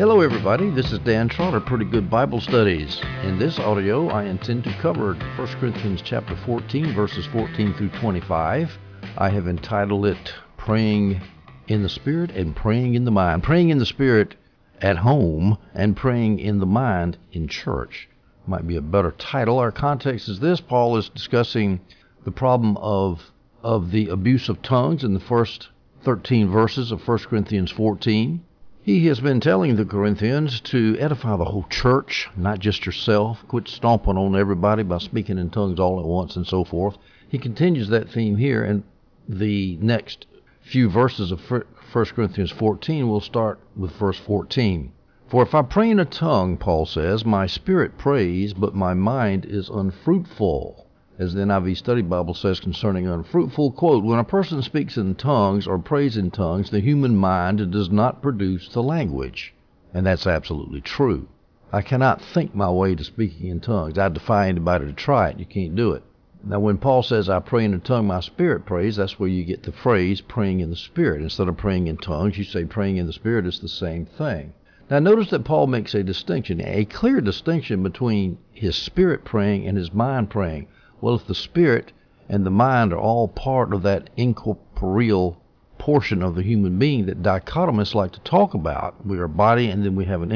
Hello, 0.00 0.22
everybody. 0.22 0.70
This 0.70 0.92
is 0.92 0.98
Dan 1.00 1.28
Trotter, 1.28 1.60
Pretty 1.60 1.84
Good 1.84 2.08
Bible 2.08 2.40
Studies. 2.40 3.02
In 3.22 3.38
this 3.38 3.58
audio, 3.58 4.08
I 4.08 4.24
intend 4.24 4.64
to 4.64 4.72
cover 4.80 5.12
1 5.12 5.46
Corinthians 5.60 6.00
chapter 6.00 6.34
14, 6.36 6.94
verses 6.94 7.26
14 7.26 7.74
through 7.74 7.90
25. 7.90 8.78
I 9.18 9.28
have 9.28 9.46
entitled 9.46 10.06
it 10.06 10.32
Praying 10.56 11.20
in 11.68 11.82
the 11.82 11.90
Spirit 11.90 12.30
and 12.30 12.56
Praying 12.56 12.94
in 12.94 13.04
the 13.04 13.10
Mind. 13.10 13.42
Praying 13.42 13.68
in 13.68 13.76
the 13.76 13.84
Spirit 13.84 14.36
at 14.80 14.96
home 14.96 15.58
and 15.74 15.94
praying 15.94 16.38
in 16.38 16.60
the 16.60 16.66
mind 16.66 17.18
in 17.32 17.46
church 17.46 18.08
might 18.46 18.66
be 18.66 18.76
a 18.76 18.80
better 18.80 19.10
title. 19.10 19.58
Our 19.58 19.70
context 19.70 20.30
is 20.30 20.40
this 20.40 20.62
Paul 20.62 20.96
is 20.96 21.10
discussing 21.10 21.78
the 22.24 22.32
problem 22.32 22.78
of, 22.78 23.32
of 23.62 23.90
the 23.90 24.08
abuse 24.08 24.48
of 24.48 24.62
tongues 24.62 25.04
in 25.04 25.12
the 25.12 25.20
first 25.20 25.68
13 26.04 26.50
verses 26.50 26.90
of 26.90 27.06
1 27.06 27.18
Corinthians 27.18 27.70
14. 27.70 28.42
He 28.90 29.06
has 29.06 29.20
been 29.20 29.38
telling 29.38 29.76
the 29.76 29.84
Corinthians 29.84 30.60
to 30.62 30.96
edify 30.98 31.36
the 31.36 31.44
whole 31.44 31.64
church, 31.70 32.28
not 32.36 32.58
just 32.58 32.84
yourself. 32.84 33.44
Quit 33.46 33.68
stomping 33.68 34.16
on 34.16 34.34
everybody 34.34 34.82
by 34.82 34.98
speaking 34.98 35.38
in 35.38 35.50
tongues 35.50 35.78
all 35.78 36.00
at 36.00 36.06
once 36.06 36.34
and 36.34 36.44
so 36.44 36.64
forth. 36.64 36.98
He 37.28 37.38
continues 37.38 37.88
that 37.90 38.10
theme 38.10 38.36
here, 38.36 38.64
and 38.64 38.82
the 39.28 39.78
next 39.80 40.26
few 40.60 40.90
verses 40.90 41.30
of 41.30 41.40
1 41.48 41.62
Corinthians 41.92 42.50
14 42.50 43.08
will 43.08 43.20
start 43.20 43.60
with 43.76 43.92
verse 43.92 44.18
14. 44.18 44.90
For 45.28 45.44
if 45.44 45.54
I 45.54 45.62
pray 45.62 45.88
in 45.88 46.00
a 46.00 46.04
tongue, 46.04 46.56
Paul 46.56 46.84
says, 46.84 47.24
my 47.24 47.46
spirit 47.46 47.96
prays, 47.96 48.54
but 48.54 48.74
my 48.74 48.94
mind 48.94 49.46
is 49.46 49.68
unfruitful 49.68 50.88
as 51.20 51.34
the 51.34 51.42
NIV 51.42 51.76
Study 51.76 52.00
Bible 52.00 52.32
says 52.32 52.60
concerning 52.60 53.06
unfruitful, 53.06 53.72
quote, 53.72 54.02
when 54.02 54.18
a 54.18 54.24
person 54.24 54.62
speaks 54.62 54.96
in 54.96 55.14
tongues 55.14 55.66
or 55.66 55.78
prays 55.78 56.16
in 56.16 56.30
tongues, 56.30 56.70
the 56.70 56.80
human 56.80 57.14
mind 57.14 57.70
does 57.70 57.90
not 57.90 58.22
produce 58.22 58.70
the 58.70 58.82
language. 58.82 59.52
And 59.92 60.06
that's 60.06 60.26
absolutely 60.26 60.80
true. 60.80 61.28
I 61.72 61.82
cannot 61.82 62.22
think 62.22 62.54
my 62.54 62.70
way 62.70 62.94
to 62.94 63.04
speaking 63.04 63.48
in 63.48 63.60
tongues. 63.60 63.98
I 63.98 64.08
defy 64.08 64.48
anybody 64.48 64.86
to 64.86 64.94
try 64.94 65.28
it. 65.28 65.38
You 65.38 65.44
can't 65.44 65.76
do 65.76 65.92
it. 65.92 66.02
Now, 66.42 66.58
when 66.58 66.78
Paul 66.78 67.02
says, 67.02 67.28
I 67.28 67.40
pray 67.40 67.66
in 67.66 67.74
a 67.74 67.78
tongue, 67.78 68.06
my 68.06 68.20
spirit 68.20 68.64
prays, 68.64 68.96
that's 68.96 69.20
where 69.20 69.28
you 69.28 69.44
get 69.44 69.62
the 69.62 69.72
phrase 69.72 70.22
praying 70.22 70.60
in 70.60 70.70
the 70.70 70.74
spirit. 70.74 71.20
Instead 71.20 71.48
of 71.48 71.58
praying 71.58 71.86
in 71.86 71.98
tongues, 71.98 72.38
you 72.38 72.44
say 72.44 72.64
praying 72.64 72.96
in 72.96 73.06
the 73.06 73.12
spirit 73.12 73.44
is 73.44 73.60
the 73.60 73.68
same 73.68 74.06
thing. 74.06 74.54
Now, 74.88 75.00
notice 75.00 75.28
that 75.30 75.44
Paul 75.44 75.66
makes 75.66 75.94
a 75.94 76.02
distinction, 76.02 76.62
a 76.64 76.86
clear 76.86 77.20
distinction 77.20 77.82
between 77.82 78.38
his 78.52 78.74
spirit 78.74 79.26
praying 79.26 79.66
and 79.66 79.76
his 79.76 79.92
mind 79.92 80.30
praying. 80.30 80.66
Well, 81.00 81.14
if 81.14 81.26
the 81.26 81.34
spirit 81.34 81.92
and 82.28 82.44
the 82.44 82.50
mind 82.50 82.92
are 82.92 82.98
all 82.98 83.26
part 83.26 83.72
of 83.72 83.82
that 83.82 84.10
incorporeal 84.16 85.40
portion 85.78 86.22
of 86.22 86.34
the 86.34 86.42
human 86.42 86.78
being 86.78 87.06
that 87.06 87.22
dichotomists 87.22 87.94
like 87.94 88.12
to 88.12 88.20
talk 88.20 88.52
about, 88.52 89.06
we 89.06 89.18
are 89.18 89.26
body 89.26 89.70
and 89.70 89.82
then 89.82 89.96
we 89.96 90.04
have 90.04 90.20
an 90.20 90.30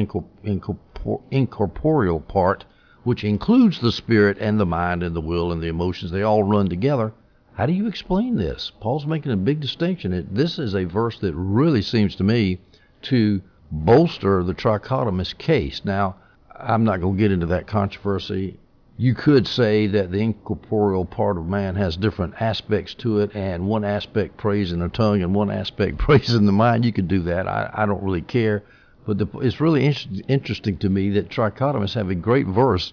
incorporeal 1.31 2.20
part, 2.20 2.65
which 3.03 3.25
includes 3.25 3.79
the 3.81 3.92
spirit 3.92 4.39
and 4.41 4.59
the 4.59 4.65
mind 4.65 5.03
and 5.03 5.15
the 5.15 5.20
will 5.20 5.53
and 5.53 5.62
the 5.62 5.69
emotions. 5.69 6.11
They 6.11 6.23
all 6.23 6.42
run 6.42 6.69
together. 6.69 7.12
How 7.53 7.67
do 7.67 7.75
you 7.75 7.87
explain 7.87 8.37
this? 8.37 8.73
Paul's 8.81 9.07
making 9.07 9.33
a 9.33 9.37
big 9.37 9.61
distinction. 9.61 10.27
This 10.33 10.59
is 10.59 10.75
a 10.75 10.85
verse 10.85 11.19
that 11.20 11.35
really 11.35 11.83
seems 11.83 12.17
to 12.17 12.25
me 12.25 12.59
to 13.03 13.42
bolster 13.70 14.42
the 14.42 14.55
trichotomist 14.55 15.37
case. 15.37 15.85
Now, 15.85 16.17
I'm 16.59 16.85
not 16.85 17.03
going 17.03 17.17
to 17.17 17.20
get 17.20 17.33
into 17.33 17.47
that 17.47 17.67
controversy 17.67 18.59
you 18.97 19.14
could 19.14 19.47
say 19.48 19.89
that 19.89 20.12
the 20.12 20.20
incorporeal 20.20 21.05
part 21.05 21.37
of 21.37 21.47
man 21.47 21.75
has 21.75 21.97
different 21.97 22.34
aspects 22.41 22.95
to 22.95 23.19
it, 23.19 23.34
and 23.34 23.67
one 23.67 23.84
aspect 23.84 24.36
prays 24.36 24.70
in 24.70 24.78
the 24.78 24.89
tongue 24.89 25.20
and 25.23 25.34
one 25.34 25.51
aspect 25.51 25.98
prays 25.98 26.33
in 26.33 26.47
the 26.47 26.53
mind. 26.53 26.84
You 26.84 26.92
could 26.92 27.09
do 27.09 27.23
that. 27.23 27.48
I, 27.48 27.70
I 27.75 27.86
don't 27.86 28.03
really 28.03 28.23
care. 28.23 28.62
But 29.06 29.19
the, 29.19 29.27
it's 29.41 29.61
really 29.61 29.84
in- 29.84 30.25
interesting 30.28 30.78
to 30.78 30.89
me 30.89 31.11
that 31.11 31.28
trichotomists 31.28 31.95
have 31.95 32.08
a 32.08 32.14
great 32.14 32.46
verse 32.46 32.92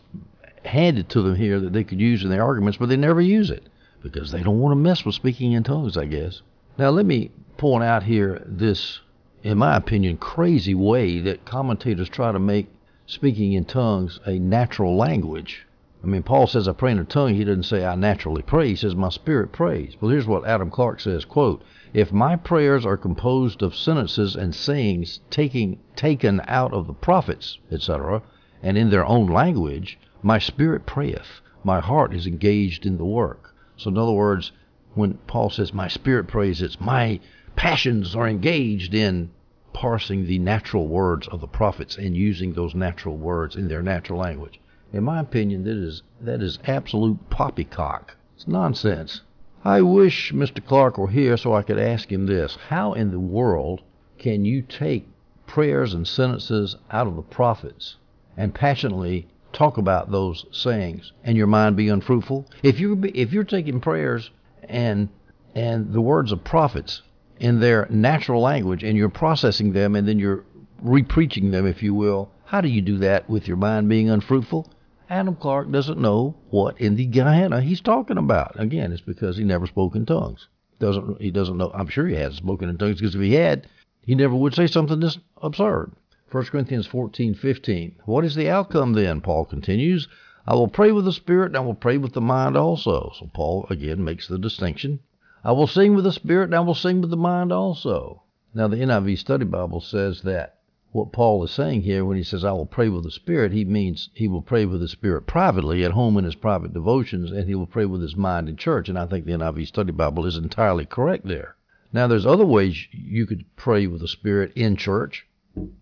handed 0.65 1.09
to 1.09 1.21
them 1.21 1.35
here 1.35 1.59
that 1.59 1.73
they 1.73 1.83
could 1.83 1.99
use 1.99 2.23
in 2.23 2.29
their 2.29 2.43
arguments, 2.43 2.77
but 2.77 2.89
they 2.89 2.97
never 2.97 3.21
use 3.21 3.49
it 3.49 3.63
because 4.01 4.31
they 4.31 4.41
don't 4.43 4.59
want 4.59 4.71
to 4.71 4.75
mess 4.77 5.05
with 5.05 5.15
speaking 5.15 5.51
in 5.53 5.63
tongues, 5.63 5.97
I 5.97 6.05
guess. 6.05 6.41
Now, 6.77 6.89
let 6.89 7.05
me 7.05 7.31
point 7.57 7.83
out 7.83 8.03
here 8.03 8.41
this, 8.45 8.99
in 9.43 9.59
my 9.59 9.75
opinion, 9.75 10.17
crazy 10.17 10.73
way 10.73 11.19
that 11.19 11.45
commentators 11.45 12.09
try 12.09 12.31
to 12.31 12.39
make 12.39 12.67
speaking 13.05 13.53
in 13.53 13.65
tongues 13.65 14.19
a 14.25 14.39
natural 14.39 14.95
language. 14.95 15.65
I 16.03 16.07
mean, 16.07 16.23
Paul 16.23 16.47
says, 16.47 16.67
I 16.67 16.71
pray 16.71 16.91
in 16.93 16.97
a 16.97 17.03
tongue. 17.03 17.35
He 17.35 17.43
doesn't 17.43 17.61
say, 17.61 17.85
I 17.85 17.93
naturally 17.93 18.41
pray. 18.41 18.69
He 18.69 18.75
says, 18.75 18.95
my 18.95 19.09
spirit 19.09 19.51
prays. 19.51 19.95
Well, 20.01 20.09
here's 20.09 20.25
what 20.25 20.47
Adam 20.47 20.71
Clarke 20.71 20.99
says, 20.99 21.25
quote, 21.25 21.63
If 21.93 22.11
my 22.11 22.35
prayers 22.35 22.87
are 22.87 22.97
composed 22.97 23.61
of 23.61 23.75
sentences 23.75 24.35
and 24.35 24.55
sayings 24.55 25.19
taking, 25.29 25.77
taken 25.95 26.41
out 26.47 26.73
of 26.73 26.87
the 26.87 26.93
prophets, 26.93 27.59
etc., 27.71 28.23
and 28.63 28.79
in 28.79 28.89
their 28.89 29.05
own 29.05 29.27
language, 29.27 29.99
my 30.23 30.39
spirit 30.39 30.87
prayeth. 30.87 31.41
My 31.63 31.79
heart 31.79 32.15
is 32.15 32.25
engaged 32.25 32.87
in 32.87 32.97
the 32.97 33.05
work. 33.05 33.53
So 33.77 33.91
in 33.91 33.97
other 33.99 34.11
words, 34.11 34.51
when 34.95 35.19
Paul 35.27 35.51
says, 35.51 35.71
my 35.71 35.87
spirit 35.87 36.27
prays, 36.27 36.63
it's 36.63 36.81
my 36.81 37.19
passions 37.55 38.15
are 38.15 38.27
engaged 38.27 38.95
in 38.95 39.29
parsing 39.71 40.25
the 40.25 40.39
natural 40.39 40.87
words 40.87 41.27
of 41.27 41.41
the 41.41 41.47
prophets 41.47 41.95
and 41.95 42.17
using 42.17 42.53
those 42.53 42.73
natural 42.73 43.17
words 43.17 43.55
in 43.55 43.67
their 43.67 43.83
natural 43.83 44.17
language. 44.17 44.59
In 44.93 45.05
my 45.05 45.21
opinion, 45.21 45.63
that 45.63 45.77
is 45.77 46.03
that 46.19 46.41
is 46.41 46.59
absolute 46.65 47.29
poppycock. 47.29 48.17
It's 48.35 48.45
nonsense. 48.45 49.21
I 49.63 49.81
wish 49.81 50.33
Mr. 50.33 50.63
Clarke 50.63 50.97
were 50.97 51.07
here 51.07 51.37
so 51.37 51.53
I 51.53 51.61
could 51.61 51.79
ask 51.79 52.11
him 52.11 52.25
this. 52.25 52.57
How 52.67 52.91
in 52.91 53.11
the 53.11 53.19
world 53.19 53.83
can 54.17 54.43
you 54.43 54.61
take 54.61 55.07
prayers 55.47 55.93
and 55.93 56.05
sentences 56.05 56.75
out 56.91 57.07
of 57.07 57.15
the 57.15 57.21
prophets 57.21 57.95
and 58.35 58.53
passionately 58.53 59.27
talk 59.53 59.77
about 59.77 60.11
those 60.11 60.45
sayings 60.51 61.13
and 61.23 61.37
your 61.37 61.47
mind 61.47 61.77
be 61.77 61.87
unfruitful? 61.87 62.47
If 62.61 62.81
you 62.81 63.01
if 63.15 63.31
you're 63.31 63.45
taking 63.45 63.79
prayers 63.79 64.29
and 64.67 65.07
and 65.55 65.93
the 65.93 66.01
words 66.01 66.33
of 66.33 66.43
prophets 66.43 67.01
in 67.39 67.61
their 67.61 67.87
natural 67.89 68.41
language 68.41 68.83
and 68.83 68.97
you're 68.97 69.07
processing 69.07 69.71
them 69.71 69.95
and 69.95 70.05
then 70.05 70.19
you're 70.19 70.43
repreaching 70.81 71.51
them, 71.51 71.65
if 71.65 71.81
you 71.81 71.93
will, 71.93 72.29
how 72.43 72.59
do 72.59 72.67
you 72.67 72.81
do 72.81 72.97
that 72.97 73.29
with 73.29 73.47
your 73.47 73.55
mind 73.55 73.87
being 73.87 74.09
unfruitful? 74.09 74.67
Adam 75.11 75.35
Clarke 75.35 75.69
doesn't 75.69 75.99
know 75.99 76.37
what 76.51 76.79
in 76.79 76.95
the 76.95 77.05
Gehenna 77.05 77.59
he's 77.59 77.81
talking 77.81 78.17
about. 78.17 78.57
Again, 78.57 78.93
it's 78.93 79.01
because 79.01 79.35
he 79.35 79.43
never 79.43 79.67
spoke 79.67 79.93
in 79.93 80.05
tongues. 80.05 80.47
Doesn't 80.79 81.21
he 81.21 81.29
doesn't 81.29 81.57
know? 81.57 81.69
I'm 81.73 81.89
sure 81.89 82.07
he 82.07 82.15
hasn't 82.15 82.37
spoken 82.37 82.69
in 82.69 82.77
tongues 82.77 83.01
because 83.01 83.15
if 83.15 83.19
he 83.19 83.33
had, 83.33 83.67
he 84.05 84.15
never 84.15 84.33
would 84.33 84.53
say 84.53 84.67
something 84.67 85.01
this 85.01 85.19
absurd. 85.41 85.91
1 86.31 86.45
Corinthians 86.45 86.87
14:15. 86.87 87.95
What 88.05 88.23
is 88.23 88.35
the 88.35 88.49
outcome 88.49 88.93
then? 88.93 89.19
Paul 89.19 89.43
continues. 89.43 90.07
I 90.47 90.55
will 90.55 90.69
pray 90.69 90.93
with 90.93 91.03
the 91.03 91.11
spirit 91.11 91.47
and 91.47 91.57
I 91.57 91.59
will 91.59 91.75
pray 91.75 91.97
with 91.97 92.13
the 92.13 92.21
mind 92.21 92.55
also. 92.55 93.11
So 93.19 93.29
Paul 93.33 93.67
again 93.69 94.05
makes 94.05 94.29
the 94.29 94.39
distinction. 94.39 95.01
I 95.43 95.51
will 95.51 95.67
sing 95.67 95.93
with 95.93 96.05
the 96.05 96.13
spirit 96.13 96.45
and 96.45 96.55
I 96.55 96.61
will 96.61 96.73
sing 96.73 97.01
with 97.01 97.09
the 97.09 97.17
mind 97.17 97.51
also. 97.51 98.23
Now 98.53 98.69
the 98.69 98.77
NIV 98.77 99.17
Study 99.17 99.43
Bible 99.43 99.81
says 99.81 100.21
that 100.21 100.60
what 100.93 101.13
Paul 101.13 101.43
is 101.43 101.51
saying 101.51 101.83
here 101.83 102.03
when 102.03 102.17
he 102.17 102.23
says, 102.23 102.43
I 102.43 102.51
will 102.51 102.65
pray 102.65 102.89
with 102.89 103.03
the 103.03 103.11
Spirit, 103.11 103.53
he 103.53 103.63
means 103.63 104.09
he 104.13 104.27
will 104.27 104.41
pray 104.41 104.65
with 104.65 104.81
the 104.81 104.87
Spirit 104.87 105.25
privately 105.25 105.85
at 105.85 105.91
home 105.91 106.17
in 106.17 106.25
his 106.25 106.35
private 106.35 106.73
devotions, 106.73 107.31
and 107.31 107.47
he 107.47 107.55
will 107.55 107.65
pray 107.65 107.85
with 107.85 108.01
his 108.01 108.15
mind 108.15 108.49
in 108.49 108.57
church. 108.57 108.89
And 108.89 108.99
I 108.99 109.05
think 109.05 109.25
the 109.25 109.31
NIV 109.31 109.67
Study 109.67 109.91
Bible 109.91 110.25
is 110.25 110.35
entirely 110.35 110.85
correct 110.85 111.25
there. 111.25 111.55
Now, 111.93 112.07
there's 112.07 112.25
other 112.25 112.45
ways 112.45 112.87
you 112.91 113.25
could 113.25 113.45
pray 113.55 113.87
with 113.87 114.01
the 114.01 114.07
Spirit 114.07 114.51
in 114.55 114.75
church 114.75 115.25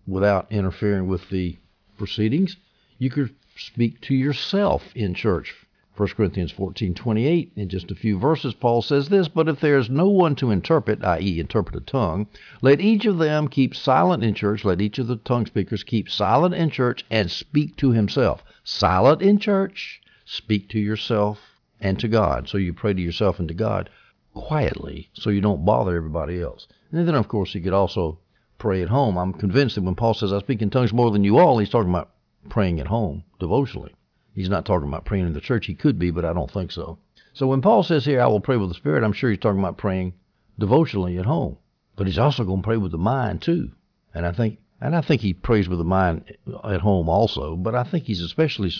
without 0.06 0.50
interfering 0.50 1.08
with 1.08 1.28
the 1.30 1.58
proceedings. 1.96 2.56
You 2.98 3.10
could 3.10 3.34
speak 3.56 4.00
to 4.02 4.14
yourself 4.14 4.94
in 4.94 5.14
church 5.14 5.54
1 5.96 6.08
Corinthians 6.10 6.52
14:28 6.52 7.50
in 7.56 7.68
just 7.68 7.90
a 7.90 7.94
few 7.96 8.16
verses 8.16 8.54
Paul 8.54 8.80
says 8.80 9.08
this, 9.08 9.26
but 9.26 9.48
if 9.48 9.60
there 9.60 9.76
is 9.76 9.90
no 9.90 10.08
one 10.08 10.36
to 10.36 10.50
interpret, 10.50 11.04
i.e. 11.04 11.40
interpret 11.40 11.76
a 11.76 11.80
tongue, 11.84 12.28
let 12.62 12.80
each 12.80 13.06
of 13.06 13.18
them 13.18 13.48
keep 13.48 13.74
silent 13.74 14.22
in 14.22 14.32
church, 14.32 14.64
let 14.64 14.80
each 14.80 14.98
of 15.00 15.08
the 15.08 15.16
tongue 15.16 15.46
speakers 15.46 15.82
keep 15.82 16.08
silent 16.08 16.54
in 16.54 16.70
church 16.70 17.04
and 17.10 17.30
speak 17.30 17.76
to 17.76 17.90
himself. 17.90 18.44
Silent 18.62 19.20
in 19.20 19.38
church, 19.38 20.00
speak 20.24 20.68
to 20.68 20.78
yourself 20.78 21.60
and 21.80 21.98
to 21.98 22.06
God. 22.06 22.48
So 22.48 22.56
you 22.56 22.72
pray 22.72 22.94
to 22.94 23.02
yourself 23.02 23.40
and 23.40 23.48
to 23.48 23.54
God 23.54 23.90
quietly 24.32 25.10
so 25.12 25.28
you 25.28 25.40
don't 25.40 25.64
bother 25.64 25.96
everybody 25.96 26.40
else. 26.40 26.68
And 26.92 27.06
then 27.06 27.16
of 27.16 27.26
course 27.26 27.54
you 27.54 27.60
could 27.60 27.72
also 27.72 28.20
pray 28.58 28.80
at 28.80 28.88
home. 28.88 29.18
I'm 29.18 29.32
convinced 29.32 29.74
that 29.74 29.82
when 29.82 29.96
Paul 29.96 30.14
says 30.14 30.32
I 30.32 30.38
speak 30.38 30.62
in 30.62 30.70
tongues 30.70 30.92
more 30.92 31.10
than 31.10 31.24
you 31.24 31.38
all, 31.38 31.58
he's 31.58 31.68
talking 31.68 31.90
about 31.90 32.10
praying 32.48 32.78
at 32.78 32.86
home 32.86 33.24
devotionally. 33.38 33.92
He's 34.34 34.48
not 34.48 34.64
talking 34.64 34.88
about 34.88 35.04
praying 35.04 35.26
in 35.26 35.32
the 35.32 35.40
church. 35.40 35.66
He 35.66 35.74
could 35.74 35.98
be, 35.98 36.10
but 36.10 36.24
I 36.24 36.32
don't 36.32 36.50
think 36.50 36.72
so. 36.72 36.98
So 37.32 37.46
when 37.46 37.62
Paul 37.62 37.82
says 37.82 38.04
here, 38.04 38.20
I 38.20 38.26
will 38.26 38.40
pray 38.40 38.56
with 38.56 38.68
the 38.68 38.74
Spirit, 38.74 39.04
I'm 39.04 39.12
sure 39.12 39.30
he's 39.30 39.38
talking 39.38 39.60
about 39.60 39.78
praying 39.78 40.14
devotionally 40.58 41.18
at 41.18 41.26
home. 41.26 41.56
But 41.96 42.06
he's 42.06 42.18
also 42.18 42.44
going 42.44 42.62
to 42.62 42.66
pray 42.66 42.76
with 42.76 42.92
the 42.92 42.98
mind 42.98 43.42
too. 43.42 43.72
And 44.14 44.26
I 44.26 44.32
think, 44.32 44.58
and 44.80 44.96
I 44.96 45.00
think 45.00 45.20
he 45.20 45.34
prays 45.34 45.68
with 45.68 45.78
the 45.78 45.84
mind 45.84 46.36
at 46.64 46.80
home 46.80 47.08
also. 47.08 47.56
But 47.56 47.74
I 47.74 47.84
think 47.84 48.04
he's 48.04 48.22
especially 48.22 48.72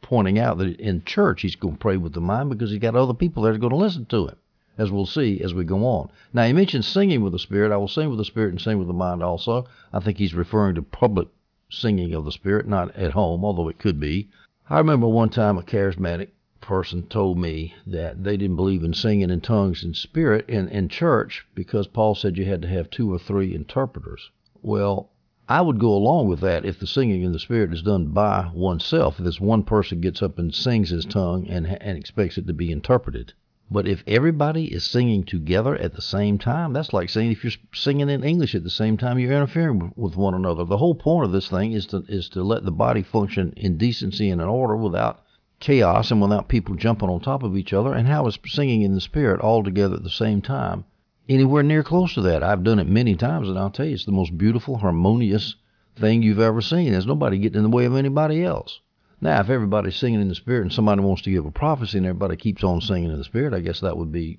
pointing 0.00 0.38
out 0.38 0.58
that 0.58 0.78
in 0.80 1.04
church 1.04 1.42
he's 1.42 1.56
going 1.56 1.74
to 1.74 1.80
pray 1.80 1.96
with 1.96 2.12
the 2.12 2.20
mind 2.20 2.50
because 2.50 2.70
he's 2.70 2.78
got 2.78 2.94
other 2.94 3.14
people 3.14 3.42
that 3.42 3.54
are 3.54 3.58
going 3.58 3.70
to 3.70 3.76
listen 3.76 4.06
to 4.06 4.28
him, 4.28 4.36
as 4.78 4.90
we'll 4.90 5.06
see 5.06 5.40
as 5.40 5.52
we 5.52 5.64
go 5.64 5.84
on. 5.84 6.10
Now 6.32 6.44
he 6.44 6.52
mentions 6.52 6.86
singing 6.86 7.22
with 7.22 7.32
the 7.32 7.38
Spirit. 7.38 7.72
I 7.72 7.76
will 7.76 7.88
sing 7.88 8.08
with 8.08 8.18
the 8.18 8.24
Spirit 8.24 8.50
and 8.50 8.60
sing 8.60 8.78
with 8.78 8.86
the 8.86 8.94
mind 8.94 9.22
also. 9.22 9.66
I 9.92 10.00
think 10.00 10.18
he's 10.18 10.34
referring 10.34 10.76
to 10.76 10.82
public 10.82 11.28
singing 11.70 12.14
of 12.14 12.24
the 12.24 12.32
Spirit, 12.32 12.66
not 12.66 12.94
at 12.96 13.12
home, 13.12 13.44
although 13.44 13.68
it 13.68 13.78
could 13.78 14.00
be. 14.00 14.28
I 14.70 14.76
remember 14.76 15.08
one 15.08 15.30
time 15.30 15.56
a 15.56 15.62
charismatic 15.62 16.28
person 16.60 17.04
told 17.04 17.38
me 17.38 17.72
that 17.86 18.22
they 18.22 18.36
didn't 18.36 18.56
believe 18.56 18.84
in 18.84 18.92
singing 18.92 19.30
in 19.30 19.40
tongues 19.40 19.82
and 19.82 19.96
spirit 19.96 20.46
in, 20.46 20.68
in 20.68 20.90
church 20.90 21.46
because 21.54 21.86
Paul 21.86 22.14
said 22.14 22.36
you 22.36 22.44
had 22.44 22.60
to 22.60 22.68
have 22.68 22.90
two 22.90 23.10
or 23.10 23.18
three 23.18 23.54
interpreters. 23.54 24.30
Well, 24.60 25.08
I 25.48 25.62
would 25.62 25.78
go 25.78 25.94
along 25.94 26.28
with 26.28 26.40
that 26.40 26.66
if 26.66 26.78
the 26.78 26.86
singing 26.86 27.22
in 27.22 27.32
the 27.32 27.38
spirit 27.38 27.72
is 27.72 27.80
done 27.80 28.08
by 28.08 28.50
oneself. 28.52 29.18
If 29.18 29.24
this 29.24 29.40
one 29.40 29.62
person 29.62 30.02
gets 30.02 30.22
up 30.22 30.38
and 30.38 30.54
sings 30.54 30.90
his 30.90 31.06
tongue 31.06 31.46
and, 31.48 31.66
and 31.66 31.96
expects 31.96 32.36
it 32.36 32.46
to 32.46 32.52
be 32.52 32.70
interpreted. 32.70 33.32
But 33.70 33.86
if 33.86 34.02
everybody 34.06 34.72
is 34.72 34.82
singing 34.82 35.24
together 35.24 35.76
at 35.76 35.92
the 35.92 36.00
same 36.00 36.38
time, 36.38 36.72
that's 36.72 36.94
like 36.94 37.10
saying 37.10 37.32
if 37.32 37.44
you're 37.44 37.52
singing 37.74 38.08
in 38.08 38.24
English 38.24 38.54
at 38.54 38.64
the 38.64 38.70
same 38.70 38.96
time, 38.96 39.18
you're 39.18 39.32
interfering 39.32 39.92
with 39.94 40.16
one 40.16 40.32
another. 40.32 40.64
The 40.64 40.78
whole 40.78 40.94
point 40.94 41.26
of 41.26 41.32
this 41.32 41.48
thing 41.48 41.72
is 41.72 41.84
to 41.88 42.02
is 42.08 42.30
to 42.30 42.42
let 42.42 42.64
the 42.64 42.70
body 42.70 43.02
function 43.02 43.52
in 43.58 43.76
decency 43.76 44.30
and 44.30 44.40
in 44.40 44.48
order 44.48 44.74
without 44.74 45.20
chaos 45.60 46.10
and 46.10 46.22
without 46.22 46.48
people 46.48 46.76
jumping 46.76 47.10
on 47.10 47.20
top 47.20 47.42
of 47.42 47.58
each 47.58 47.74
other. 47.74 47.92
And 47.92 48.08
how 48.08 48.26
is 48.26 48.38
singing 48.46 48.80
in 48.80 48.94
the 48.94 49.02
spirit 49.02 49.40
all 49.40 49.62
together 49.62 49.96
at 49.96 50.02
the 50.02 50.08
same 50.08 50.40
time 50.40 50.86
anywhere 51.28 51.62
near 51.62 51.82
close 51.82 52.14
to 52.14 52.22
that? 52.22 52.42
I've 52.42 52.64
done 52.64 52.78
it 52.78 52.88
many 52.88 53.16
times, 53.16 53.50
and 53.50 53.58
I'll 53.58 53.68
tell 53.68 53.84
you, 53.84 53.92
it's 53.92 54.06
the 54.06 54.12
most 54.12 54.38
beautiful, 54.38 54.78
harmonious 54.78 55.56
thing 55.94 56.22
you've 56.22 56.40
ever 56.40 56.62
seen. 56.62 56.92
There's 56.92 57.06
nobody 57.06 57.36
getting 57.36 57.58
in 57.58 57.64
the 57.64 57.76
way 57.76 57.84
of 57.84 57.96
anybody 57.96 58.42
else. 58.42 58.80
Now, 59.20 59.40
if 59.40 59.50
everybody's 59.50 59.96
singing 59.96 60.20
in 60.20 60.28
the 60.28 60.34
Spirit 60.34 60.62
and 60.62 60.72
somebody 60.72 61.00
wants 61.00 61.22
to 61.22 61.30
give 61.30 61.44
a 61.44 61.50
prophecy 61.50 61.98
and 61.98 62.06
everybody 62.06 62.36
keeps 62.36 62.62
on 62.62 62.80
singing 62.80 63.10
in 63.10 63.18
the 63.18 63.24
Spirit, 63.24 63.52
I 63.52 63.60
guess 63.60 63.80
that 63.80 63.96
would 63.96 64.12
be 64.12 64.38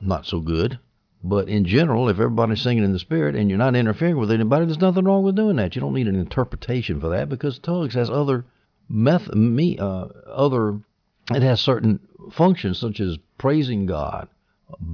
not 0.00 0.26
so 0.26 0.40
good. 0.40 0.78
But 1.22 1.48
in 1.48 1.64
general, 1.64 2.08
if 2.08 2.16
everybody's 2.16 2.62
singing 2.62 2.84
in 2.84 2.92
the 2.92 2.98
Spirit 2.98 3.34
and 3.34 3.48
you're 3.48 3.58
not 3.58 3.76
interfering 3.76 4.16
with 4.16 4.30
anybody, 4.30 4.66
there's 4.66 4.78
nothing 4.78 5.04
wrong 5.04 5.22
with 5.22 5.36
doing 5.36 5.56
that. 5.56 5.74
You 5.74 5.80
don't 5.80 5.94
need 5.94 6.08
an 6.08 6.18
interpretation 6.18 7.00
for 7.00 7.10
that 7.10 7.28
because 7.28 7.58
tongues 7.58 7.94
has 7.94 8.10
other 8.10 8.44
method, 8.88 9.34
me, 9.34 9.78
uh, 9.78 10.06
other, 10.26 10.80
it 11.30 11.42
has 11.42 11.60
certain 11.60 12.00
functions 12.32 12.78
such 12.78 13.00
as 13.00 13.18
praising 13.38 13.86
God, 13.86 14.28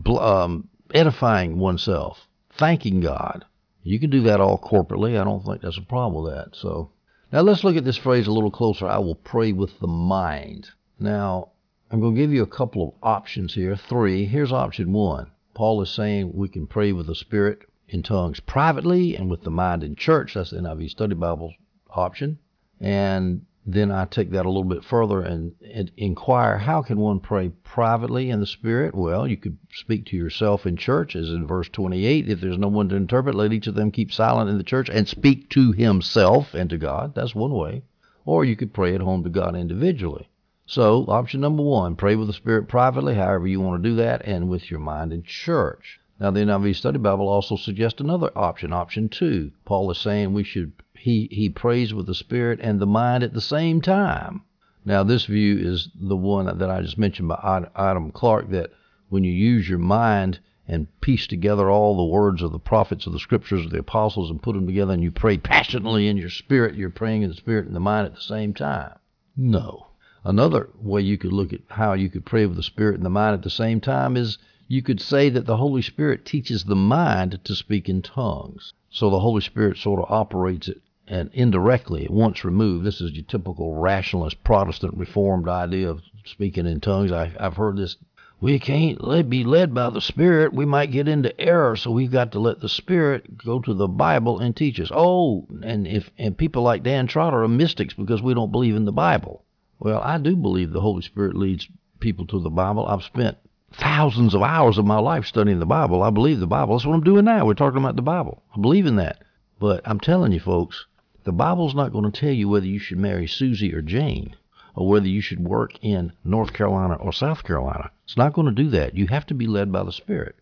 um, 0.06 0.68
edifying 0.92 1.58
oneself, 1.58 2.28
thanking 2.58 3.00
God. 3.00 3.44
You 3.82 4.00
can 4.00 4.10
do 4.10 4.22
that 4.22 4.40
all 4.40 4.58
corporately. 4.58 5.20
I 5.20 5.24
don't 5.24 5.44
think 5.44 5.62
that's 5.62 5.78
a 5.78 5.82
problem 5.82 6.24
with 6.24 6.34
that. 6.34 6.56
So 6.56 6.90
now 7.32 7.40
let's 7.40 7.64
look 7.64 7.76
at 7.76 7.84
this 7.84 7.96
phrase 7.96 8.26
a 8.26 8.32
little 8.32 8.50
closer. 8.50 8.86
I 8.86 8.98
will 8.98 9.16
pray 9.16 9.52
with 9.52 9.78
the 9.80 9.86
mind. 9.86 10.70
Now, 10.98 11.50
I'm 11.90 12.00
going 12.00 12.14
to 12.14 12.20
give 12.20 12.32
you 12.32 12.42
a 12.42 12.46
couple 12.46 12.88
of 12.88 12.94
options 13.02 13.54
here. 13.54 13.76
Three. 13.76 14.24
Here's 14.26 14.52
option 14.52 14.92
one. 14.92 15.30
Paul 15.54 15.80
is 15.82 15.90
saying 15.90 16.32
we 16.34 16.48
can 16.48 16.66
pray 16.66 16.92
with 16.92 17.06
the 17.06 17.14
Spirit 17.14 17.60
in 17.88 18.02
tongues 18.02 18.40
privately 18.40 19.16
and 19.16 19.30
with 19.30 19.42
the 19.42 19.50
mind 19.50 19.82
in 19.82 19.94
church. 19.94 20.34
That's 20.34 20.50
the 20.50 20.58
NIV 20.58 20.90
Study 20.90 21.14
Bible 21.14 21.54
option. 21.90 22.38
And 22.80 23.46
then 23.68 23.90
I 23.90 24.04
take 24.04 24.30
that 24.30 24.46
a 24.46 24.48
little 24.48 24.62
bit 24.62 24.84
further 24.84 25.20
and, 25.20 25.52
and, 25.74 25.90
inquire 25.96 26.56
how 26.56 26.82
can 26.82 27.00
one 27.00 27.18
pray 27.18 27.48
privately 27.64 28.30
in 28.30 28.38
the 28.38 28.46
Spirit? 28.46 28.94
Well, 28.94 29.26
you 29.26 29.36
could 29.36 29.58
speak 29.72 30.06
to 30.06 30.16
yourself 30.16 30.66
in 30.66 30.76
church, 30.76 31.16
as 31.16 31.30
in 31.30 31.48
verse 31.48 31.68
28. 31.70 32.28
If 32.28 32.40
there's 32.40 32.58
no 32.58 32.68
one 32.68 32.88
to 32.90 32.94
interpret, 32.94 33.34
let 33.34 33.52
each 33.52 33.66
of 33.66 33.74
them 33.74 33.90
keep 33.90 34.12
silent 34.12 34.48
in 34.48 34.56
the 34.56 34.62
church 34.62 34.88
and 34.88 35.08
speak 35.08 35.50
to 35.50 35.72
himself 35.72 36.54
and 36.54 36.70
to 36.70 36.78
God. 36.78 37.16
That's 37.16 37.34
one 37.34 37.52
way. 37.52 37.82
Or 38.24 38.44
you 38.44 38.54
could 38.54 38.72
pray 38.72 38.94
at 38.94 39.00
home 39.00 39.24
to 39.24 39.30
God 39.30 39.56
individually. 39.56 40.28
So, 40.64 41.04
option 41.08 41.40
number 41.40 41.64
one, 41.64 41.96
pray 41.96 42.14
with 42.14 42.28
the 42.28 42.32
Spirit 42.32 42.68
privately, 42.68 43.16
however 43.16 43.48
you 43.48 43.60
want 43.60 43.82
to 43.82 43.88
do 43.88 43.96
that, 43.96 44.22
and 44.24 44.48
with 44.48 44.70
your 44.70 44.80
mind 44.80 45.12
in 45.12 45.24
church. 45.24 45.98
Now, 46.20 46.30
the 46.30 46.40
NIV 46.40 46.76
Study 46.76 46.98
Bible 46.98 47.28
also 47.28 47.56
suggests 47.56 48.00
another 48.00 48.30
option, 48.36 48.72
option 48.72 49.08
two. 49.08 49.50
Paul 49.64 49.90
is 49.90 49.98
saying 49.98 50.32
we 50.32 50.44
should 50.44 50.72
he, 51.06 51.28
he 51.30 51.48
prays 51.48 51.94
with 51.94 52.06
the 52.06 52.16
spirit 52.16 52.58
and 52.60 52.80
the 52.80 52.84
mind 52.84 53.22
at 53.22 53.32
the 53.32 53.40
same 53.40 53.80
time. 53.80 54.42
Now, 54.84 55.04
this 55.04 55.26
view 55.26 55.56
is 55.56 55.88
the 55.94 56.16
one 56.16 56.46
that 56.58 56.68
I 56.68 56.82
just 56.82 56.98
mentioned 56.98 57.28
by 57.28 57.68
Adam 57.76 58.10
Clarke 58.10 58.50
that 58.50 58.72
when 59.08 59.22
you 59.22 59.30
use 59.30 59.68
your 59.68 59.78
mind 59.78 60.40
and 60.66 60.88
piece 61.00 61.28
together 61.28 61.70
all 61.70 61.96
the 61.96 62.12
words 62.12 62.42
of 62.42 62.50
the 62.50 62.58
prophets 62.58 63.06
of 63.06 63.12
the 63.12 63.20
scriptures 63.20 63.64
of 63.64 63.70
the 63.70 63.78
apostles 63.78 64.32
and 64.32 64.42
put 64.42 64.56
them 64.56 64.66
together 64.66 64.94
and 64.94 65.02
you 65.02 65.12
pray 65.12 65.38
passionately 65.38 66.08
in 66.08 66.16
your 66.16 66.28
spirit, 66.28 66.74
you're 66.74 66.90
praying 66.90 67.22
in 67.22 67.28
the 67.30 67.36
spirit 67.36 67.66
and 67.66 67.76
the 67.76 67.78
mind 67.78 68.06
at 68.06 68.16
the 68.16 68.20
same 68.20 68.52
time. 68.52 68.98
No. 69.36 69.86
Another 70.24 70.70
way 70.82 71.02
you 71.02 71.18
could 71.18 71.32
look 71.32 71.52
at 71.52 71.60
how 71.68 71.92
you 71.92 72.10
could 72.10 72.26
pray 72.26 72.46
with 72.46 72.56
the 72.56 72.64
spirit 72.64 72.96
and 72.96 73.04
the 73.04 73.10
mind 73.10 73.34
at 73.34 73.44
the 73.44 73.48
same 73.50 73.80
time 73.80 74.16
is 74.16 74.38
you 74.66 74.82
could 74.82 75.00
say 75.00 75.28
that 75.28 75.46
the 75.46 75.58
Holy 75.58 75.82
Spirit 75.82 76.24
teaches 76.24 76.64
the 76.64 76.74
mind 76.74 77.38
to 77.44 77.54
speak 77.54 77.88
in 77.88 78.02
tongues. 78.02 78.72
So 78.90 79.08
the 79.08 79.20
Holy 79.20 79.40
Spirit 79.40 79.78
sort 79.78 80.00
of 80.00 80.10
operates 80.10 80.66
it 80.66 80.82
and 81.08 81.30
indirectly, 81.32 82.06
once 82.10 82.44
removed, 82.44 82.84
this 82.84 83.00
is 83.00 83.12
your 83.12 83.24
typical 83.24 83.74
rationalist 83.74 84.42
Protestant 84.42 84.94
Reformed 84.96 85.48
idea 85.48 85.88
of 85.88 86.02
speaking 86.24 86.66
in 86.66 86.80
tongues. 86.80 87.12
I, 87.12 87.26
have 87.38 87.56
heard 87.56 87.76
this. 87.76 87.96
We 88.40 88.58
can't 88.58 89.02
let, 89.02 89.30
be 89.30 89.44
led 89.44 89.72
by 89.72 89.90
the 89.90 90.00
Spirit. 90.00 90.52
We 90.52 90.66
might 90.66 90.90
get 90.90 91.08
into 91.08 91.38
error, 91.40 91.76
so 91.76 91.90
we've 91.90 92.10
got 92.10 92.32
to 92.32 92.40
let 92.40 92.60
the 92.60 92.68
Spirit 92.68 93.38
go 93.38 93.60
to 93.60 93.72
the 93.72 93.88
Bible 93.88 94.40
and 94.40 94.54
teach 94.54 94.80
us. 94.80 94.90
Oh, 94.92 95.46
and 95.62 95.86
if 95.86 96.10
and 96.18 96.36
people 96.36 96.62
like 96.62 96.82
Dan 96.82 97.06
Trotter 97.06 97.42
are 97.42 97.48
mystics 97.48 97.94
because 97.94 98.20
we 98.20 98.34
don't 98.34 98.52
believe 98.52 98.76
in 98.76 98.84
the 98.84 98.92
Bible. 98.92 99.44
Well, 99.78 100.00
I 100.02 100.18
do 100.18 100.36
believe 100.36 100.72
the 100.72 100.80
Holy 100.80 101.02
Spirit 101.02 101.36
leads 101.36 101.68
people 102.00 102.26
to 102.26 102.40
the 102.40 102.50
Bible. 102.50 102.86
I've 102.86 103.04
spent 103.04 103.38
thousands 103.72 104.34
of 104.34 104.42
hours 104.42 104.78
of 104.78 104.86
my 104.86 104.98
life 104.98 105.26
studying 105.26 105.58
the 105.58 105.66
Bible. 105.66 106.02
I 106.02 106.10
believe 106.10 106.40
the 106.40 106.46
Bible. 106.46 106.76
That's 106.76 106.86
what 106.86 106.94
I'm 106.94 107.04
doing 107.04 107.24
now. 107.24 107.46
We're 107.46 107.54
talking 107.54 107.78
about 107.78 107.96
the 107.96 108.02
Bible. 108.02 108.42
I 108.56 108.60
believe 108.60 108.86
in 108.86 108.96
that. 108.96 109.22
But 109.58 109.80
I'm 109.84 110.00
telling 110.00 110.32
you, 110.32 110.40
folks, 110.40 110.86
the 111.26 111.32
Bible's 111.32 111.74
not 111.74 111.92
going 111.92 112.08
to 112.08 112.20
tell 112.20 112.30
you 112.30 112.48
whether 112.48 112.66
you 112.66 112.78
should 112.78 112.98
marry 112.98 113.26
Susie 113.26 113.74
or 113.74 113.82
Jane 113.82 114.36
or 114.76 114.86
whether 114.88 115.08
you 115.08 115.20
should 115.20 115.40
work 115.40 115.72
in 115.82 116.12
North 116.22 116.52
Carolina 116.52 116.94
or 116.94 117.12
South 117.12 117.42
Carolina. 117.42 117.90
It's 118.04 118.16
not 118.16 118.32
going 118.32 118.46
to 118.46 118.62
do 118.62 118.70
that. 118.70 118.96
You 118.96 119.08
have 119.08 119.26
to 119.26 119.34
be 119.34 119.48
led 119.48 119.72
by 119.72 119.82
the 119.82 119.90
Spirit. 119.90 120.36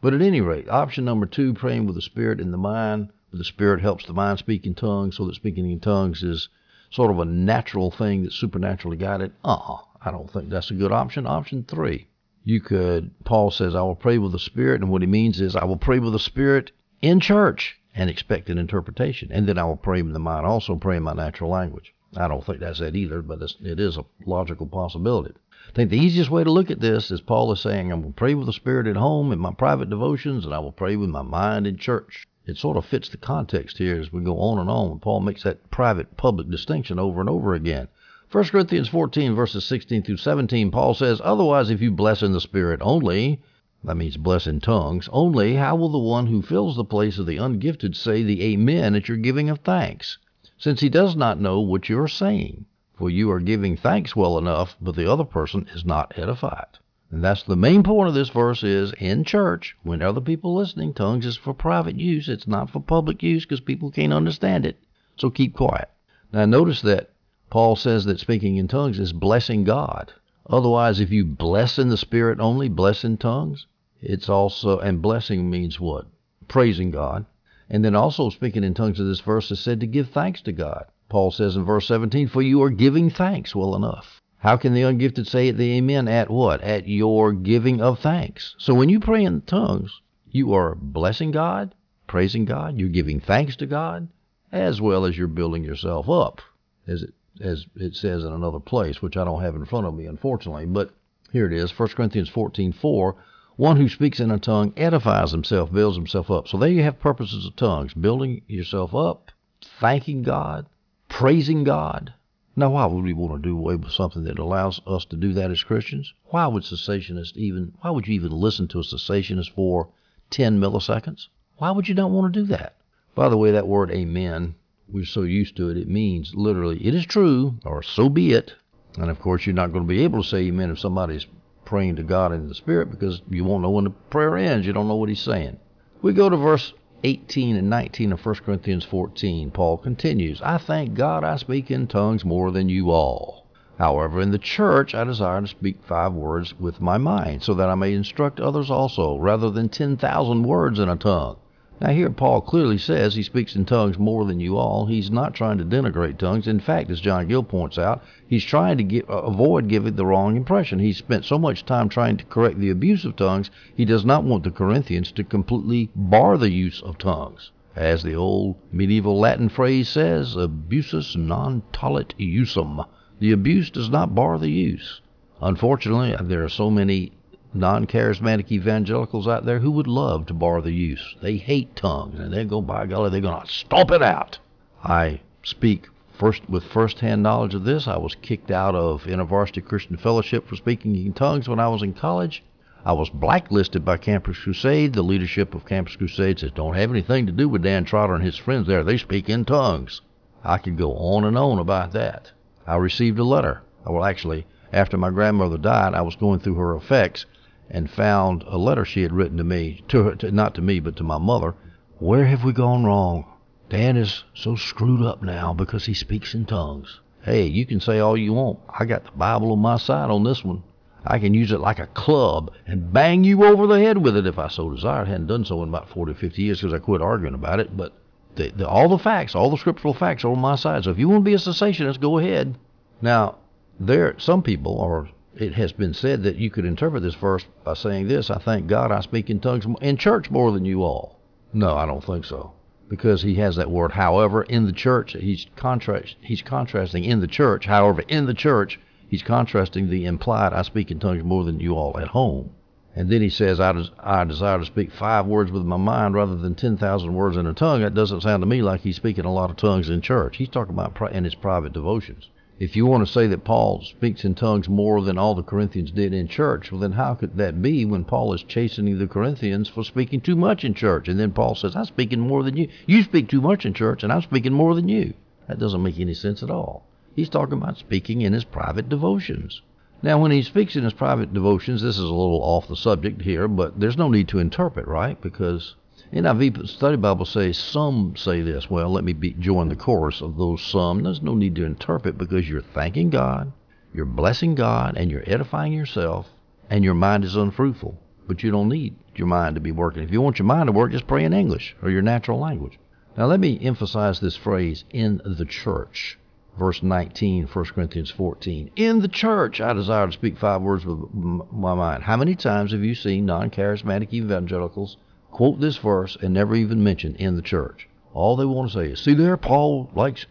But 0.00 0.14
at 0.14 0.22
any 0.22 0.40
rate, 0.40 0.68
option 0.68 1.04
number 1.04 1.26
two, 1.26 1.54
praying 1.54 1.86
with 1.86 1.96
the 1.96 2.02
Spirit 2.02 2.38
in 2.38 2.52
the 2.52 2.56
mind, 2.56 3.08
the 3.32 3.42
Spirit 3.42 3.80
helps 3.80 4.06
the 4.06 4.12
mind 4.12 4.38
speak 4.38 4.64
in 4.64 4.76
tongues, 4.76 5.16
so 5.16 5.26
that 5.26 5.34
speaking 5.34 5.68
in 5.68 5.80
tongues 5.80 6.22
is 6.22 6.48
sort 6.90 7.10
of 7.10 7.18
a 7.18 7.24
natural 7.24 7.90
thing 7.90 8.22
that's 8.22 8.36
supernaturally 8.36 8.96
guided. 8.96 9.32
Uh 9.44 9.54
uh 9.54 9.78
I 10.04 10.12
don't 10.12 10.30
think 10.30 10.50
that's 10.50 10.70
a 10.70 10.74
good 10.74 10.92
option. 10.92 11.26
Option 11.26 11.64
three, 11.64 12.06
you 12.44 12.60
could, 12.60 13.10
Paul 13.24 13.50
says, 13.50 13.74
I 13.74 13.82
will 13.82 13.96
pray 13.96 14.18
with 14.18 14.30
the 14.30 14.38
Spirit, 14.38 14.82
and 14.82 14.90
what 14.90 15.02
he 15.02 15.08
means 15.08 15.40
is, 15.40 15.56
I 15.56 15.64
will 15.64 15.78
pray 15.78 15.98
with 15.98 16.12
the 16.12 16.20
Spirit 16.20 16.70
in 17.00 17.18
church 17.18 17.80
and 17.94 18.08
expect 18.08 18.48
an 18.48 18.58
interpretation. 18.58 19.30
And 19.32 19.46
then 19.46 19.58
I 19.58 19.64
will 19.64 19.76
pray 19.76 20.00
in 20.00 20.12
the 20.12 20.18
mind, 20.18 20.46
also 20.46 20.76
pray 20.76 20.96
in 20.96 21.02
my 21.02 21.12
natural 21.12 21.50
language. 21.50 21.94
I 22.16 22.28
don't 22.28 22.44
think 22.44 22.60
that's 22.60 22.80
it 22.80 22.96
either, 22.96 23.22
but 23.22 23.40
it's, 23.42 23.56
it 23.60 23.80
is 23.80 23.96
a 23.96 24.04
logical 24.26 24.66
possibility. 24.66 25.34
I 25.68 25.72
think 25.72 25.90
the 25.90 25.98
easiest 25.98 26.30
way 26.30 26.44
to 26.44 26.50
look 26.50 26.70
at 26.70 26.80
this 26.80 27.10
is 27.10 27.20
Paul 27.20 27.52
is 27.52 27.60
saying, 27.60 27.92
I 27.92 27.94
will 27.94 28.12
pray 28.12 28.34
with 28.34 28.46
the 28.46 28.52
Spirit 28.52 28.86
at 28.86 28.96
home 28.96 29.32
in 29.32 29.38
my 29.38 29.52
private 29.52 29.88
devotions, 29.88 30.44
and 30.44 30.52
I 30.52 30.58
will 30.58 30.72
pray 30.72 30.96
with 30.96 31.08
my 31.08 31.22
mind 31.22 31.66
in 31.66 31.76
church. 31.76 32.26
It 32.44 32.58
sort 32.58 32.76
of 32.76 32.84
fits 32.84 33.08
the 33.08 33.16
context 33.16 33.78
here 33.78 34.00
as 34.00 34.12
we 34.12 34.22
go 34.22 34.38
on 34.40 34.58
and 34.58 34.68
on. 34.68 34.98
Paul 34.98 35.20
makes 35.20 35.44
that 35.44 35.70
private 35.70 36.16
public 36.16 36.50
distinction 36.50 36.98
over 36.98 37.20
and 37.20 37.30
over 37.30 37.54
again. 37.54 37.88
1 38.32 38.44
Corinthians 38.44 38.88
14, 38.88 39.34
verses 39.34 39.64
16 39.64 40.02
through 40.02 40.16
17, 40.16 40.70
Paul 40.70 40.94
says, 40.94 41.20
Otherwise, 41.22 41.70
if 41.70 41.80
you 41.80 41.92
bless 41.92 42.22
in 42.22 42.32
the 42.32 42.40
Spirit 42.40 42.80
only, 42.82 43.40
that 43.84 43.96
means 43.96 44.16
bless 44.16 44.46
in 44.46 44.60
tongues. 44.60 45.08
Only 45.12 45.56
how 45.56 45.74
will 45.74 45.88
the 45.88 45.98
one 45.98 46.26
who 46.26 46.40
fills 46.40 46.76
the 46.76 46.84
place 46.84 47.18
of 47.18 47.26
the 47.26 47.38
ungifted 47.38 47.96
say 47.96 48.22
the 48.22 48.42
Amen 48.44 48.94
at 48.94 49.08
your 49.08 49.16
giving 49.16 49.50
of 49.50 49.58
thanks, 49.58 50.18
since 50.56 50.80
he 50.80 50.88
does 50.88 51.16
not 51.16 51.40
know 51.40 51.58
what 51.58 51.88
you 51.88 51.98
are 51.98 52.06
saying? 52.06 52.66
For 52.94 53.10
you 53.10 53.30
are 53.32 53.40
giving 53.40 53.76
thanks 53.76 54.14
well 54.14 54.38
enough, 54.38 54.76
but 54.80 54.94
the 54.94 55.10
other 55.10 55.24
person 55.24 55.66
is 55.74 55.84
not 55.84 56.16
edified. 56.16 56.78
And 57.10 57.24
that's 57.24 57.42
the 57.42 57.56
main 57.56 57.82
point 57.82 58.08
of 58.08 58.14
this 58.14 58.28
verse 58.28 58.62
is 58.62 58.92
in 59.00 59.24
church, 59.24 59.76
when 59.82 60.00
other 60.00 60.20
people 60.20 60.54
listening, 60.54 60.94
tongues 60.94 61.26
is 61.26 61.36
for 61.36 61.52
private 61.52 61.98
use. 61.98 62.28
It's 62.28 62.46
not 62.46 62.70
for 62.70 62.80
public 62.80 63.22
use 63.22 63.44
because 63.44 63.60
people 63.60 63.90
can't 63.90 64.12
understand 64.12 64.64
it. 64.64 64.78
So 65.16 65.28
keep 65.28 65.54
quiet. 65.54 65.90
Now 66.32 66.44
notice 66.46 66.80
that 66.82 67.10
Paul 67.50 67.76
says 67.76 68.04
that 68.04 68.20
speaking 68.20 68.56
in 68.56 68.68
tongues 68.68 68.98
is 68.98 69.12
blessing 69.12 69.64
God. 69.64 70.12
Otherwise, 70.48 71.00
if 71.00 71.10
you 71.10 71.24
bless 71.24 71.78
in 71.78 71.88
the 71.88 71.96
Spirit 71.96 72.40
only, 72.40 72.68
bless 72.68 73.04
in 73.04 73.16
tongues, 73.16 73.66
it's 74.02 74.28
also, 74.28 74.78
and 74.80 75.00
blessing 75.00 75.48
means 75.48 75.80
what? 75.80 76.06
Praising 76.48 76.90
God. 76.90 77.24
And 77.70 77.84
then 77.84 77.94
also 77.94 78.28
speaking 78.28 78.64
in 78.64 78.74
tongues 78.74 79.00
of 79.00 79.06
this 79.06 79.20
verse 79.20 79.50
is 79.50 79.60
said 79.60 79.80
to 79.80 79.86
give 79.86 80.10
thanks 80.10 80.42
to 80.42 80.52
God. 80.52 80.86
Paul 81.08 81.30
says 81.30 81.56
in 81.56 81.64
verse 81.64 81.86
17, 81.86 82.28
For 82.28 82.42
you 82.42 82.62
are 82.62 82.70
giving 82.70 83.08
thanks 83.08 83.54
well 83.54 83.74
enough. 83.74 84.20
How 84.38 84.56
can 84.56 84.74
the 84.74 84.82
ungifted 84.82 85.26
say 85.26 85.50
the 85.52 85.72
amen 85.74 86.08
at 86.08 86.28
what? 86.28 86.60
At 86.60 86.88
your 86.88 87.32
giving 87.32 87.80
of 87.80 88.00
thanks. 88.00 88.54
So 88.58 88.74
when 88.74 88.88
you 88.88 88.98
pray 88.98 89.24
in 89.24 89.42
tongues, 89.42 90.00
you 90.30 90.52
are 90.52 90.74
blessing 90.74 91.30
God, 91.30 91.74
praising 92.06 92.44
God, 92.44 92.78
you're 92.78 92.88
giving 92.88 93.20
thanks 93.20 93.56
to 93.56 93.66
God, 93.66 94.08
as 94.50 94.80
well 94.80 95.04
as 95.04 95.16
you're 95.16 95.28
building 95.28 95.64
yourself 95.64 96.10
up, 96.10 96.40
as 96.86 97.02
it 97.02 97.14
as 97.40 97.66
it 97.76 97.94
says 97.94 98.24
in 98.24 98.32
another 98.32 98.60
place, 98.60 99.00
which 99.00 99.16
I 99.16 99.24
don't 99.24 99.42
have 99.42 99.54
in 99.54 99.64
front 99.64 99.86
of 99.86 99.94
me, 99.94 100.06
unfortunately. 100.06 100.66
But 100.66 100.90
here 101.32 101.46
it 101.46 101.52
is, 101.52 101.76
1 101.76 101.88
Corinthians 101.90 102.28
14, 102.28 102.72
4. 102.72 103.16
One 103.62 103.76
who 103.76 103.88
speaks 103.88 104.18
in 104.18 104.32
a 104.32 104.40
tongue 104.40 104.72
edifies 104.76 105.30
himself, 105.30 105.72
builds 105.72 105.96
himself 105.96 106.32
up. 106.32 106.48
So 106.48 106.58
there 106.58 106.68
you 106.68 106.82
have 106.82 106.98
purposes 106.98 107.46
of 107.46 107.54
tongues, 107.54 107.94
building 107.94 108.42
yourself 108.48 108.92
up 108.92 109.30
thanking 109.78 110.24
God, 110.24 110.66
praising 111.08 111.62
God. 111.62 112.12
Now, 112.56 112.70
why 112.70 112.86
would 112.86 113.04
we 113.04 113.12
want 113.12 113.40
to 113.40 113.48
do 113.48 113.56
away 113.56 113.76
with 113.76 113.92
something 113.92 114.24
that 114.24 114.40
allows 114.40 114.80
us 114.84 115.04
to 115.04 115.16
do 115.16 115.32
that 115.34 115.52
as 115.52 115.62
Christians? 115.62 116.12
Why 116.24 116.48
would 116.48 116.64
cessationists 116.64 117.36
even, 117.36 117.72
why 117.82 117.90
would 117.90 118.08
you 118.08 118.14
even 118.14 118.32
listen 118.32 118.66
to 118.66 118.80
a 118.80 118.82
cessationist 118.82 119.52
for 119.52 119.90
10 120.30 120.58
milliseconds? 120.58 121.28
Why 121.58 121.70
would 121.70 121.88
you 121.88 121.94
not 121.94 122.10
want 122.10 122.34
to 122.34 122.40
do 122.40 122.46
that? 122.46 122.74
By 123.14 123.28
the 123.28 123.38
way, 123.38 123.52
that 123.52 123.68
word 123.68 123.92
amen, 123.92 124.56
we're 124.88 125.04
so 125.04 125.22
used 125.22 125.54
to 125.58 125.68
it, 125.68 125.76
it 125.76 125.88
means 125.88 126.34
literally, 126.34 126.84
it 126.84 126.96
is 126.96 127.06
true, 127.06 127.60
or 127.64 127.80
so 127.84 128.08
be 128.08 128.32
it. 128.32 128.54
And 128.98 129.08
of 129.08 129.20
course, 129.20 129.46
you're 129.46 129.54
not 129.54 129.70
going 129.70 129.84
to 129.84 129.88
be 129.88 130.02
able 130.02 130.24
to 130.24 130.28
say 130.28 130.38
amen 130.38 130.72
if 130.72 130.80
somebody's 130.80 131.28
praying 131.72 131.96
to 131.96 132.02
God 132.02 132.32
in 132.32 132.48
the 132.48 132.54
Spirit 132.54 132.90
because 132.90 133.22
you 133.30 133.44
won't 133.44 133.62
know 133.62 133.70
when 133.70 133.84
the 133.84 133.90
prayer 134.10 134.36
ends. 134.36 134.66
You 134.66 134.74
don't 134.74 134.88
know 134.88 134.96
what 134.96 135.08
he's 135.08 135.22
saying. 135.22 135.58
We 136.02 136.12
go 136.12 136.28
to 136.28 136.36
verse 136.36 136.74
18 137.02 137.56
and 137.56 137.70
19 137.70 138.12
of 138.12 138.26
1 138.26 138.34
Corinthians 138.44 138.84
14. 138.84 139.50
Paul 139.52 139.78
continues, 139.78 140.42
I 140.42 140.58
thank 140.58 140.92
God 140.92 141.24
I 141.24 141.36
speak 141.36 141.70
in 141.70 141.86
tongues 141.86 142.26
more 142.26 142.50
than 142.50 142.68
you 142.68 142.90
all. 142.90 143.46
However, 143.78 144.20
in 144.20 144.32
the 144.32 144.38
church 144.38 144.94
I 144.94 145.04
desire 145.04 145.40
to 145.40 145.46
speak 145.46 145.78
five 145.82 146.12
words 146.12 146.52
with 146.60 146.82
my 146.82 146.98
mind, 146.98 147.42
so 147.42 147.54
that 147.54 147.70
I 147.70 147.74
may 147.74 147.94
instruct 147.94 148.38
others 148.38 148.70
also, 148.70 149.16
rather 149.16 149.50
than 149.50 149.70
10,000 149.70 150.42
words 150.42 150.78
in 150.78 150.90
a 150.90 150.96
tongue. 150.96 151.38
Now, 151.82 151.90
here 151.90 152.10
Paul 152.10 152.42
clearly 152.42 152.78
says 152.78 153.16
he 153.16 153.24
speaks 153.24 153.56
in 153.56 153.64
tongues 153.64 153.98
more 153.98 154.24
than 154.24 154.38
you 154.38 154.56
all. 154.56 154.86
He's 154.86 155.10
not 155.10 155.34
trying 155.34 155.58
to 155.58 155.64
denigrate 155.64 156.16
tongues. 156.16 156.46
In 156.46 156.60
fact, 156.60 156.92
as 156.92 157.00
John 157.00 157.26
Gill 157.26 157.42
points 157.42 157.76
out, 157.76 158.04
he's 158.24 158.44
trying 158.44 158.76
to 158.76 158.84
get, 158.84 159.10
uh, 159.10 159.14
avoid 159.14 159.66
giving 159.66 159.96
the 159.96 160.06
wrong 160.06 160.36
impression. 160.36 160.78
He's 160.78 160.96
spent 160.96 161.24
so 161.24 161.40
much 161.40 161.66
time 161.66 161.88
trying 161.88 162.18
to 162.18 162.24
correct 162.26 162.60
the 162.60 162.70
abuse 162.70 163.04
of 163.04 163.16
tongues, 163.16 163.50
he 163.74 163.84
does 163.84 164.04
not 164.04 164.22
want 164.22 164.44
the 164.44 164.52
Corinthians 164.52 165.10
to 165.10 165.24
completely 165.24 165.90
bar 165.96 166.38
the 166.38 166.52
use 166.52 166.80
of 166.82 166.98
tongues. 166.98 167.50
As 167.74 168.04
the 168.04 168.14
old 168.14 168.54
medieval 168.70 169.18
Latin 169.18 169.48
phrase 169.48 169.88
says, 169.88 170.36
abusus 170.36 171.16
non 171.16 171.64
tollit 171.72 172.14
usum. 172.16 172.86
The 173.18 173.32
abuse 173.32 173.70
does 173.70 173.90
not 173.90 174.14
bar 174.14 174.38
the 174.38 174.52
use. 174.52 175.00
Unfortunately, 175.40 176.14
there 176.20 176.44
are 176.44 176.48
so 176.48 176.70
many 176.70 177.10
non 177.54 177.86
charismatic 177.86 178.50
evangelicals 178.50 179.28
out 179.28 179.44
there 179.44 179.58
who 179.58 179.70
would 179.70 179.86
love 179.86 180.26
to 180.26 180.34
bar 180.34 180.60
the 180.60 180.72
use. 180.72 181.16
They 181.20 181.36
hate 181.36 181.76
tongues, 181.76 182.18
and 182.18 182.32
they 182.32 182.44
go, 182.44 182.62
by 182.62 182.86
golly, 182.86 183.10
they're 183.10 183.20
going 183.20 183.44
to 183.44 183.52
stomp 183.52 183.90
it 183.90 184.02
out. 184.02 184.38
I 184.82 185.20
speak 185.42 185.88
first 186.12 186.48
with 186.48 186.64
first-hand 186.64 187.22
knowledge 187.22 187.54
of 187.54 187.64
this. 187.64 187.86
I 187.86 187.98
was 187.98 188.14
kicked 188.14 188.50
out 188.50 188.74
of 188.74 189.04
InterVarsity 189.04 189.64
Christian 189.64 189.96
Fellowship 189.96 190.46
for 190.46 190.56
speaking 190.56 190.96
in 190.96 191.12
tongues 191.12 191.48
when 191.48 191.60
I 191.60 191.68
was 191.68 191.82
in 191.82 191.92
college. 191.92 192.42
I 192.84 192.92
was 192.94 193.10
blacklisted 193.10 193.84
by 193.84 193.96
Campus 193.96 194.38
Crusade. 194.38 194.94
The 194.94 195.02
leadership 195.02 195.54
of 195.54 195.66
Campus 195.66 195.96
Crusade 195.96 196.38
says, 196.38 196.50
don't 196.52 196.74
have 196.74 196.90
anything 196.90 197.26
to 197.26 197.32
do 197.32 197.48
with 197.48 197.62
Dan 197.62 197.84
Trotter 197.84 198.14
and 198.14 198.24
his 198.24 198.36
friends 198.36 198.66
there. 198.66 198.82
They 198.82 198.96
speak 198.96 199.28
in 199.28 199.44
tongues. 199.44 200.00
I 200.42 200.58
could 200.58 200.76
go 200.76 200.94
on 200.94 201.24
and 201.24 201.38
on 201.38 201.58
about 201.58 201.92
that. 201.92 202.32
I 202.66 202.76
received 202.76 203.18
a 203.18 203.24
letter. 203.24 203.62
Well, 203.86 204.04
actually, 204.04 204.46
after 204.72 204.96
my 204.96 205.10
grandmother 205.10 205.58
died, 205.58 205.94
I 205.94 206.02
was 206.02 206.16
going 206.16 206.40
through 206.40 206.54
her 206.54 206.74
effects 206.74 207.26
and 207.72 207.90
found 207.90 208.44
a 208.46 208.58
letter 208.58 208.84
she 208.84 209.02
had 209.02 209.12
written 209.12 209.38
to 209.38 209.44
me, 209.44 209.82
to, 209.88 210.02
her, 210.04 210.14
to 210.14 210.30
not 210.30 210.54
to 210.54 210.60
me, 210.60 210.78
but 210.78 210.94
to 210.94 211.02
my 211.02 211.18
mother. 211.18 211.54
Where 211.98 212.26
have 212.26 212.44
we 212.44 212.52
gone 212.52 212.84
wrong? 212.84 213.24
Dan 213.70 213.96
is 213.96 214.24
so 214.34 214.54
screwed 214.54 215.00
up 215.00 215.22
now 215.22 215.54
because 215.54 215.86
he 215.86 215.94
speaks 215.94 216.34
in 216.34 216.44
tongues. 216.44 217.00
Hey, 217.22 217.46
you 217.46 217.64
can 217.64 217.80
say 217.80 217.98
all 217.98 218.16
you 218.16 218.34
want. 218.34 218.58
I 218.68 218.84
got 218.84 219.04
the 219.04 219.12
Bible 219.12 219.52
on 219.52 219.60
my 219.60 219.78
side 219.78 220.10
on 220.10 220.22
this 220.22 220.44
one. 220.44 220.62
I 221.06 221.18
can 221.18 221.32
use 221.32 221.50
it 221.50 221.60
like 221.60 221.78
a 221.78 221.86
club 221.86 222.52
and 222.66 222.92
bang 222.92 223.24
you 223.24 223.44
over 223.44 223.66
the 223.66 223.80
head 223.80 223.98
with 223.98 224.16
it 224.16 224.26
if 224.26 224.38
I 224.38 224.48
so 224.48 224.68
desire. 224.68 225.02
I 225.02 225.08
hadn't 225.08 225.28
done 225.28 225.44
so 225.46 225.62
in 225.62 225.70
about 225.70 225.88
40 225.88 226.12
or 226.12 226.14
50 226.14 226.42
years 226.42 226.60
because 226.60 226.74
I 226.74 226.78
quit 226.78 227.00
arguing 227.00 227.34
about 227.34 227.58
it. 227.58 227.74
But 227.74 227.94
the, 228.36 228.50
the, 228.50 228.68
all 228.68 228.88
the 228.88 228.98
facts, 228.98 229.34
all 229.34 229.50
the 229.50 229.56
scriptural 229.56 229.94
facts 229.94 230.24
are 230.24 230.32
on 230.32 230.38
my 230.38 230.56
side. 230.56 230.84
So 230.84 230.90
if 230.90 230.98
you 230.98 231.08
want 231.08 231.24
to 231.24 231.30
be 231.30 231.34
a 231.34 231.38
cessationist, 231.38 232.00
go 232.00 232.18
ahead. 232.18 232.58
Now, 233.00 233.38
there, 233.80 234.14
some 234.18 234.42
people 234.42 234.78
are 234.80 235.08
it 235.34 235.54
has 235.54 235.72
been 235.72 235.94
said 235.94 236.22
that 236.22 236.36
you 236.36 236.50
could 236.50 236.66
interpret 236.66 237.02
this 237.02 237.14
verse 237.14 237.46
by 237.64 237.72
saying 237.72 238.06
this 238.06 238.30
I 238.30 238.36
thank 238.36 238.66
God 238.66 238.92
I 238.92 239.00
speak 239.00 239.30
in 239.30 239.40
tongues 239.40 239.66
in 239.80 239.96
church 239.96 240.30
more 240.30 240.52
than 240.52 240.66
you 240.66 240.82
all. 240.82 241.18
No, 241.54 241.74
I 241.74 241.86
don't 241.86 242.04
think 242.04 242.26
so. 242.26 242.52
Because 242.88 243.22
he 243.22 243.36
has 243.36 243.56
that 243.56 243.70
word, 243.70 243.92
however, 243.92 244.42
in 244.42 244.66
the 244.66 244.72
church, 244.72 245.16
he's, 245.18 245.46
contrast, 245.56 246.16
he's 246.20 246.42
contrasting 246.42 247.04
in 247.04 247.20
the 247.20 247.26
church. 247.26 247.64
However, 247.64 248.02
in 248.08 248.26
the 248.26 248.34
church, 248.34 248.78
he's 249.08 249.22
contrasting 249.22 249.88
the 249.88 250.04
implied 250.04 250.52
I 250.52 250.60
speak 250.60 250.90
in 250.90 250.98
tongues 250.98 251.24
more 251.24 251.44
than 251.44 251.60
you 251.60 251.76
all 251.76 251.98
at 251.98 252.08
home. 252.08 252.50
And 252.94 253.08
then 253.08 253.22
he 253.22 253.30
says, 253.30 253.58
I, 253.58 253.72
des- 253.72 253.90
I 253.98 254.24
desire 254.24 254.58
to 254.58 254.66
speak 254.66 254.92
five 254.92 255.24
words 255.24 255.50
with 255.50 255.64
my 255.64 255.78
mind 255.78 256.14
rather 256.14 256.36
than 256.36 256.54
10,000 256.54 257.14
words 257.14 257.38
in 257.38 257.46
a 257.46 257.54
tongue. 257.54 257.80
That 257.80 257.94
doesn't 257.94 258.20
sound 258.20 258.42
to 258.42 258.46
me 258.46 258.60
like 258.60 258.82
he's 258.82 258.96
speaking 258.96 259.24
a 259.24 259.32
lot 259.32 259.48
of 259.48 259.56
tongues 259.56 259.88
in 259.88 260.02
church. 260.02 260.36
He's 260.36 260.50
talking 260.50 260.74
about 260.74 260.94
pri- 260.94 261.12
in 261.12 261.24
his 261.24 261.34
private 261.34 261.72
devotions 261.72 262.28
if 262.62 262.76
you 262.76 262.86
want 262.86 263.04
to 263.04 263.12
say 263.12 263.26
that 263.26 263.42
Paul 263.42 263.82
speaks 263.82 264.24
in 264.24 264.36
tongues 264.36 264.68
more 264.68 265.02
than 265.02 265.18
all 265.18 265.34
the 265.34 265.42
Corinthians 265.42 265.90
did 265.90 266.14
in 266.14 266.28
church, 266.28 266.70
well, 266.70 266.80
then 266.80 266.92
how 266.92 267.12
could 267.12 267.36
that 267.36 267.60
be 267.60 267.84
when 267.84 268.04
Paul 268.04 268.32
is 268.34 268.44
chastening 268.44 269.00
the 269.00 269.08
Corinthians 269.08 269.68
for 269.68 269.82
speaking 269.82 270.20
too 270.20 270.36
much 270.36 270.64
in 270.64 270.72
church? 270.72 271.08
And 271.08 271.18
then 271.18 271.32
Paul 271.32 271.56
says, 271.56 271.74
I'm 271.74 271.86
speaking 271.86 272.20
more 272.20 272.44
than 272.44 272.56
you. 272.56 272.68
You 272.86 273.02
speak 273.02 273.28
too 273.28 273.40
much 273.40 273.66
in 273.66 273.74
church, 273.74 274.04
and 274.04 274.12
I'm 274.12 274.22
speaking 274.22 274.52
more 274.52 274.76
than 274.76 274.88
you. 274.88 275.12
That 275.48 275.58
doesn't 275.58 275.82
make 275.82 275.98
any 275.98 276.14
sense 276.14 276.40
at 276.40 276.52
all. 276.52 276.86
He's 277.16 277.28
talking 277.28 277.58
about 277.58 277.78
speaking 277.78 278.20
in 278.20 278.32
his 278.32 278.44
private 278.44 278.88
devotions. 278.88 279.60
Now, 280.00 280.20
when 280.20 280.30
he 280.30 280.42
speaks 280.42 280.76
in 280.76 280.84
his 280.84 280.92
private 280.92 281.34
devotions, 281.34 281.82
this 281.82 281.98
is 281.98 282.04
a 282.04 282.14
little 282.14 282.44
off 282.44 282.68
the 282.68 282.76
subject 282.76 283.22
here, 283.22 283.48
but 283.48 283.80
there's 283.80 283.98
no 283.98 284.08
need 284.08 284.28
to 284.28 284.38
interpret, 284.38 284.86
right? 284.86 285.20
Because 285.20 285.74
NIV 286.12 286.68
Study 286.68 286.98
Bible 286.98 287.24
says 287.24 287.56
some 287.56 288.14
say 288.16 288.42
this. 288.42 288.68
Well, 288.68 288.90
let 288.90 289.02
me 289.02 289.14
be, 289.14 289.32
join 289.32 289.70
the 289.70 289.76
chorus 289.76 290.20
of 290.20 290.36
those 290.36 290.60
some. 290.60 291.02
There's 291.02 291.22
no 291.22 291.34
need 291.34 291.54
to 291.54 291.64
interpret 291.64 292.18
because 292.18 292.46
you're 292.46 292.60
thanking 292.60 293.08
God, 293.08 293.50
you're 293.94 294.04
blessing 294.04 294.54
God, 294.54 294.98
and 294.98 295.10
you're 295.10 295.24
edifying 295.26 295.72
yourself, 295.72 296.28
and 296.68 296.84
your 296.84 296.92
mind 296.92 297.24
is 297.24 297.34
unfruitful. 297.34 297.98
But 298.28 298.42
you 298.42 298.50
don't 298.50 298.68
need 298.68 298.94
your 299.16 299.26
mind 299.26 299.54
to 299.54 299.62
be 299.62 299.72
working. 299.72 300.02
If 300.02 300.10
you 300.10 300.20
want 300.20 300.38
your 300.38 300.44
mind 300.44 300.66
to 300.66 300.72
work, 300.72 300.92
just 300.92 301.06
pray 301.06 301.24
in 301.24 301.32
English 301.32 301.74
or 301.80 301.88
your 301.88 302.02
natural 302.02 302.38
language. 302.38 302.78
Now, 303.16 303.24
let 303.24 303.40
me 303.40 303.58
emphasize 303.62 304.20
this 304.20 304.36
phrase 304.36 304.84
in 304.90 305.22
the 305.24 305.46
church. 305.46 306.18
Verse 306.58 306.82
19, 306.82 307.46
1 307.46 307.64
Corinthians 307.64 308.10
14. 308.10 308.70
In 308.76 309.00
the 309.00 309.08
church, 309.08 309.62
I 309.62 309.72
desire 309.72 310.08
to 310.08 310.12
speak 310.12 310.36
five 310.36 310.60
words 310.60 310.84
with 310.84 310.98
my 311.14 311.72
mind. 311.72 312.02
How 312.02 312.18
many 312.18 312.34
times 312.34 312.72
have 312.72 312.84
you 312.84 312.94
seen 312.94 313.24
non 313.24 313.48
charismatic 313.48 314.12
evangelicals 314.12 314.98
quote 315.32 315.60
this 315.60 315.78
verse 315.78 316.16
and 316.22 316.32
never 316.32 316.54
even 316.54 316.84
mention 316.84 317.16
in 317.16 317.34
the 317.34 317.42
church. 317.42 317.88
All 318.14 318.36
they 318.36 318.44
want 318.44 318.70
to 318.70 318.78
say 318.78 318.92
is, 318.92 319.00
see 319.00 319.14
there, 319.14 319.36
Paul 319.36 319.90
likes 319.94 320.26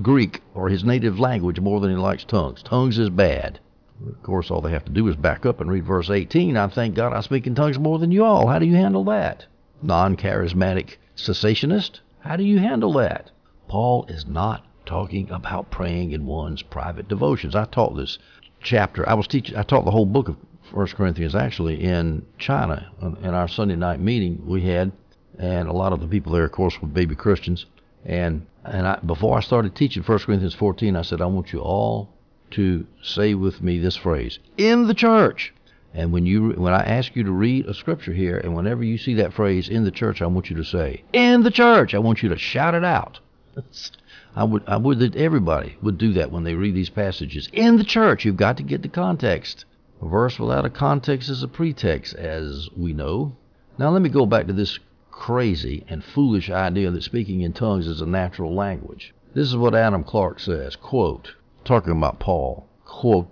Greek 0.00 0.40
or 0.54 0.68
his 0.68 0.84
native 0.84 1.18
language 1.18 1.60
more 1.60 1.80
than 1.80 1.90
he 1.90 1.96
likes 1.96 2.24
tongues. 2.24 2.62
Tongues 2.62 2.98
is 2.98 3.10
bad. 3.10 3.58
Of 4.06 4.22
course, 4.22 4.50
all 4.50 4.60
they 4.60 4.70
have 4.70 4.84
to 4.84 4.92
do 4.92 5.08
is 5.08 5.16
back 5.16 5.44
up 5.44 5.60
and 5.60 5.70
read 5.70 5.84
verse 5.84 6.10
18. 6.10 6.56
I 6.56 6.68
thank 6.68 6.94
God 6.94 7.12
I 7.12 7.20
speak 7.20 7.46
in 7.46 7.54
tongues 7.54 7.78
more 7.78 7.98
than 7.98 8.12
you 8.12 8.24
all. 8.24 8.46
How 8.46 8.58
do 8.58 8.66
you 8.66 8.76
handle 8.76 9.04
that? 9.04 9.46
Non 9.82 10.16
charismatic 10.16 10.96
cessationist? 11.16 12.00
How 12.20 12.36
do 12.36 12.44
you 12.44 12.58
handle 12.58 12.92
that? 12.94 13.30
Paul 13.68 14.06
is 14.08 14.26
not 14.26 14.64
talking 14.84 15.30
about 15.30 15.70
praying 15.70 16.12
in 16.12 16.26
one's 16.26 16.62
private 16.62 17.08
devotions. 17.08 17.56
I 17.56 17.64
taught 17.64 17.96
this 17.96 18.18
chapter. 18.60 19.08
I 19.08 19.14
was 19.14 19.26
teaching. 19.26 19.56
I 19.56 19.62
taught 19.62 19.84
the 19.84 19.90
whole 19.90 20.06
book 20.06 20.28
of 20.28 20.36
First 20.76 20.96
Corinthians 20.96 21.34
actually 21.34 21.82
in 21.82 22.26
China 22.36 22.92
in 23.00 23.32
our 23.32 23.48
Sunday 23.48 23.76
night 23.76 23.98
meeting 23.98 24.42
we 24.44 24.60
had, 24.60 24.92
and 25.38 25.68
a 25.68 25.72
lot 25.72 25.94
of 25.94 26.00
the 26.00 26.06
people 26.06 26.32
there, 26.32 26.44
of 26.44 26.52
course, 26.52 26.82
were 26.82 26.86
baby 26.86 27.14
Christians. 27.14 27.64
And 28.04 28.44
and 28.62 28.86
I, 28.86 28.98
before 28.98 29.38
I 29.38 29.40
started 29.40 29.74
teaching 29.74 30.02
First 30.02 30.26
Corinthians 30.26 30.52
14, 30.52 30.94
I 30.94 31.00
said 31.00 31.22
I 31.22 31.26
want 31.26 31.50
you 31.50 31.60
all 31.60 32.10
to 32.50 32.86
say 33.02 33.32
with 33.32 33.62
me 33.62 33.78
this 33.78 33.96
phrase: 33.96 34.38
"In 34.58 34.86
the 34.86 34.92
church." 34.92 35.54
And 35.94 36.12
when 36.12 36.26
you 36.26 36.50
when 36.50 36.74
I 36.74 36.82
ask 36.82 37.16
you 37.16 37.24
to 37.24 37.32
read 37.32 37.64
a 37.64 37.72
scripture 37.72 38.12
here, 38.12 38.36
and 38.36 38.54
whenever 38.54 38.84
you 38.84 38.98
see 38.98 39.14
that 39.14 39.32
phrase 39.32 39.70
"in 39.70 39.84
the 39.84 39.90
church," 39.90 40.20
I 40.20 40.26
want 40.26 40.50
you 40.50 40.56
to 40.56 40.64
say 40.64 41.04
"in 41.14 41.42
the 41.42 41.50
church." 41.50 41.94
I 41.94 42.00
want 42.00 42.22
you 42.22 42.28
to 42.28 42.36
shout 42.36 42.74
it 42.74 42.84
out. 42.84 43.18
I 44.36 44.44
would 44.44 44.62
I 44.66 44.76
would 44.76 44.98
that 44.98 45.16
everybody 45.16 45.78
would 45.80 45.96
do 45.96 46.12
that 46.12 46.30
when 46.30 46.44
they 46.44 46.54
read 46.54 46.74
these 46.74 46.90
passages. 46.90 47.48
In 47.50 47.78
the 47.78 47.84
church, 47.84 48.26
you've 48.26 48.36
got 48.36 48.58
to 48.58 48.62
get 48.62 48.82
the 48.82 48.88
context. 48.88 49.64
A 50.02 50.06
verse 50.06 50.38
without 50.38 50.64
a 50.66 50.70
context 50.70 51.30
is 51.30 51.42
a 51.42 51.48
pretext, 51.48 52.14
as 52.14 52.68
we 52.76 52.92
know. 52.92 53.36
Now 53.78 53.90
let 53.90 54.02
me 54.02 54.08
go 54.08 54.26
back 54.26 54.46
to 54.46 54.52
this 54.52 54.78
crazy 55.10 55.84
and 55.88 56.04
foolish 56.04 56.50
idea 56.50 56.90
that 56.90 57.02
speaking 57.02 57.40
in 57.40 57.54
tongues 57.54 57.86
is 57.86 58.02
a 58.02 58.06
natural 58.06 58.54
language. 58.54 59.14
This 59.32 59.48
is 59.48 59.56
what 59.56 59.74
Adam 59.74 60.04
Clarke 60.04 60.38
says, 60.40 60.76
quote, 60.76 61.34
talking 61.64 61.92
about 61.92 62.18
Paul, 62.18 62.66
quote, 62.84 63.28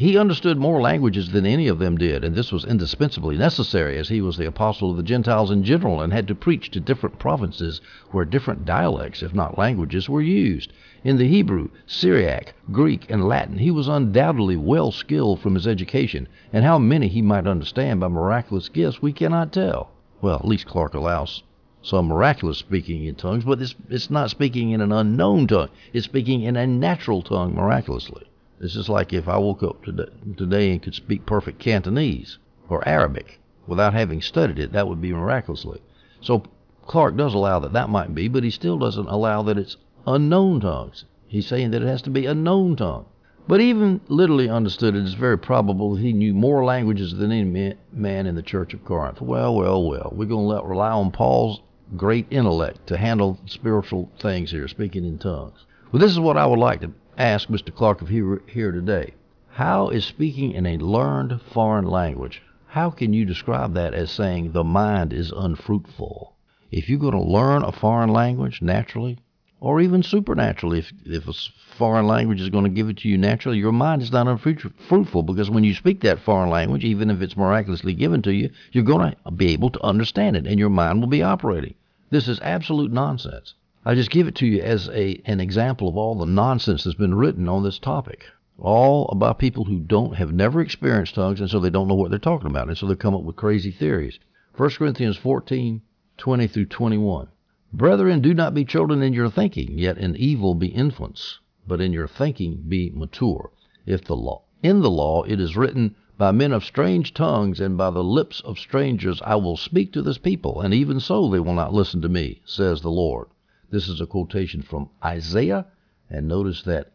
he 0.00 0.16
understood 0.16 0.56
more 0.56 0.80
languages 0.80 1.32
than 1.32 1.44
any 1.44 1.66
of 1.66 1.80
them 1.80 1.96
did, 1.96 2.22
and 2.22 2.36
this 2.36 2.52
was 2.52 2.64
indispensably 2.64 3.36
necessary 3.36 3.98
as 3.98 4.08
he 4.08 4.20
was 4.20 4.36
the 4.36 4.46
apostle 4.46 4.92
of 4.92 4.96
the 4.96 5.02
Gentiles 5.02 5.50
in 5.50 5.64
general 5.64 6.00
and 6.00 6.12
had 6.12 6.28
to 6.28 6.36
preach 6.36 6.70
to 6.70 6.78
different 6.78 7.18
provinces 7.18 7.80
where 8.12 8.24
different 8.24 8.64
dialects, 8.64 9.24
if 9.24 9.34
not 9.34 9.58
languages, 9.58 10.08
were 10.08 10.22
used. 10.22 10.72
In 11.02 11.16
the 11.16 11.26
Hebrew, 11.26 11.70
Syriac, 11.84 12.54
Greek, 12.70 13.10
and 13.10 13.26
Latin, 13.26 13.58
he 13.58 13.72
was 13.72 13.88
undoubtedly 13.88 14.56
well 14.56 14.92
skilled 14.92 15.40
from 15.40 15.56
his 15.56 15.66
education, 15.66 16.28
and 16.52 16.64
how 16.64 16.78
many 16.78 17.08
he 17.08 17.20
might 17.20 17.48
understand 17.48 17.98
by 17.98 18.06
miraculous 18.06 18.68
gifts 18.68 19.02
we 19.02 19.12
cannot 19.12 19.52
tell. 19.52 19.90
Well, 20.22 20.36
at 20.36 20.46
least 20.46 20.66
Clarke 20.66 20.94
allows 20.94 21.42
some 21.82 22.06
miraculous 22.06 22.58
speaking 22.58 23.04
in 23.04 23.16
tongues, 23.16 23.42
but 23.42 23.60
it's, 23.60 23.74
it's 23.90 24.10
not 24.10 24.30
speaking 24.30 24.70
in 24.70 24.80
an 24.80 24.92
unknown 24.92 25.48
tongue. 25.48 25.70
It's 25.92 26.04
speaking 26.04 26.42
in 26.42 26.54
a 26.54 26.68
natural 26.68 27.20
tongue 27.20 27.56
miraculously. 27.56 28.27
This 28.60 28.74
is 28.74 28.88
like 28.88 29.12
if 29.12 29.28
I 29.28 29.38
woke 29.38 29.62
up 29.62 29.84
today, 29.84 30.72
and 30.72 30.82
could 30.82 30.94
speak 30.94 31.24
perfect 31.24 31.60
Cantonese 31.60 32.38
or 32.68 32.86
Arabic 32.88 33.38
without 33.66 33.94
having 33.94 34.20
studied 34.20 34.58
it. 34.58 34.72
That 34.72 34.88
would 34.88 35.00
be 35.00 35.12
miraculously. 35.12 35.80
So 36.20 36.42
Clarke 36.86 37.16
does 37.16 37.34
allow 37.34 37.60
that 37.60 37.72
that 37.74 37.88
might 37.88 38.14
be, 38.14 38.28
but 38.28 38.42
he 38.42 38.50
still 38.50 38.78
doesn't 38.78 39.08
allow 39.08 39.42
that 39.42 39.58
it's 39.58 39.76
unknown 40.06 40.60
tongues. 40.60 41.04
He's 41.28 41.46
saying 41.46 41.70
that 41.70 41.82
it 41.82 41.86
has 41.86 42.02
to 42.02 42.10
be 42.10 42.26
a 42.26 42.34
known 42.34 42.74
tongue. 42.74 43.04
But 43.46 43.60
even 43.60 44.00
literally 44.08 44.48
understood, 44.48 44.94
it 44.96 45.04
is 45.04 45.14
very 45.14 45.38
probable 45.38 45.94
that 45.94 46.02
he 46.02 46.12
knew 46.12 46.34
more 46.34 46.64
languages 46.64 47.14
than 47.14 47.30
any 47.30 47.76
man 47.92 48.26
in 48.26 48.34
the 48.34 48.42
church 48.42 48.74
of 48.74 48.84
Corinth. 48.84 49.20
Well, 49.20 49.54
well, 49.54 49.82
well. 49.82 50.12
We're 50.14 50.26
going 50.26 50.44
to 50.44 50.54
let, 50.54 50.64
rely 50.64 50.90
on 50.90 51.12
Paul's 51.12 51.60
great 51.96 52.26
intellect 52.30 52.86
to 52.88 52.96
handle 52.96 53.38
spiritual 53.46 54.10
things 54.18 54.50
here, 54.50 54.68
speaking 54.68 55.04
in 55.04 55.18
tongues. 55.18 55.64
Well, 55.92 56.00
this 56.00 56.10
is 56.10 56.20
what 56.20 56.36
I 56.36 56.46
would 56.46 56.58
like 56.58 56.80
to 56.80 56.92
ask 57.18 57.48
Mr. 57.48 57.74
Clarke 57.74 58.02
if 58.02 58.08
he 58.08 58.22
were 58.22 58.42
here 58.46 58.72
today. 58.72 59.14
How 59.48 59.88
is 59.88 60.04
speaking 60.04 60.52
in 60.52 60.66
a 60.66 60.78
learned 60.78 61.40
foreign 61.42 61.86
language? 61.86 62.42
How 62.68 62.90
can 62.90 63.12
you 63.12 63.24
describe 63.24 63.74
that 63.74 63.92
as 63.92 64.10
saying 64.10 64.52
the 64.52 64.64
mind 64.64 65.12
is 65.12 65.32
unfruitful? 65.36 66.34
If 66.70 66.88
you're 66.88 66.98
going 66.98 67.12
to 67.12 67.22
learn 67.22 67.62
a 67.64 67.72
foreign 67.72 68.10
language 68.10 68.62
naturally, 68.62 69.18
or 69.60 69.80
even 69.80 70.02
supernaturally. 70.02 70.78
If, 70.78 70.92
if 71.04 71.28
a 71.28 71.32
foreign 71.76 72.06
language 72.06 72.40
is 72.40 72.48
going 72.48 72.64
to 72.64 72.70
give 72.70 72.88
it 72.88 72.98
to 72.98 73.08
you 73.08 73.18
naturally, 73.18 73.58
your 73.58 73.72
mind 73.72 74.02
is 74.02 74.12
not 74.12 74.28
unfruitful 74.28 75.22
because 75.24 75.50
when 75.50 75.64
you 75.64 75.74
speak 75.74 76.00
that 76.02 76.20
foreign 76.20 76.50
language, 76.50 76.84
even 76.84 77.10
if 77.10 77.20
it's 77.20 77.36
miraculously 77.36 77.94
given 77.94 78.22
to 78.22 78.32
you, 78.32 78.50
you're 78.72 78.84
going 78.84 79.14
to 79.24 79.30
be 79.32 79.52
able 79.52 79.70
to 79.70 79.84
understand 79.84 80.36
it 80.36 80.46
and 80.46 80.58
your 80.58 80.70
mind 80.70 81.00
will 81.00 81.08
be 81.08 81.22
operating. 81.22 81.74
This 82.10 82.28
is 82.28 82.38
absolute 82.40 82.92
nonsense. 82.92 83.54
I 83.88 83.94
just 83.94 84.10
give 84.10 84.28
it 84.28 84.34
to 84.34 84.46
you 84.46 84.60
as 84.60 84.90
a, 84.90 85.18
an 85.24 85.40
example 85.40 85.88
of 85.88 85.96
all 85.96 86.14
the 86.14 86.26
nonsense 86.26 86.84
that's 86.84 86.94
been 86.94 87.14
written 87.14 87.48
on 87.48 87.62
this 87.62 87.78
topic. 87.78 88.26
All 88.58 89.08
about 89.08 89.38
people 89.38 89.64
who 89.64 89.78
don't 89.78 90.16
have 90.16 90.30
never 90.30 90.60
experienced 90.60 91.14
tongues 91.14 91.40
and 91.40 91.48
so 91.48 91.58
they 91.58 91.70
don't 91.70 91.88
know 91.88 91.94
what 91.94 92.10
they're 92.10 92.18
talking 92.18 92.50
about. 92.50 92.68
And 92.68 92.76
so 92.76 92.86
they 92.86 92.96
come 92.96 93.14
up 93.14 93.22
with 93.22 93.36
crazy 93.36 93.70
theories. 93.70 94.18
1 94.54 94.70
Corinthians 94.72 95.16
14, 95.16 95.80
20 96.18 96.46
through 96.48 96.66
21. 96.66 97.28
Brethren, 97.72 98.20
do 98.20 98.34
not 98.34 98.52
be 98.52 98.66
children 98.66 99.00
in 99.00 99.14
your 99.14 99.30
thinking, 99.30 99.78
yet 99.78 99.96
in 99.96 100.14
evil 100.16 100.54
be 100.54 100.66
infants, 100.66 101.40
but 101.66 101.80
in 101.80 101.94
your 101.94 102.06
thinking 102.06 102.64
be 102.68 102.90
mature. 102.90 103.52
If 103.86 104.04
the 104.04 104.16
law 104.16 104.42
in 104.62 104.80
the 104.82 104.90
law 104.90 105.22
it 105.22 105.40
is 105.40 105.56
written, 105.56 105.94
By 106.18 106.32
men 106.32 106.52
of 106.52 106.62
strange 106.62 107.14
tongues 107.14 107.58
and 107.58 107.78
by 107.78 107.88
the 107.88 108.04
lips 108.04 108.42
of 108.42 108.58
strangers 108.58 109.22
I 109.24 109.36
will 109.36 109.56
speak 109.56 109.94
to 109.94 110.02
this 110.02 110.18
people, 110.18 110.60
and 110.60 110.74
even 110.74 111.00
so 111.00 111.30
they 111.30 111.40
will 111.40 111.54
not 111.54 111.72
listen 111.72 112.02
to 112.02 112.10
me, 112.10 112.42
says 112.44 112.82
the 112.82 112.90
Lord. 112.90 113.28
This 113.70 113.88
is 113.88 114.00
a 114.00 114.06
quotation 114.06 114.62
from 114.62 114.88
Isaiah, 115.04 115.66
and 116.08 116.26
notice 116.26 116.62
that 116.62 116.92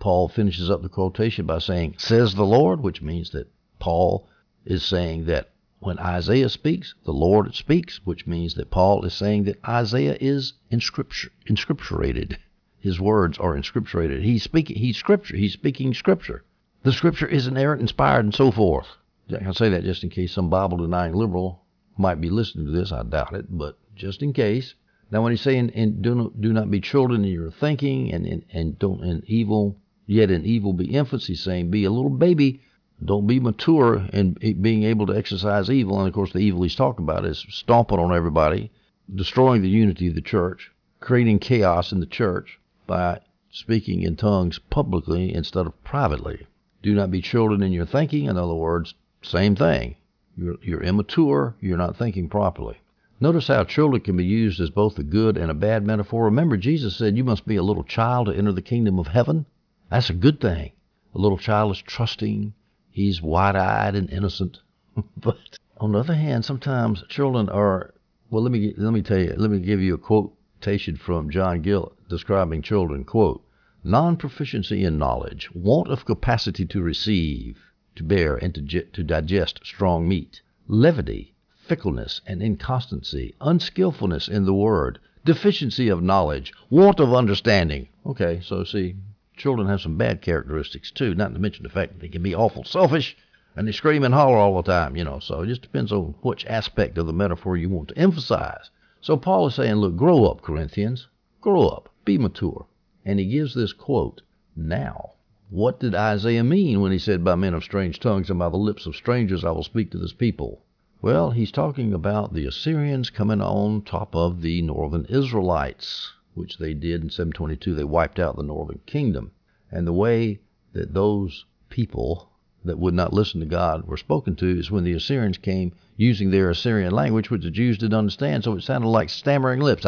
Paul 0.00 0.28
finishes 0.28 0.68
up 0.68 0.82
the 0.82 0.88
quotation 0.88 1.46
by 1.46 1.58
saying, 1.58 1.94
Says 1.98 2.34
the 2.34 2.44
Lord, 2.44 2.80
which 2.80 3.00
means 3.00 3.30
that 3.30 3.48
Paul 3.78 4.28
is 4.64 4.82
saying 4.82 5.26
that 5.26 5.50
when 5.78 5.98
Isaiah 5.98 6.48
speaks, 6.48 6.94
the 7.04 7.12
Lord 7.12 7.54
speaks, 7.54 8.04
which 8.04 8.26
means 8.26 8.54
that 8.54 8.70
Paul 8.70 9.04
is 9.04 9.14
saying 9.14 9.44
that 9.44 9.64
Isaiah 9.66 10.18
is 10.20 10.54
inscripture, 10.70 11.30
inscripturated. 11.46 12.36
His 12.78 13.00
words 13.00 13.38
are 13.38 13.54
inscripturated. 13.54 14.22
He's 14.22 14.42
speaking. 14.42 14.76
He's 14.76 14.96
scripture. 14.96 15.36
He's 15.36 15.52
speaking 15.52 15.94
scripture. 15.94 16.44
The 16.82 16.92
scripture 16.92 17.26
is 17.26 17.46
inerrant, 17.46 17.82
inspired, 17.82 18.24
and 18.24 18.34
so 18.34 18.50
forth. 18.50 18.88
I 19.30 19.52
say 19.52 19.68
that 19.68 19.84
just 19.84 20.02
in 20.02 20.10
case 20.10 20.32
some 20.32 20.50
Bible 20.50 20.78
denying 20.78 21.14
liberal 21.14 21.62
might 21.96 22.20
be 22.20 22.30
listening 22.30 22.66
to 22.66 22.72
this. 22.72 22.90
I 22.90 23.02
doubt 23.02 23.34
it, 23.34 23.46
but 23.48 23.78
just 23.94 24.22
in 24.22 24.32
case. 24.32 24.74
Now, 25.10 25.22
when 25.22 25.32
he's 25.32 25.40
saying, 25.40 25.70
and 25.74 26.02
do 26.02 26.14
not, 26.14 26.40
do 26.40 26.52
not 26.52 26.70
be 26.70 26.80
children 26.80 27.24
in 27.24 27.30
your 27.30 27.50
thinking, 27.50 28.12
and, 28.12 28.26
and, 28.26 28.44
and 28.52 28.78
don't 28.78 29.02
in 29.02 29.22
evil, 29.26 29.76
yet 30.06 30.30
in 30.30 30.44
evil 30.44 30.72
be 30.72 30.94
infants, 30.94 31.26
he's 31.26 31.42
saying, 31.42 31.70
be 31.70 31.84
a 31.84 31.90
little 31.90 32.10
baby 32.10 32.60
don't 33.02 33.26
be 33.26 33.40
mature 33.40 34.06
in 34.12 34.34
being 34.60 34.82
able 34.82 35.06
to 35.06 35.16
exercise 35.16 35.70
evil. 35.70 35.98
And 35.98 36.08
of 36.08 36.12
course, 36.12 36.32
the 36.32 36.40
evil 36.40 36.62
he's 36.62 36.74
talking 36.74 37.04
about 37.04 37.24
is 37.24 37.46
stomping 37.48 37.98
on 37.98 38.14
everybody, 38.14 38.70
destroying 39.14 39.62
the 39.62 39.70
unity 39.70 40.08
of 40.08 40.14
the 40.14 40.20
church, 40.20 40.70
creating 41.00 41.38
chaos 41.38 41.92
in 41.92 42.00
the 42.00 42.06
church 42.06 42.58
by 42.86 43.20
speaking 43.50 44.02
in 44.02 44.16
tongues 44.16 44.58
publicly 44.58 45.34
instead 45.34 45.66
of 45.66 45.82
privately. 45.82 46.46
Do 46.82 46.94
not 46.94 47.10
be 47.10 47.22
children 47.22 47.62
in 47.62 47.72
your 47.72 47.86
thinking. 47.86 48.26
In 48.26 48.36
other 48.36 48.54
words, 48.54 48.94
same 49.22 49.56
thing. 49.56 49.96
You're, 50.36 50.56
you're 50.62 50.82
immature. 50.82 51.56
You're 51.60 51.78
not 51.78 51.96
thinking 51.96 52.28
properly. 52.28 52.80
Notice 53.22 53.48
how 53.48 53.64
children 53.64 54.00
can 54.00 54.16
be 54.16 54.24
used 54.24 54.62
as 54.62 54.70
both 54.70 54.98
a 54.98 55.02
good 55.02 55.36
and 55.36 55.50
a 55.50 55.54
bad 55.54 55.86
metaphor. 55.86 56.24
Remember, 56.24 56.56
Jesus 56.56 56.96
said, 56.96 57.18
You 57.18 57.24
must 57.24 57.46
be 57.46 57.56
a 57.56 57.62
little 57.62 57.84
child 57.84 58.28
to 58.28 58.32
enter 58.32 58.50
the 58.50 58.62
kingdom 58.62 58.98
of 58.98 59.08
heaven. 59.08 59.44
That's 59.90 60.08
a 60.08 60.14
good 60.14 60.40
thing. 60.40 60.72
A 61.14 61.18
little 61.18 61.36
child 61.36 61.72
is 61.72 61.82
trusting, 61.82 62.54
he's 62.90 63.20
wide-eyed 63.20 63.94
and 63.94 64.08
innocent. 64.08 64.60
but 65.18 65.58
on 65.76 65.92
the 65.92 65.98
other 65.98 66.14
hand, 66.14 66.46
sometimes 66.46 67.04
children 67.10 67.50
are. 67.50 67.92
Well, 68.30 68.42
let 68.42 68.52
me 68.52 68.72
let 68.78 68.94
me 68.94 69.02
tell 69.02 69.18
you. 69.18 69.34
Let 69.36 69.50
me 69.50 69.58
give 69.58 69.82
you 69.82 69.92
a 69.92 69.98
quotation 69.98 70.96
from 70.96 71.28
John 71.28 71.60
Gill 71.60 71.92
describing 72.08 72.62
children. 72.62 73.04
Quote: 73.04 73.44
Non-proficiency 73.84 74.82
in 74.82 74.96
knowledge, 74.96 75.50
want 75.54 75.88
of 75.88 76.06
capacity 76.06 76.64
to 76.64 76.80
receive, 76.80 77.58
to 77.96 78.02
bear, 78.02 78.36
and 78.36 78.54
to, 78.54 78.82
to 78.82 79.04
digest 79.04 79.60
strong 79.62 80.08
meat, 80.08 80.40
levity, 80.66 81.34
fickleness, 81.70 82.20
and 82.26 82.42
inconstancy, 82.42 83.32
unskillfulness 83.40 84.26
in 84.26 84.44
the 84.44 84.52
word, 84.52 84.98
deficiency 85.24 85.86
of 85.88 86.02
knowledge, 86.02 86.52
want 86.68 86.98
of 86.98 87.14
understanding. 87.14 87.86
Okay, 88.04 88.40
so 88.42 88.64
see, 88.64 88.96
children 89.36 89.68
have 89.68 89.80
some 89.80 89.96
bad 89.96 90.20
characteristics 90.20 90.90
too, 90.90 91.14
not 91.14 91.32
to 91.32 91.38
mention 91.38 91.62
the 91.62 91.68
fact 91.68 91.92
that 91.92 92.00
they 92.00 92.08
can 92.08 92.24
be 92.24 92.34
awful 92.34 92.64
selfish 92.64 93.16
and 93.54 93.68
they 93.68 93.72
scream 93.72 94.02
and 94.02 94.12
holler 94.12 94.36
all 94.36 94.60
the 94.60 94.68
time, 94.68 94.96
you 94.96 95.04
know. 95.04 95.20
So 95.20 95.42
it 95.42 95.46
just 95.46 95.62
depends 95.62 95.92
on 95.92 96.16
which 96.22 96.44
aspect 96.46 96.98
of 96.98 97.06
the 97.06 97.12
metaphor 97.12 97.56
you 97.56 97.68
want 97.68 97.90
to 97.90 97.98
emphasize. 97.98 98.68
So 99.00 99.16
Paul 99.16 99.46
is 99.46 99.54
saying, 99.54 99.76
look, 99.76 99.94
grow 99.94 100.24
up, 100.24 100.42
Corinthians. 100.42 101.06
Grow 101.40 101.68
up. 101.68 101.88
Be 102.04 102.18
mature. 102.18 102.66
And 103.04 103.20
he 103.20 103.26
gives 103.26 103.54
this 103.54 103.72
quote 103.72 104.22
now. 104.56 105.12
What 105.50 105.78
did 105.78 105.94
Isaiah 105.94 106.42
mean 106.42 106.80
when 106.80 106.90
he 106.90 106.98
said, 106.98 107.22
By 107.22 107.36
men 107.36 107.54
of 107.54 107.62
strange 107.62 108.00
tongues 108.00 108.28
and 108.28 108.40
by 108.40 108.48
the 108.48 108.56
lips 108.56 108.86
of 108.86 108.96
strangers 108.96 109.44
I 109.44 109.52
will 109.52 109.62
speak 109.62 109.92
to 109.92 109.98
this 109.98 110.12
people? 110.12 110.64
Well, 111.02 111.30
he's 111.30 111.50
talking 111.50 111.94
about 111.94 112.34
the 112.34 112.46
Assyrians 112.46 113.08
coming 113.08 113.40
on 113.40 113.82
top 113.82 114.14
of 114.14 114.42
the 114.42 114.60
northern 114.60 115.06
Israelites 115.06 116.12
which 116.34 116.58
they 116.58 116.74
did 116.74 117.02
in 117.02 117.10
722. 117.10 117.74
They 117.74 117.84
wiped 117.84 118.18
out 118.18 118.36
the 118.36 118.42
northern 118.42 118.80
kingdom. 118.86 119.32
And 119.70 119.86
the 119.86 119.92
way 119.92 120.40
that 120.72 120.94
those 120.94 121.44
people 121.68 122.30
that 122.64 122.78
would 122.78 122.94
not 122.94 123.12
listen 123.12 123.40
to 123.40 123.46
God 123.46 123.86
were 123.86 123.96
spoken 123.96 124.36
to 124.36 124.58
is 124.58 124.70
when 124.70 124.84
the 124.84 124.92
Assyrians 124.92 125.38
came 125.38 125.72
using 125.96 126.30
their 126.30 126.50
Assyrian 126.50 126.92
language, 126.92 127.30
which 127.30 127.42
the 127.42 127.50
Jews 127.50 127.78
didn't 127.78 127.98
understand, 127.98 128.44
so 128.44 128.52
it 128.54 128.62
sounded 128.62 128.88
like 128.88 129.08
stammering 129.08 129.60
lips. 129.60 129.86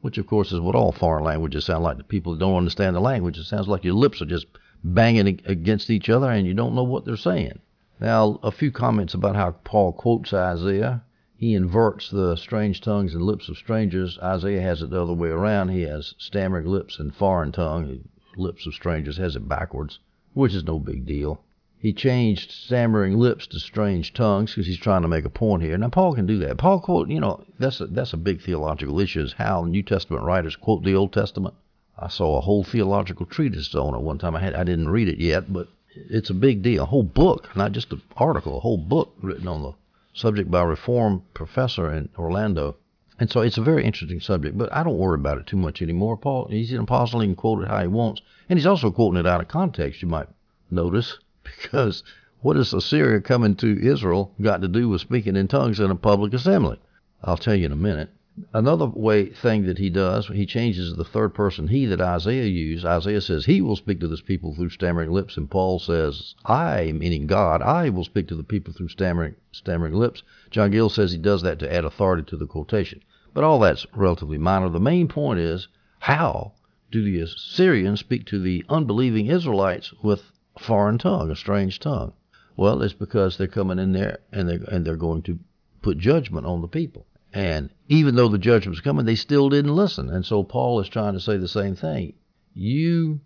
Which, 0.00 0.18
of 0.18 0.26
course, 0.26 0.52
is 0.52 0.60
what 0.60 0.74
all 0.74 0.92
foreign 0.92 1.24
languages 1.24 1.64
sound 1.64 1.84
like 1.84 1.98
to 1.98 2.04
people 2.04 2.32
that 2.32 2.40
don't 2.40 2.56
understand 2.56 2.94
the 2.94 3.00
language. 3.00 3.38
It 3.38 3.44
sounds 3.44 3.68
like 3.68 3.84
your 3.84 3.94
lips 3.94 4.20
are 4.20 4.26
just 4.26 4.46
banging 4.84 5.40
against 5.46 5.90
each 5.90 6.08
other 6.08 6.30
and 6.30 6.46
you 6.46 6.54
don't 6.54 6.74
know 6.74 6.84
what 6.84 7.04
they're 7.04 7.16
saying. 7.16 7.60
Now, 8.00 8.38
a 8.42 8.50
few 8.50 8.70
comments 8.70 9.14
about 9.14 9.36
how 9.36 9.52
Paul 9.64 9.92
quotes 9.92 10.32
Isaiah 10.32 11.02
he 11.40 11.54
inverts 11.54 12.10
the 12.10 12.34
strange 12.34 12.80
tongues 12.80 13.14
and 13.14 13.22
lips 13.22 13.48
of 13.48 13.56
strangers. 13.56 14.18
Isaiah 14.20 14.60
has 14.60 14.82
it 14.82 14.90
the 14.90 15.00
other 15.00 15.12
way 15.12 15.28
around. 15.28 15.68
He 15.68 15.82
has 15.82 16.16
stammering 16.18 16.66
lips 16.66 16.98
and 16.98 17.14
foreign 17.14 17.52
tongue. 17.52 18.08
Lips 18.36 18.66
of 18.66 18.74
strangers 18.74 19.18
has 19.18 19.36
it 19.36 19.48
backwards, 19.48 20.00
which 20.34 20.52
is 20.52 20.64
no 20.64 20.80
big 20.80 21.06
deal. 21.06 21.44
He 21.78 21.92
changed 21.92 22.50
stammering 22.50 23.16
lips 23.18 23.46
to 23.46 23.60
strange 23.60 24.12
tongues 24.12 24.50
because 24.50 24.66
he's 24.66 24.78
trying 24.78 25.02
to 25.02 25.08
make 25.08 25.24
a 25.24 25.30
point 25.30 25.62
here. 25.62 25.78
Now 25.78 25.90
Paul 25.90 26.14
can 26.14 26.26
do 26.26 26.38
that. 26.38 26.58
Paul 26.58 26.80
quote, 26.80 27.08
you 27.08 27.20
know, 27.20 27.44
that's 27.56 27.80
a, 27.80 27.86
that's 27.86 28.12
a 28.12 28.16
big 28.16 28.40
theological 28.40 28.98
issue 28.98 29.22
is 29.22 29.34
how 29.34 29.62
New 29.62 29.84
Testament 29.84 30.24
writers 30.24 30.56
quote 30.56 30.82
the 30.82 30.96
Old 30.96 31.12
Testament. 31.12 31.54
I 31.96 32.08
saw 32.08 32.36
a 32.36 32.40
whole 32.40 32.64
theological 32.64 33.26
treatise 33.26 33.72
on 33.76 33.94
it 33.94 34.00
one 34.00 34.18
time. 34.18 34.34
I 34.34 34.40
had 34.40 34.54
I 34.54 34.64
didn't 34.64 34.88
read 34.88 35.06
it 35.06 35.18
yet, 35.18 35.52
but 35.52 35.68
it's 36.10 36.30
a 36.30 36.34
big 36.34 36.62
deal. 36.62 36.82
A 36.82 36.86
whole 36.86 37.02
book, 37.02 37.54
not 37.56 37.72
just 37.72 37.92
an 37.92 38.02
article, 38.16 38.56
a 38.56 38.60
whole 38.60 38.78
book 38.78 39.14
written 39.20 39.48
on 39.48 39.62
the 39.62 39.72
subject 40.12 40.50
by 40.50 40.60
a 40.60 40.66
reform 40.66 41.22
professor 41.34 41.92
in 41.92 42.08
Orlando. 42.18 42.76
And 43.20 43.30
so 43.30 43.40
it's 43.40 43.58
a 43.58 43.62
very 43.62 43.84
interesting 43.84 44.20
subject, 44.20 44.56
but 44.56 44.72
I 44.72 44.82
don't 44.82 44.98
worry 44.98 45.16
about 45.16 45.38
it 45.38 45.46
too 45.46 45.56
much 45.56 45.82
anymore. 45.82 46.16
Paul, 46.16 46.46
he's 46.48 46.72
an 46.72 46.80
apostle, 46.80 47.20
he 47.20 47.26
can 47.26 47.34
quote 47.34 47.62
it 47.62 47.68
how 47.68 47.80
he 47.80 47.88
wants. 47.88 48.22
And 48.48 48.58
he's 48.58 48.66
also 48.66 48.90
quoting 48.90 49.18
it 49.18 49.26
out 49.26 49.40
of 49.40 49.48
context, 49.48 50.02
you 50.02 50.08
might 50.08 50.28
notice, 50.70 51.18
because 51.42 52.04
what 52.40 52.56
has 52.56 52.72
Assyria 52.72 53.20
coming 53.20 53.56
to 53.56 53.80
Israel 53.80 54.32
got 54.40 54.62
to 54.62 54.68
do 54.68 54.88
with 54.88 55.00
speaking 55.00 55.36
in 55.36 55.48
tongues 55.48 55.80
in 55.80 55.90
a 55.90 55.96
public 55.96 56.32
assembly? 56.32 56.78
I'll 57.24 57.36
tell 57.36 57.54
you 57.54 57.66
in 57.66 57.72
a 57.72 57.76
minute. 57.76 58.10
Another 58.52 58.86
way 58.86 59.26
thing 59.26 59.66
that 59.66 59.78
he 59.78 59.90
does, 59.90 60.26
he 60.28 60.46
changes 60.46 60.94
the 60.94 61.04
third 61.04 61.34
person 61.34 61.68
he 61.68 61.86
that 61.86 62.00
Isaiah 62.00 62.46
used. 62.46 62.84
Isaiah 62.84 63.20
says 63.20 63.44
he 63.44 63.60
will 63.60 63.76
speak 63.76 64.00
to 64.00 64.08
this 64.08 64.20
people 64.20 64.54
through 64.54 64.70
stammering 64.70 65.10
lips, 65.10 65.36
and 65.36 65.50
Paul 65.50 65.78
says 65.78 66.34
I, 66.44 66.92
meaning 66.92 67.26
God, 67.26 67.62
I 67.62 67.88
will 67.88 68.04
speak 68.04 68.28
to 68.28 68.34
the 68.34 68.42
people 68.42 68.72
through 68.72 68.88
stammering 68.88 69.34
stammering 69.52 69.94
lips. 69.94 70.22
John 70.50 70.70
Gill 70.70 70.88
says 70.88 71.12
he 71.12 71.18
does 71.18 71.42
that 71.42 71.58
to 71.58 71.72
add 71.72 71.84
authority 71.84 72.22
to 72.24 72.36
the 72.36 72.46
quotation. 72.46 73.02
But 73.34 73.44
all 73.44 73.58
that's 73.58 73.86
relatively 73.94 74.38
minor. 74.38 74.68
The 74.68 74.80
main 74.80 75.08
point 75.08 75.40
is 75.40 75.68
how 76.00 76.52
do 76.90 77.02
the 77.02 77.20
Assyrians 77.20 78.00
speak 78.00 78.26
to 78.26 78.38
the 78.38 78.64
unbelieving 78.68 79.26
Israelites 79.26 79.92
with 80.02 80.32
a 80.56 80.60
foreign 80.60 80.98
tongue, 80.98 81.30
a 81.30 81.36
strange 81.36 81.80
tongue? 81.80 82.12
Well, 82.56 82.82
it's 82.82 82.94
because 82.94 83.36
they're 83.36 83.46
coming 83.46 83.78
in 83.78 83.92
there 83.92 84.18
and 84.32 84.48
they're, 84.48 84.64
and 84.70 84.84
they're 84.84 84.96
going 84.96 85.22
to 85.22 85.38
put 85.82 85.98
judgment 85.98 86.46
on 86.46 86.60
the 86.60 86.68
people. 86.68 87.06
And 87.38 87.70
even 87.86 88.16
though 88.16 88.26
the 88.26 88.36
judgment 88.36 88.70
was 88.70 88.80
coming, 88.80 89.06
they 89.06 89.14
still 89.14 89.48
didn't 89.48 89.76
listen. 89.76 90.10
And 90.10 90.26
so 90.26 90.42
Paul 90.42 90.80
is 90.80 90.88
trying 90.88 91.12
to 91.12 91.20
say 91.20 91.36
the 91.36 91.46
same 91.46 91.76
thing. 91.76 92.14
You 92.52 93.20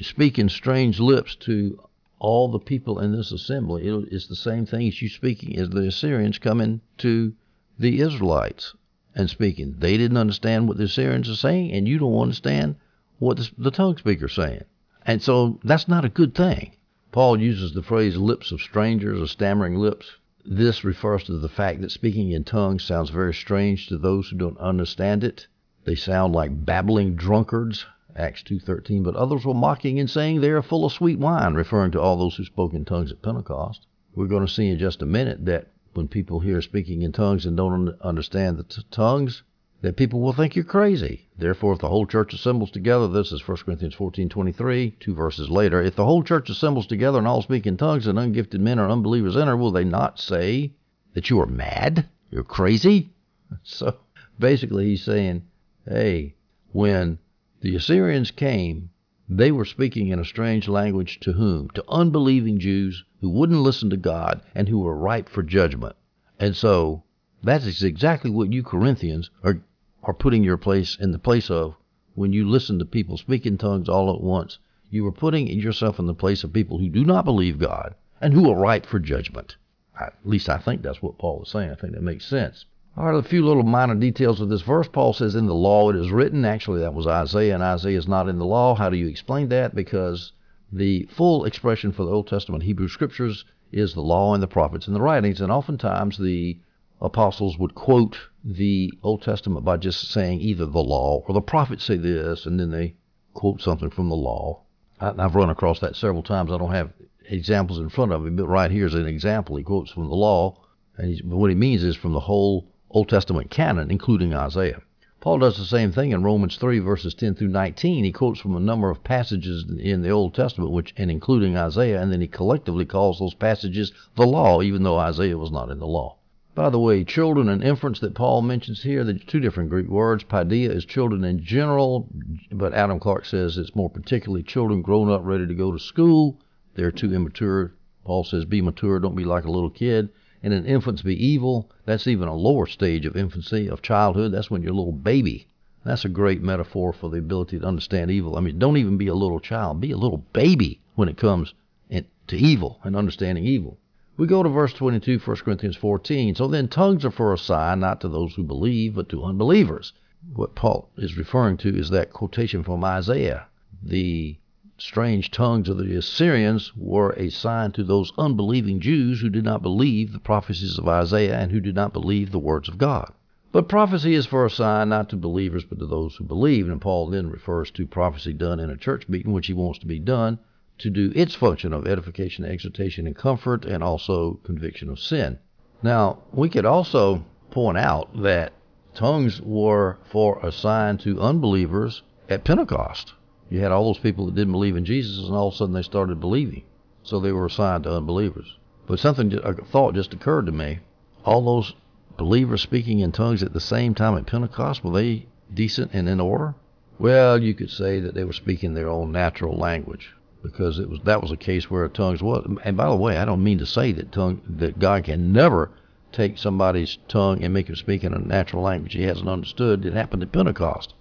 speak 0.00 0.38
in 0.38 0.48
strange 0.48 1.00
lips 1.00 1.34
to 1.40 1.82
all 2.20 2.46
the 2.46 2.60
people 2.60 3.00
in 3.00 3.10
this 3.10 3.32
assembly. 3.32 3.88
It's 4.12 4.28
the 4.28 4.36
same 4.36 4.64
thing 4.64 4.86
as 4.86 5.02
you 5.02 5.08
speaking 5.08 5.56
as 5.58 5.70
the 5.70 5.88
Assyrians 5.88 6.38
coming 6.38 6.82
to 6.98 7.32
the 7.76 7.98
Israelites 8.00 8.74
and 9.16 9.28
speaking. 9.28 9.74
They 9.80 9.96
didn't 9.96 10.18
understand 10.18 10.68
what 10.68 10.76
the 10.76 10.84
Assyrians 10.84 11.28
are 11.28 11.34
saying, 11.34 11.72
and 11.72 11.88
you 11.88 11.98
don't 11.98 12.16
understand 12.16 12.76
what 13.18 13.38
the, 13.38 13.50
the 13.58 13.72
tongue 13.72 13.96
speaker's 13.96 14.34
saying. 14.36 14.66
And 15.04 15.20
so 15.20 15.58
that's 15.64 15.88
not 15.88 16.04
a 16.04 16.08
good 16.08 16.32
thing. 16.32 16.76
Paul 17.10 17.40
uses 17.40 17.72
the 17.72 17.82
phrase 17.82 18.16
lips 18.16 18.52
of 18.52 18.60
strangers 18.60 19.20
or 19.20 19.26
stammering 19.26 19.74
lips 19.74 20.12
this 20.50 20.82
refers 20.82 21.24
to 21.24 21.38
the 21.38 21.48
fact 21.48 21.82
that 21.82 21.90
speaking 21.90 22.30
in 22.30 22.42
tongues 22.42 22.82
sounds 22.82 23.10
very 23.10 23.34
strange 23.34 23.86
to 23.86 23.98
those 23.98 24.30
who 24.30 24.36
don't 24.38 24.56
understand 24.56 25.22
it. 25.22 25.46
They 25.84 25.94
sound 25.94 26.32
like 26.32 26.64
babbling 26.64 27.16
drunkards, 27.16 27.84
Acts 28.16 28.42
2:13, 28.44 29.02
but 29.02 29.14
others 29.14 29.44
were 29.44 29.52
mocking 29.52 30.00
and 30.00 30.08
saying 30.08 30.40
they 30.40 30.48
are 30.48 30.62
full 30.62 30.86
of 30.86 30.92
sweet 30.92 31.18
wine, 31.18 31.52
referring 31.52 31.90
to 31.90 32.00
all 32.00 32.16
those 32.16 32.36
who 32.36 32.44
spoke 32.44 32.72
in 32.72 32.86
tongues 32.86 33.12
at 33.12 33.20
Pentecost. 33.20 33.86
We're 34.14 34.26
going 34.26 34.46
to 34.46 34.50
see 34.50 34.68
in 34.68 34.78
just 34.78 35.02
a 35.02 35.06
minute 35.06 35.44
that 35.44 35.68
when 35.92 36.08
people 36.08 36.40
hear 36.40 36.62
speaking 36.62 37.02
in 37.02 37.12
tongues 37.12 37.44
and 37.44 37.54
don't 37.54 37.90
understand 38.00 38.56
the 38.56 38.62
t- 38.62 38.82
tongues, 38.90 39.42
that 39.80 39.96
people 39.96 40.20
will 40.20 40.32
think 40.32 40.56
you're 40.56 40.64
crazy. 40.64 41.28
Therefore, 41.38 41.72
if 41.72 41.78
the 41.78 41.88
whole 41.88 42.06
church 42.06 42.34
assembles 42.34 42.72
together, 42.72 43.06
this 43.06 43.30
is 43.30 43.46
1 43.46 43.58
Corinthians 43.58 43.94
14:23, 43.94 44.94
two 44.98 45.14
verses 45.14 45.50
later. 45.50 45.80
If 45.80 45.94
the 45.94 46.04
whole 46.04 46.24
church 46.24 46.50
assembles 46.50 46.86
together 46.86 47.18
and 47.18 47.28
all 47.28 47.42
speak 47.42 47.64
in 47.64 47.76
tongues, 47.76 48.08
and 48.08 48.18
ungifted 48.18 48.60
men 48.60 48.80
or 48.80 48.90
unbelievers 48.90 49.36
enter, 49.36 49.56
will 49.56 49.70
they 49.70 49.84
not 49.84 50.18
say 50.18 50.72
that 51.14 51.30
you 51.30 51.40
are 51.40 51.46
mad? 51.46 52.08
You're 52.30 52.42
crazy? 52.42 53.10
So 53.62 53.96
basically, 54.38 54.86
he's 54.86 55.04
saying, 55.04 55.42
hey, 55.88 56.34
when 56.72 57.18
the 57.60 57.76
Assyrians 57.76 58.30
came, 58.30 58.90
they 59.28 59.52
were 59.52 59.64
speaking 59.64 60.08
in 60.08 60.18
a 60.18 60.24
strange 60.24 60.68
language 60.68 61.20
to 61.20 61.32
whom? 61.32 61.70
To 61.70 61.84
unbelieving 61.88 62.58
Jews 62.58 63.04
who 63.20 63.30
wouldn't 63.30 63.60
listen 63.60 63.90
to 63.90 63.96
God 63.96 64.42
and 64.54 64.68
who 64.68 64.80
were 64.80 64.96
ripe 64.96 65.28
for 65.28 65.42
judgment. 65.42 65.96
And 66.38 66.56
so 66.56 67.04
that 67.42 67.64
is 67.64 67.82
exactly 67.82 68.30
what 68.30 68.52
you 68.52 68.62
Corinthians 68.62 69.30
are 69.42 69.60
are 70.08 70.14
putting 70.14 70.42
your 70.42 70.56
place 70.56 70.96
in 70.98 71.12
the 71.12 71.18
place 71.18 71.50
of 71.50 71.76
when 72.14 72.32
you 72.32 72.48
listen 72.48 72.78
to 72.78 72.84
people 72.86 73.18
speak 73.18 73.44
in 73.44 73.58
tongues 73.58 73.90
all 73.90 74.10
at 74.14 74.22
once. 74.22 74.58
You 74.88 75.06
are 75.06 75.12
putting 75.12 75.48
yourself 75.48 75.98
in 75.98 76.06
the 76.06 76.14
place 76.14 76.42
of 76.42 76.52
people 76.54 76.78
who 76.78 76.88
do 76.88 77.04
not 77.04 77.26
believe 77.26 77.58
God 77.58 77.94
and 78.18 78.32
who 78.32 78.50
are 78.50 78.58
ripe 78.58 78.86
for 78.86 78.98
judgment. 78.98 79.58
At 80.00 80.14
least 80.24 80.48
I 80.48 80.56
think 80.56 80.80
that's 80.80 81.02
what 81.02 81.18
Paul 81.18 81.42
is 81.42 81.50
saying. 81.50 81.72
I 81.72 81.74
think 81.74 81.92
that 81.92 82.02
makes 82.02 82.24
sense. 82.24 82.64
All 82.96 83.04
right, 83.04 83.22
a 83.22 83.22
few 83.22 83.44
little 83.44 83.64
minor 83.64 83.96
details 83.96 84.40
of 84.40 84.48
this 84.48 84.62
verse. 84.62 84.88
Paul 84.88 85.12
says, 85.12 85.34
In 85.34 85.44
the 85.44 85.54
law 85.54 85.90
it 85.90 85.96
is 85.96 86.10
written. 86.10 86.42
Actually, 86.46 86.80
that 86.80 86.94
was 86.94 87.06
Isaiah, 87.06 87.52
and 87.52 87.62
Isaiah 87.62 87.98
is 87.98 88.08
not 88.08 88.30
in 88.30 88.38
the 88.38 88.46
law. 88.46 88.74
How 88.76 88.88
do 88.88 88.96
you 88.96 89.08
explain 89.08 89.50
that? 89.50 89.74
Because 89.74 90.32
the 90.72 91.06
full 91.10 91.44
expression 91.44 91.92
for 91.92 92.04
the 92.04 92.10
Old 92.10 92.28
Testament 92.28 92.62
Hebrew 92.62 92.88
Scriptures 92.88 93.44
is 93.72 93.92
the 93.92 94.00
law 94.00 94.32
and 94.32 94.42
the 94.42 94.48
prophets 94.48 94.86
and 94.86 94.96
the 94.96 95.02
writings, 95.02 95.42
and 95.42 95.52
oftentimes 95.52 96.16
the 96.16 96.58
apostles 97.02 97.58
would 97.58 97.74
quote 97.74 98.18
the 98.44 98.92
Old 99.02 99.22
Testament 99.22 99.64
by 99.64 99.76
just 99.76 100.10
saying 100.10 100.40
either 100.40 100.66
the 100.66 100.82
law 100.82 101.24
or 101.26 101.34
the 101.34 101.40
prophets 101.40 101.84
say 101.84 101.96
this, 101.96 102.46
and 102.46 102.58
then 102.58 102.70
they 102.70 102.94
quote 103.34 103.60
something 103.60 103.90
from 103.90 104.08
the 104.08 104.16
law. 104.16 104.62
I, 105.00 105.12
have 105.16 105.34
run 105.34 105.50
across 105.50 105.80
that 105.80 105.96
several 105.96 106.22
times. 106.22 106.50
I 106.50 106.58
don't 106.58 106.72
have 106.72 106.92
examples 107.28 107.78
in 107.78 107.88
front 107.88 108.12
of 108.12 108.22
me, 108.22 108.30
but 108.30 108.46
right 108.46 108.70
here 108.70 108.86
is 108.86 108.94
an 108.94 109.06
example. 109.06 109.56
He 109.56 109.64
quotes 109.64 109.90
from 109.90 110.08
the 110.08 110.14
law, 110.14 110.60
and 110.96 111.20
what 111.24 111.50
he 111.50 111.56
means 111.56 111.82
is 111.82 111.96
from 111.96 112.12
the 112.12 112.20
whole 112.20 112.68
Old 112.90 113.08
Testament 113.08 113.50
canon, 113.50 113.90
including 113.90 114.34
Isaiah. 114.34 114.82
Paul 115.20 115.40
does 115.40 115.58
the 115.58 115.64
same 115.64 115.90
thing 115.90 116.12
in 116.12 116.22
Romans 116.22 116.56
3 116.56 116.78
verses 116.78 117.12
10 117.12 117.34
through 117.34 117.48
19. 117.48 118.04
He 118.04 118.12
quotes 118.12 118.38
from 118.38 118.54
a 118.54 118.60
number 118.60 118.88
of 118.88 119.02
passages 119.02 119.64
in 119.68 120.02
the 120.02 120.10
Old 120.10 120.32
Testament, 120.32 120.70
which 120.70 120.94
and 120.96 121.10
including 121.10 121.56
Isaiah, 121.56 122.00
and 122.00 122.12
then 122.12 122.20
he 122.20 122.28
collectively 122.28 122.84
calls 122.84 123.18
those 123.18 123.34
passages 123.34 123.92
the 124.14 124.26
law, 124.26 124.62
even 124.62 124.84
though 124.84 124.96
Isaiah 124.96 125.36
was 125.36 125.50
not 125.50 125.70
in 125.70 125.80
the 125.80 125.88
law. 125.88 126.17
By 126.58 126.70
the 126.70 126.80
way, 126.80 127.04
children 127.04 127.48
and 127.48 127.62
infants 127.62 128.00
that 128.00 128.16
Paul 128.16 128.42
mentions 128.42 128.82
here, 128.82 129.04
there's 129.04 129.22
two 129.24 129.38
different 129.38 129.70
Greek 129.70 129.86
words. 129.86 130.24
Paideia 130.24 130.70
is 130.70 130.84
children 130.84 131.22
in 131.22 131.44
general, 131.44 132.08
but 132.50 132.74
Adam 132.74 132.98
Clarke 132.98 133.26
says 133.26 133.56
it's 133.56 133.76
more 133.76 133.88
particularly 133.88 134.42
children 134.42 134.82
grown 134.82 135.08
up 135.08 135.20
ready 135.22 135.46
to 135.46 135.54
go 135.54 135.70
to 135.70 135.78
school. 135.78 136.40
They're 136.74 136.90
too 136.90 137.14
immature. 137.14 137.74
Paul 138.04 138.24
says, 138.24 138.44
be 138.44 138.60
mature, 138.60 138.98
don't 138.98 139.14
be 139.14 139.24
like 139.24 139.44
a 139.44 139.52
little 139.52 139.70
kid. 139.70 140.08
And 140.42 140.52
an 140.52 140.66
infants 140.66 141.02
be 141.02 141.14
evil. 141.24 141.70
That's 141.84 142.08
even 142.08 142.26
a 142.26 142.34
lower 142.34 142.66
stage 142.66 143.06
of 143.06 143.16
infancy, 143.16 143.68
of 143.68 143.80
childhood. 143.80 144.32
That's 144.32 144.50
when 144.50 144.62
you're 144.62 144.72
a 144.72 144.76
little 144.76 144.90
baby. 144.90 145.46
That's 145.84 146.04
a 146.04 146.08
great 146.08 146.42
metaphor 146.42 146.92
for 146.92 147.08
the 147.08 147.18
ability 147.18 147.60
to 147.60 147.66
understand 147.66 148.10
evil. 148.10 148.36
I 148.36 148.40
mean, 148.40 148.58
don't 148.58 148.78
even 148.78 148.98
be 148.98 149.06
a 149.06 149.14
little 149.14 149.38
child. 149.38 149.80
Be 149.80 149.92
a 149.92 149.96
little 149.96 150.24
baby 150.32 150.80
when 150.96 151.08
it 151.08 151.18
comes 151.18 151.54
to 151.90 152.36
evil 152.36 152.80
and 152.82 152.96
understanding 152.96 153.46
evil. 153.46 153.78
We 154.18 154.26
go 154.26 154.42
to 154.42 154.48
verse 154.48 154.72
22, 154.72 155.20
1 155.20 155.36
Corinthians 155.36 155.76
14. 155.76 156.34
So 156.34 156.48
then 156.48 156.66
tongues 156.66 157.04
are 157.04 157.10
for 157.12 157.32
a 157.32 157.38
sign, 157.38 157.78
not 157.78 158.00
to 158.00 158.08
those 158.08 158.34
who 158.34 158.42
believe, 158.42 158.96
but 158.96 159.08
to 159.10 159.22
unbelievers. 159.22 159.92
What 160.34 160.56
Paul 160.56 160.90
is 160.96 161.16
referring 161.16 161.56
to 161.58 161.68
is 161.68 161.90
that 161.90 162.12
quotation 162.12 162.64
from 162.64 162.82
Isaiah. 162.82 163.46
The 163.80 164.36
strange 164.76 165.30
tongues 165.30 165.68
of 165.68 165.78
the 165.78 165.94
Assyrians 165.94 166.76
were 166.76 167.14
a 167.16 167.28
sign 167.28 167.70
to 167.72 167.84
those 167.84 168.12
unbelieving 168.18 168.80
Jews 168.80 169.20
who 169.20 169.30
did 169.30 169.44
not 169.44 169.62
believe 169.62 170.12
the 170.12 170.18
prophecies 170.18 170.78
of 170.78 170.88
Isaiah 170.88 171.38
and 171.38 171.52
who 171.52 171.60
did 171.60 171.76
not 171.76 171.92
believe 171.92 172.32
the 172.32 172.40
words 172.40 172.68
of 172.68 172.76
God. 172.76 173.12
But 173.52 173.68
prophecy 173.68 174.14
is 174.14 174.26
for 174.26 174.44
a 174.44 174.50
sign 174.50 174.88
not 174.88 175.10
to 175.10 175.16
believers 175.16 175.64
but 175.64 175.78
to 175.78 175.86
those 175.86 176.16
who 176.16 176.24
believe. 176.24 176.68
And 176.68 176.80
Paul 176.80 177.06
then 177.06 177.30
refers 177.30 177.70
to 177.70 177.86
prophecy 177.86 178.32
done 178.32 178.58
in 178.58 178.68
a 178.68 178.76
church 178.76 179.08
meeting, 179.08 179.30
which 179.30 179.46
he 179.46 179.52
wants 179.52 179.78
to 179.78 179.86
be 179.86 180.00
done 180.00 180.40
to 180.78 180.90
do 180.90 181.12
its 181.14 181.34
function 181.34 181.72
of 181.72 181.86
edification, 181.86 182.44
exhortation, 182.44 183.06
and 183.06 183.16
comfort, 183.16 183.64
and 183.64 183.82
also 183.82 184.34
conviction 184.44 184.88
of 184.88 184.98
sin. 184.98 185.38
Now, 185.82 186.22
we 186.32 186.48
could 186.48 186.64
also 186.64 187.24
point 187.50 187.78
out 187.78 188.22
that 188.22 188.52
tongues 188.94 189.40
were 189.40 189.98
for 190.04 190.38
a 190.42 190.52
sign 190.52 190.98
to 190.98 191.20
unbelievers 191.20 192.02
at 192.28 192.44
Pentecost. 192.44 193.14
You 193.50 193.60
had 193.60 193.72
all 193.72 193.84
those 193.84 193.98
people 193.98 194.26
that 194.26 194.34
didn't 194.34 194.52
believe 194.52 194.76
in 194.76 194.84
Jesus, 194.84 195.24
and 195.24 195.34
all 195.34 195.48
of 195.48 195.54
a 195.54 195.56
sudden 195.56 195.74
they 195.74 195.82
started 195.82 196.20
believing. 196.20 196.64
So 197.02 197.18
they 197.18 197.32
were 197.32 197.46
assigned 197.46 197.84
to 197.84 197.96
unbelievers. 197.96 198.56
But 198.86 198.98
something, 198.98 199.32
a 199.34 199.54
thought 199.54 199.94
just 199.94 200.12
occurred 200.12 200.46
to 200.46 200.52
me. 200.52 200.80
All 201.24 201.44
those 201.44 201.74
believers 202.16 202.62
speaking 202.62 203.00
in 203.00 203.12
tongues 203.12 203.42
at 203.42 203.52
the 203.52 203.60
same 203.60 203.94
time 203.94 204.16
at 204.16 204.26
Pentecost, 204.26 204.84
were 204.84 204.92
they 204.92 205.26
decent 205.52 205.92
and 205.92 206.08
in 206.08 206.20
order? 206.20 206.54
Well, 206.98 207.42
you 207.42 207.54
could 207.54 207.70
say 207.70 208.00
that 208.00 208.14
they 208.14 208.24
were 208.24 208.32
speaking 208.32 208.74
their 208.74 208.88
own 208.88 209.12
natural 209.12 209.56
language 209.56 210.14
because 210.42 210.78
it 210.78 210.88
was 210.88 211.00
that 211.04 211.22
was 211.22 211.30
a 211.30 211.36
case 211.36 211.70
where 211.70 211.84
a 211.84 211.88
tongues 211.88 212.22
was. 212.22 212.46
And 212.64 212.76
by 212.76 212.88
the 212.88 212.96
way, 212.96 213.18
I 213.18 213.24
don't 213.24 213.42
mean 213.42 213.58
to 213.58 213.66
say 213.66 213.92
that 213.92 214.12
tongue 214.12 214.40
that 214.48 214.78
God 214.78 215.04
can 215.04 215.32
never 215.32 215.70
take 216.12 216.38
somebody's 216.38 216.98
tongue 217.08 217.42
and 217.42 217.52
make 217.52 217.68
him 217.68 217.76
speak 217.76 218.04
in 218.04 218.14
a 218.14 218.18
natural 218.18 218.62
language 218.62 218.94
he 218.94 219.02
hasn't 219.02 219.28
understood. 219.28 219.84
It 219.84 219.92
happened 219.92 220.22
at 220.22 220.32
Pentecost, 220.32 220.94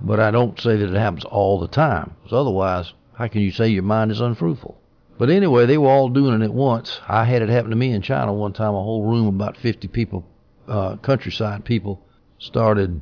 but 0.00 0.18
I 0.18 0.30
don't 0.30 0.58
say 0.60 0.76
that 0.76 0.94
it 0.94 0.98
happens 0.98 1.24
all 1.24 1.60
the 1.60 1.68
time. 1.68 2.14
Because 2.22 2.36
otherwise, 2.36 2.92
how 3.14 3.28
can 3.28 3.42
you 3.42 3.50
say 3.50 3.68
your 3.68 3.82
mind 3.82 4.10
is 4.10 4.20
unfruitful? 4.20 4.76
But 5.18 5.30
anyway, 5.30 5.66
they 5.66 5.78
were 5.78 5.90
all 5.90 6.08
doing 6.08 6.40
it 6.40 6.44
at 6.44 6.54
once. 6.54 7.00
I 7.08 7.24
had 7.24 7.42
it 7.42 7.48
happen 7.48 7.70
to 7.70 7.76
me 7.76 7.92
in 7.92 8.02
China 8.02 8.32
one 8.32 8.52
time. 8.52 8.74
A 8.74 8.82
whole 8.82 9.04
room, 9.04 9.26
about 9.26 9.56
50 9.56 9.88
people, 9.88 10.24
uh, 10.68 10.96
countryside 10.96 11.64
people, 11.64 12.00
started 12.38 13.00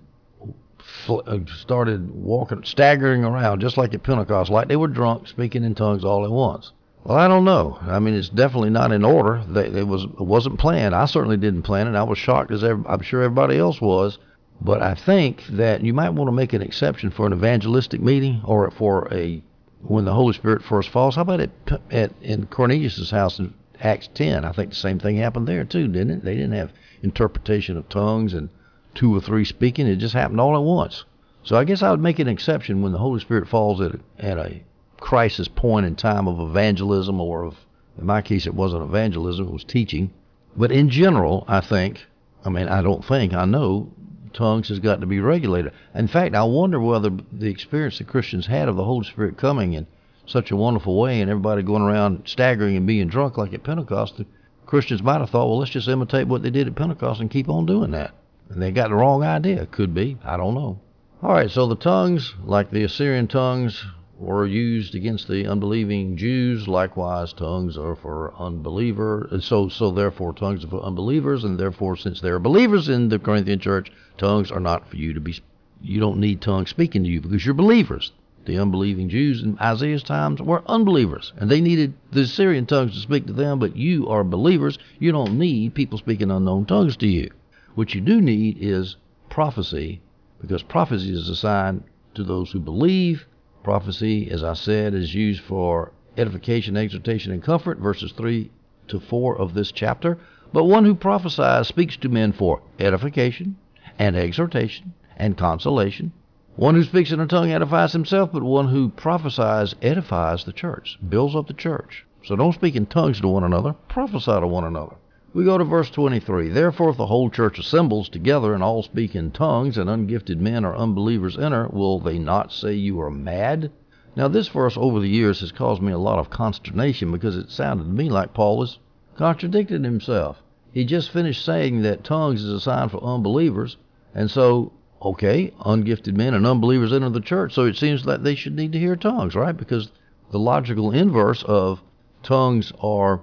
Uh, 1.08 1.38
started 1.58 2.10
walking, 2.10 2.64
staggering 2.64 3.24
around 3.24 3.60
just 3.60 3.76
like 3.76 3.94
at 3.94 4.02
Pentecost, 4.02 4.50
like 4.50 4.68
they 4.68 4.76
were 4.76 4.88
drunk, 4.88 5.28
speaking 5.28 5.64
in 5.64 5.74
tongues 5.74 6.04
all 6.04 6.24
at 6.24 6.30
once. 6.30 6.72
Well, 7.04 7.18
I 7.18 7.28
don't 7.28 7.44
know. 7.44 7.78
I 7.82 8.00
mean, 8.00 8.14
it's 8.14 8.28
definitely 8.28 8.70
not 8.70 8.90
in 8.90 9.04
order. 9.04 9.40
They, 9.48 9.66
it 9.66 9.86
was 9.86 10.04
it 10.04 10.20
wasn't 10.20 10.58
planned. 10.58 10.94
I 10.94 11.04
certainly 11.04 11.36
didn't 11.36 11.62
plan 11.62 11.86
it. 11.86 11.94
I 11.94 12.02
was 12.02 12.18
shocked 12.18 12.50
as 12.50 12.64
every, 12.64 12.84
I'm 12.88 13.02
sure 13.02 13.22
everybody 13.22 13.58
else 13.58 13.80
was. 13.80 14.18
But 14.60 14.82
I 14.82 14.94
think 14.94 15.44
that 15.50 15.82
you 15.84 15.92
might 15.92 16.14
want 16.14 16.28
to 16.28 16.32
make 16.32 16.52
an 16.52 16.62
exception 16.62 17.10
for 17.10 17.26
an 17.26 17.32
evangelistic 17.32 18.00
meeting 18.00 18.40
or 18.44 18.70
for 18.70 19.06
a 19.12 19.42
when 19.82 20.04
the 20.04 20.14
Holy 20.14 20.32
Spirit 20.32 20.62
first 20.62 20.88
falls. 20.88 21.14
How 21.14 21.22
about 21.22 21.40
at, 21.40 21.50
at 21.90 22.12
in 22.22 22.46
Cornelius's 22.46 23.10
house 23.10 23.38
in 23.38 23.54
Acts 23.80 24.08
10? 24.14 24.44
I 24.44 24.52
think 24.52 24.70
the 24.70 24.76
same 24.76 24.98
thing 24.98 25.16
happened 25.16 25.46
there 25.46 25.64
too, 25.64 25.86
didn't 25.86 26.10
it? 26.10 26.24
They 26.24 26.34
didn't 26.34 26.52
have 26.52 26.72
interpretation 27.02 27.76
of 27.76 27.88
tongues 27.88 28.34
and 28.34 28.48
two 28.96 29.14
or 29.14 29.20
three 29.20 29.44
speaking. 29.44 29.86
It 29.86 29.96
just 29.96 30.14
happened 30.14 30.40
all 30.40 30.56
at 30.56 30.62
once. 30.62 31.04
So 31.44 31.56
I 31.56 31.62
guess 31.62 31.82
I 31.82 31.92
would 31.92 32.00
make 32.00 32.18
an 32.18 32.26
exception 32.26 32.82
when 32.82 32.90
the 32.90 32.98
Holy 32.98 33.20
Spirit 33.20 33.46
falls 33.46 33.80
at 33.80 33.94
a, 33.94 34.00
at 34.18 34.38
a 34.38 34.60
crisis 34.98 35.46
point 35.46 35.86
in 35.86 35.94
time 35.94 36.26
of 36.26 36.40
evangelism, 36.40 37.20
or 37.20 37.44
of, 37.44 37.56
in 37.96 38.06
my 38.06 38.20
case, 38.20 38.46
it 38.46 38.54
wasn't 38.54 38.82
evangelism, 38.82 39.46
it 39.46 39.52
was 39.52 39.62
teaching. 39.62 40.10
But 40.56 40.72
in 40.72 40.90
general, 40.90 41.44
I 41.46 41.60
think, 41.60 42.04
I 42.44 42.48
mean, 42.48 42.66
I 42.66 42.82
don't 42.82 43.04
think, 43.04 43.32
I 43.32 43.44
know, 43.44 43.92
tongues 44.32 44.68
has 44.70 44.80
got 44.80 45.00
to 45.00 45.06
be 45.06 45.20
regulated. 45.20 45.72
In 45.94 46.08
fact, 46.08 46.34
I 46.34 46.42
wonder 46.42 46.80
whether 46.80 47.10
the 47.32 47.48
experience 47.48 47.98
that 47.98 48.08
Christians 48.08 48.46
had 48.46 48.68
of 48.68 48.76
the 48.76 48.84
Holy 48.84 49.04
Spirit 49.04 49.36
coming 49.36 49.74
in 49.74 49.86
such 50.26 50.50
a 50.50 50.56
wonderful 50.56 50.98
way 50.98 51.20
and 51.20 51.30
everybody 51.30 51.62
going 51.62 51.82
around 51.82 52.22
staggering 52.26 52.76
and 52.76 52.86
being 52.86 53.08
drunk 53.08 53.38
like 53.38 53.54
at 53.54 53.62
Pentecost, 53.62 54.16
the 54.16 54.26
Christians 54.66 55.02
might 55.02 55.20
have 55.20 55.30
thought, 55.30 55.46
well, 55.46 55.58
let's 55.58 55.70
just 55.70 55.88
imitate 55.88 56.26
what 56.26 56.42
they 56.42 56.50
did 56.50 56.66
at 56.66 56.74
Pentecost 56.74 57.20
and 57.20 57.30
keep 57.30 57.48
on 57.48 57.66
doing 57.66 57.92
that. 57.92 58.12
And 58.48 58.62
they 58.62 58.70
got 58.70 58.88
the 58.88 58.94
wrong 58.94 59.22
idea. 59.22 59.66
Could 59.66 59.94
be. 59.94 60.18
I 60.24 60.36
don't 60.36 60.54
know. 60.54 60.80
All 61.22 61.32
right, 61.32 61.50
so 61.50 61.66
the 61.66 61.76
tongues, 61.76 62.34
like 62.44 62.70
the 62.70 62.84
Assyrian 62.84 63.26
tongues, 63.26 63.84
were 64.18 64.46
used 64.46 64.94
against 64.94 65.28
the 65.28 65.46
unbelieving 65.46 66.16
Jews. 66.16 66.68
Likewise, 66.68 67.32
tongues 67.32 67.76
are 67.76 67.96
for 67.96 68.34
unbelievers. 68.38 69.44
So, 69.44 69.68
so 69.68 69.90
therefore, 69.90 70.32
tongues 70.32 70.64
are 70.64 70.68
for 70.68 70.82
unbelievers, 70.82 71.44
and 71.44 71.58
therefore, 71.58 71.96
since 71.96 72.20
there 72.20 72.34
are 72.34 72.38
believers 72.38 72.88
in 72.88 73.08
the 73.08 73.18
Corinthian 73.18 73.58
church, 73.58 73.90
tongues 74.16 74.50
are 74.50 74.60
not 74.60 74.88
for 74.88 74.96
you 74.96 75.12
to 75.12 75.20
be. 75.20 75.38
You 75.82 76.00
don't 76.00 76.18
need 76.18 76.40
tongues 76.40 76.70
speaking 76.70 77.04
to 77.04 77.10
you 77.10 77.20
because 77.20 77.44
you're 77.44 77.54
believers. 77.54 78.12
The 78.46 78.58
unbelieving 78.58 79.08
Jews 79.08 79.42
in 79.42 79.58
Isaiah's 79.58 80.02
times 80.02 80.40
were 80.40 80.62
unbelievers, 80.66 81.32
and 81.36 81.50
they 81.50 81.60
needed 81.60 81.94
the 82.12 82.22
Assyrian 82.22 82.66
tongues 82.66 82.94
to 82.94 83.00
speak 83.00 83.26
to 83.26 83.32
them. 83.32 83.58
But 83.58 83.76
you 83.76 84.08
are 84.08 84.22
believers. 84.22 84.78
You 84.98 85.12
don't 85.12 85.38
need 85.38 85.74
people 85.74 85.98
speaking 85.98 86.30
unknown 86.30 86.66
tongues 86.66 86.96
to 86.98 87.08
you. 87.08 87.30
What 87.76 87.94
you 87.94 88.00
do 88.00 88.20
need 88.20 88.58
is 88.60 88.96
prophecy, 89.30 90.00
because 90.40 90.64
prophecy 90.64 91.12
is 91.12 91.28
assigned 91.28 91.84
to 92.14 92.24
those 92.24 92.50
who 92.50 92.58
believe 92.58 93.26
Prophecy, 93.66 94.30
as 94.30 94.44
I 94.44 94.52
said, 94.52 94.94
is 94.94 95.12
used 95.12 95.42
for 95.42 95.90
edification, 96.16 96.76
exhortation, 96.76 97.32
and 97.32 97.42
comfort, 97.42 97.78
verses 97.78 98.12
3 98.12 98.48
to 98.86 99.00
4 99.00 99.36
of 99.36 99.54
this 99.54 99.72
chapter. 99.72 100.18
But 100.52 100.66
one 100.66 100.84
who 100.84 100.94
prophesies 100.94 101.66
speaks 101.66 101.96
to 101.96 102.08
men 102.08 102.30
for 102.30 102.62
edification 102.78 103.56
and 103.98 104.14
exhortation 104.14 104.94
and 105.16 105.36
consolation. 105.36 106.12
One 106.54 106.76
who 106.76 106.84
speaks 106.84 107.10
in 107.10 107.18
a 107.18 107.26
tongue 107.26 107.50
edifies 107.50 107.92
himself, 107.92 108.30
but 108.32 108.44
one 108.44 108.68
who 108.68 108.90
prophesies 108.90 109.74
edifies 109.82 110.44
the 110.44 110.52
church, 110.52 110.96
builds 111.08 111.34
up 111.34 111.48
the 111.48 111.52
church. 111.52 112.06
So 112.22 112.36
don't 112.36 112.54
speak 112.54 112.76
in 112.76 112.86
tongues 112.86 113.20
to 113.20 113.26
one 113.26 113.42
another, 113.42 113.72
prophesy 113.88 114.30
to 114.30 114.46
one 114.46 114.62
another. 114.62 114.94
We 115.36 115.44
go 115.44 115.58
to 115.58 115.64
verse 115.64 115.90
23. 115.90 116.48
Therefore, 116.48 116.88
if 116.88 116.96
the 116.96 117.08
whole 117.08 117.28
church 117.28 117.58
assembles 117.58 118.08
together 118.08 118.54
and 118.54 118.62
all 118.62 118.82
speak 118.82 119.14
in 119.14 119.32
tongues, 119.32 119.76
and 119.76 119.90
ungifted 119.90 120.38
men 120.38 120.64
or 120.64 120.74
unbelievers 120.74 121.36
enter, 121.36 121.68
will 121.70 121.98
they 121.98 122.18
not 122.18 122.52
say 122.52 122.72
you 122.72 122.98
are 123.02 123.10
mad? 123.10 123.70
Now, 124.16 124.28
this 124.28 124.48
verse 124.48 124.78
over 124.78 124.98
the 124.98 125.10
years 125.10 125.40
has 125.40 125.52
caused 125.52 125.82
me 125.82 125.92
a 125.92 125.98
lot 125.98 126.18
of 126.18 126.30
consternation 126.30 127.12
because 127.12 127.36
it 127.36 127.50
sounded 127.50 127.84
to 127.84 127.90
me 127.90 128.08
like 128.08 128.32
Paul 128.32 128.56
was 128.56 128.78
contradicting 129.14 129.84
himself. 129.84 130.42
He 130.72 130.86
just 130.86 131.10
finished 131.10 131.44
saying 131.44 131.82
that 131.82 132.02
tongues 132.02 132.42
is 132.42 132.50
a 132.50 132.58
sign 132.58 132.88
for 132.88 133.04
unbelievers, 133.04 133.76
and 134.14 134.30
so, 134.30 134.72
okay, 135.02 135.52
ungifted 135.66 136.16
men 136.16 136.32
and 136.32 136.46
unbelievers 136.46 136.94
enter 136.94 137.10
the 137.10 137.20
church, 137.20 137.52
so 137.52 137.66
it 137.66 137.76
seems 137.76 138.04
that 138.04 138.24
they 138.24 138.36
should 138.36 138.56
need 138.56 138.72
to 138.72 138.78
hear 138.78 138.96
tongues, 138.96 139.34
right? 139.34 139.58
Because 139.58 139.90
the 140.30 140.38
logical 140.38 140.92
inverse 140.92 141.42
of 141.42 141.82
tongues 142.22 142.72
are 142.80 143.20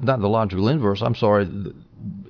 not 0.00 0.20
the 0.20 0.28
logical 0.28 0.68
inverse. 0.68 1.02
I'm 1.02 1.14
sorry. 1.14 1.48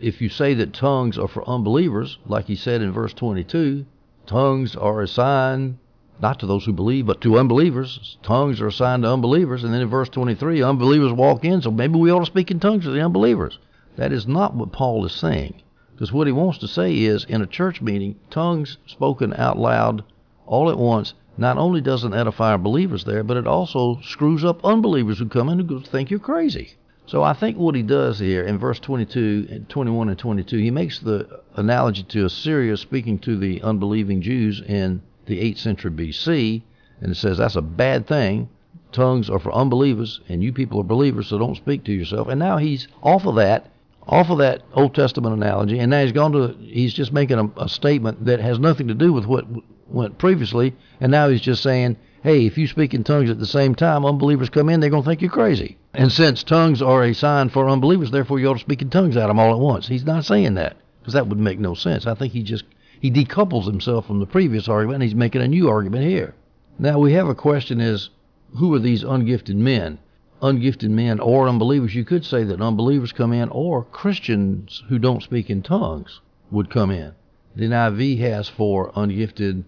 If 0.01 0.21
you 0.21 0.29
say 0.29 0.55
that 0.55 0.73
tongues 0.73 1.19
are 1.19 1.29
for 1.29 1.49
unbelievers, 1.49 2.19
like 2.27 2.47
he 2.47 2.57
said 2.57 2.83
in 2.83 2.93
verse 2.93 3.13
22, 3.15 3.85
tongues 4.27 4.77
are 4.77 5.01
a 5.01 5.09
sign 5.09 5.79
not 6.21 6.39
to 6.41 6.47
those 6.47 6.65
who 6.65 6.73
believe, 6.73 7.07
but 7.07 7.21
to 7.21 7.39
unbelievers. 7.39 8.17
Tongues 8.23 8.61
are 8.61 8.69
assigned 8.69 9.03
to 9.03 9.13
unbelievers. 9.13 9.65
And 9.65 9.73
then 9.73 9.83
in 9.83 9.89
verse 9.89 10.09
23, 10.09 10.63
unbelievers 10.63 11.13
walk 11.13 11.45
in, 11.45 11.61
so 11.61 11.71
maybe 11.71 11.99
we 11.99 12.11
ought 12.11 12.21
to 12.21 12.27
speak 12.27 12.51
in 12.51 12.59
tongues 12.59 12.85
to 12.85 12.91
the 12.91 13.05
unbelievers. 13.05 13.59
That 13.97 14.13
is 14.13 14.27
not 14.27 14.55
what 14.55 14.73
Paul 14.73 15.05
is 15.05 15.13
saying. 15.13 15.63
Because 15.93 16.13
what 16.13 16.27
he 16.27 16.33
wants 16.33 16.59
to 16.59 16.69
say 16.69 16.95
is, 16.95 17.25
in 17.25 17.43
a 17.43 17.47
church 17.47 17.81
meeting, 17.81 18.17
tongues 18.31 18.79
spoken 18.87 19.35
out 19.35 19.59
loud 19.59 20.05
all 20.47 20.71
at 20.71 20.79
once 20.79 21.15
not 21.39 21.59
only 21.59 21.81
doesn't 21.81 22.15
edify 22.15 22.53
our 22.53 22.59
believers 22.59 23.05
there, 23.05 23.23
but 23.23 23.37
it 23.37 23.47
also 23.47 24.01
screws 24.03 24.45
up 24.45 24.65
unbelievers 24.65 25.19
who 25.19 25.27
come 25.27 25.49
in 25.49 25.59
who 25.59 25.81
think 25.81 26.11
you're 26.11 26.19
crazy. 26.19 26.75
So 27.07 27.23
I 27.23 27.35
think 27.35 27.57
what 27.57 27.77
he 27.77 27.83
does 27.83 28.19
here 28.19 28.43
in 28.43 28.59
verse 28.59 28.81
22, 28.81 29.67
21 29.69 30.09
and 30.09 30.19
22, 30.19 30.57
he 30.57 30.73
makes 30.73 30.99
the 30.99 31.41
analogy 31.55 32.03
to 32.03 32.25
Assyria 32.25 32.77
speaking 32.77 33.21
to 33.21 33.37
the 33.37 33.63
unbelieving 33.63 34.21
Jews 34.21 34.61
in 34.61 35.03
the 35.27 35.39
8th 35.39 35.59
century 35.59 35.91
BC, 35.93 36.63
and 37.01 37.13
it 37.13 37.15
says 37.15 37.39
that's 37.39 37.55
a 37.55 37.63
bad 37.63 38.09
thing. 38.09 38.49
Tongues 38.91 39.31
are 39.31 39.39
for 39.39 39.53
unbelievers, 39.53 40.21
and 40.29 40.43
you 40.43 40.53
people 40.53 40.81
are 40.81 40.85
believers, 40.85 41.29
so 41.29 41.39
don't 41.39 41.57
speak 41.57 41.85
to 41.85 41.93
yourself. 41.93 42.27
And 42.27 42.41
now 42.41 42.57
he's 42.57 42.89
off 43.05 43.25
of 43.25 43.37
that, 43.37 43.71
off 44.09 44.31
of 44.31 44.39
that 44.39 44.63
Old 44.75 44.95
Testament 44.95 45.37
analogy, 45.37 45.79
and 45.79 45.91
now 45.91 46.03
he's 46.03 46.13
gone 46.13 46.33
to, 46.33 46.57
he's 46.59 46.93
just 46.95 47.13
making 47.13 47.39
a, 47.39 47.63
a 47.63 47.69
statement 47.69 48.25
that 48.25 48.41
has 48.41 48.59
nothing 48.59 48.89
to 48.89 48.95
do 48.95 49.13
with 49.13 49.27
what 49.27 49.47
went 49.87 50.19
previously, 50.19 50.75
and 51.01 51.13
now 51.13 51.29
he's 51.29 51.41
just 51.41 51.63
saying, 51.63 51.97
hey, 52.27 52.45
if 52.45 52.59
you 52.59 52.67
speak 52.67 52.93
in 52.93 53.05
tongues 53.05 53.31
at 53.31 53.39
the 53.39 53.47
same 53.47 53.73
time, 53.73 54.05
unbelievers 54.05 54.51
come 54.51 54.69
in, 54.69 54.81
they're 54.81 54.91
going 54.91 55.05
to 55.05 55.09
think 55.09 55.23
you're 55.23 55.31
crazy. 55.31 55.79
And 55.95 56.11
since 56.11 56.43
tongues 56.43 56.83
are 56.83 57.05
a 57.05 57.15
sign 57.15 57.51
for 57.51 57.69
unbelievers, 57.69 58.11
therefore 58.11 58.41
you 58.41 58.49
ought 58.49 58.55
to 58.55 58.59
speak 58.59 58.83
in 58.83 58.91
tongues 58.91 59.17
at 59.17 59.29
them 59.29 59.39
all 59.39 59.53
at 59.53 59.61
once. 59.61 59.87
He's 59.87 60.05
not 60.05 60.25
saying 60.25 60.55
that 60.55 60.77
because 60.99 61.15
that 61.15 61.29
would 61.29 61.39
make 61.39 61.61
no 61.61 61.75
sense. 61.75 62.05
I 62.05 62.15
think 62.15 62.33
he 62.33 62.43
just 62.43 62.65
he 62.99 63.13
decouples 63.13 63.67
himself 63.67 64.09
from 64.09 64.19
the 64.19 64.27
previous 64.27 64.69
argument 64.69 64.97
and 64.97 65.03
he's 65.05 65.15
making 65.15 65.41
a 65.41 65.47
new 65.47 65.69
argument 65.69 66.03
here. 66.03 66.35
Now 66.81 66.99
we 66.99 67.13
have 67.13 67.29
a 67.29 67.35
question 67.37 67.81
is 67.81 68.11
who 68.57 68.75
are 68.75 68.81
these 68.81 69.05
ungifted 69.05 69.55
men? 69.55 69.99
Ungifted 70.43 70.91
men 70.91 71.21
or 71.21 71.49
unbelievers. 71.49 71.95
You 71.95 72.05
could 72.05 72.25
say 72.25 72.43
that 72.43 72.61
unbelievers 72.61 73.13
come 73.13 73.33
in 73.33 73.51
or 73.51 73.85
Christians 73.85 74.83
who 74.89 74.99
don't 74.99 75.23
speak 75.23 75.49
in 75.49 75.63
tongues 75.63 76.21
would 76.51 76.71
come 76.71 76.91
in. 76.91 77.13
The 77.55 77.67
NIV 77.67 78.19
has 78.19 78.49
for 78.49 78.91
ungifted, 78.97 79.63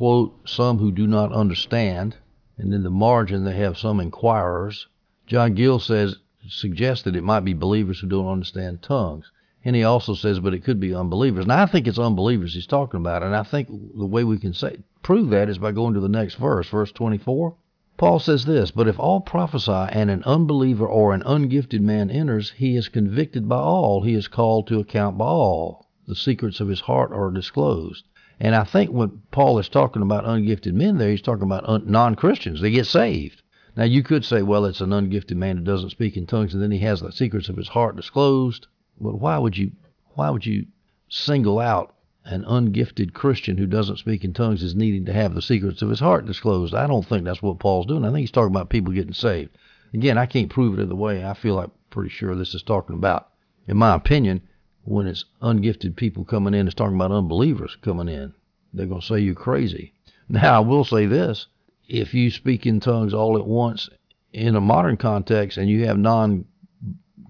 quote, 0.00 0.48
some 0.48 0.78
who 0.78 0.90
do 0.90 1.06
not 1.06 1.30
understand, 1.30 2.16
and 2.56 2.72
in 2.72 2.82
the 2.82 2.88
margin 2.88 3.44
they 3.44 3.54
have 3.54 3.76
some 3.76 4.00
inquirers, 4.00 4.86
John 5.26 5.52
Gill 5.52 5.78
says 5.78 6.16
suggests 6.48 7.04
that 7.04 7.16
it 7.16 7.22
might 7.22 7.44
be 7.44 7.52
believers 7.52 8.00
who 8.00 8.06
don't 8.06 8.26
understand 8.26 8.80
tongues. 8.80 9.30
And 9.62 9.76
he 9.76 9.84
also 9.84 10.14
says, 10.14 10.40
but 10.40 10.54
it 10.54 10.64
could 10.64 10.80
be 10.80 10.94
unbelievers. 10.94 11.44
And 11.44 11.52
I 11.52 11.66
think 11.66 11.86
it's 11.86 11.98
unbelievers 11.98 12.54
he's 12.54 12.66
talking 12.66 12.98
about, 12.98 13.22
and 13.22 13.36
I 13.36 13.42
think 13.42 13.68
the 13.68 14.06
way 14.06 14.24
we 14.24 14.38
can 14.38 14.54
say 14.54 14.78
prove 15.02 15.28
that 15.28 15.50
is 15.50 15.58
by 15.58 15.70
going 15.72 15.92
to 15.92 16.00
the 16.00 16.08
next 16.08 16.36
verse, 16.36 16.66
verse 16.70 16.92
24. 16.92 17.54
Paul 17.98 18.18
says 18.20 18.46
this, 18.46 18.70
but 18.70 18.88
if 18.88 18.98
all 18.98 19.20
prophesy 19.20 19.70
and 19.70 20.08
an 20.08 20.22
unbeliever 20.24 20.86
or 20.86 21.12
an 21.12 21.22
ungifted 21.26 21.82
man 21.82 22.10
enters, 22.10 22.52
he 22.52 22.74
is 22.74 22.88
convicted 22.88 23.50
by 23.50 23.58
all, 23.58 24.00
he 24.00 24.14
is 24.14 24.28
called 24.28 24.66
to 24.68 24.80
account 24.80 25.18
by 25.18 25.26
all. 25.26 25.88
The 26.06 26.14
secrets 26.14 26.58
of 26.58 26.68
his 26.68 26.80
heart 26.80 27.12
are 27.12 27.30
disclosed. 27.30 28.04
And 28.42 28.54
I 28.54 28.64
think 28.64 28.90
when 28.90 29.20
Paul 29.30 29.58
is 29.58 29.68
talking 29.68 30.00
about 30.00 30.24
ungifted 30.24 30.72
men 30.72 30.96
there, 30.96 31.10
he's 31.10 31.20
talking 31.20 31.44
about 31.44 31.68
un- 31.68 31.84
non 31.86 32.14
Christians. 32.14 32.62
They 32.62 32.70
get 32.70 32.86
saved. 32.86 33.42
Now 33.76 33.84
you 33.84 34.02
could 34.02 34.24
say, 34.24 34.40
well, 34.40 34.64
it's 34.64 34.80
an 34.80 34.94
ungifted 34.94 35.36
man 35.36 35.58
who 35.58 35.62
doesn't 35.62 35.90
speak 35.90 36.16
in 36.16 36.26
tongues, 36.26 36.54
and 36.54 36.62
then 36.62 36.70
he 36.70 36.78
has 36.78 37.02
the 37.02 37.12
secrets 37.12 37.50
of 37.50 37.58
his 37.58 37.68
heart 37.68 37.96
disclosed. 37.96 38.66
But 38.98 39.20
why 39.20 39.36
would 39.36 39.58
you, 39.58 39.72
why 40.14 40.30
would 40.30 40.46
you 40.46 40.66
single 41.08 41.58
out 41.58 41.94
an 42.24 42.44
ungifted 42.44 43.12
Christian 43.12 43.58
who 43.58 43.66
doesn't 43.66 43.98
speak 43.98 44.24
in 44.24 44.32
tongues 44.32 44.62
as 44.62 44.74
needing 44.74 45.04
to 45.04 45.12
have 45.12 45.34
the 45.34 45.42
secrets 45.42 45.82
of 45.82 45.90
his 45.90 46.00
heart 46.00 46.24
disclosed? 46.24 46.74
I 46.74 46.86
don't 46.86 47.06
think 47.06 47.24
that's 47.24 47.42
what 47.42 47.58
Paul's 47.58 47.86
doing. 47.86 48.06
I 48.06 48.08
think 48.08 48.20
he's 48.20 48.30
talking 48.30 48.54
about 48.54 48.70
people 48.70 48.94
getting 48.94 49.12
saved. 49.12 49.50
Again, 49.92 50.16
I 50.16 50.24
can't 50.24 50.48
prove 50.48 50.78
it 50.78 50.82
either 50.82 50.94
way. 50.94 51.24
I 51.26 51.34
feel 51.34 51.56
like 51.56 51.68
pretty 51.90 52.10
sure 52.10 52.34
this 52.34 52.54
is 52.54 52.62
talking 52.62 52.96
about, 52.96 53.28
in 53.66 53.76
my 53.76 53.94
opinion, 53.94 54.40
when 54.84 55.06
it's 55.06 55.24
ungifted 55.42 55.96
people 55.96 56.24
coming 56.24 56.54
in, 56.54 56.66
it's 56.66 56.74
talking 56.74 56.96
about 56.96 57.12
unbelievers 57.12 57.76
coming 57.82 58.08
in. 58.08 58.32
They're 58.72 58.86
going 58.86 59.00
to 59.00 59.06
say 59.06 59.20
you're 59.20 59.34
crazy. 59.34 59.92
Now, 60.28 60.58
I 60.58 60.60
will 60.60 60.84
say 60.84 61.06
this 61.06 61.48
if 61.88 62.14
you 62.14 62.30
speak 62.30 62.64
in 62.64 62.78
tongues 62.78 63.12
all 63.12 63.36
at 63.36 63.46
once 63.46 63.90
in 64.32 64.54
a 64.54 64.60
modern 64.60 64.96
context 64.96 65.58
and 65.58 65.68
you 65.68 65.86
have 65.86 65.98
non 65.98 66.44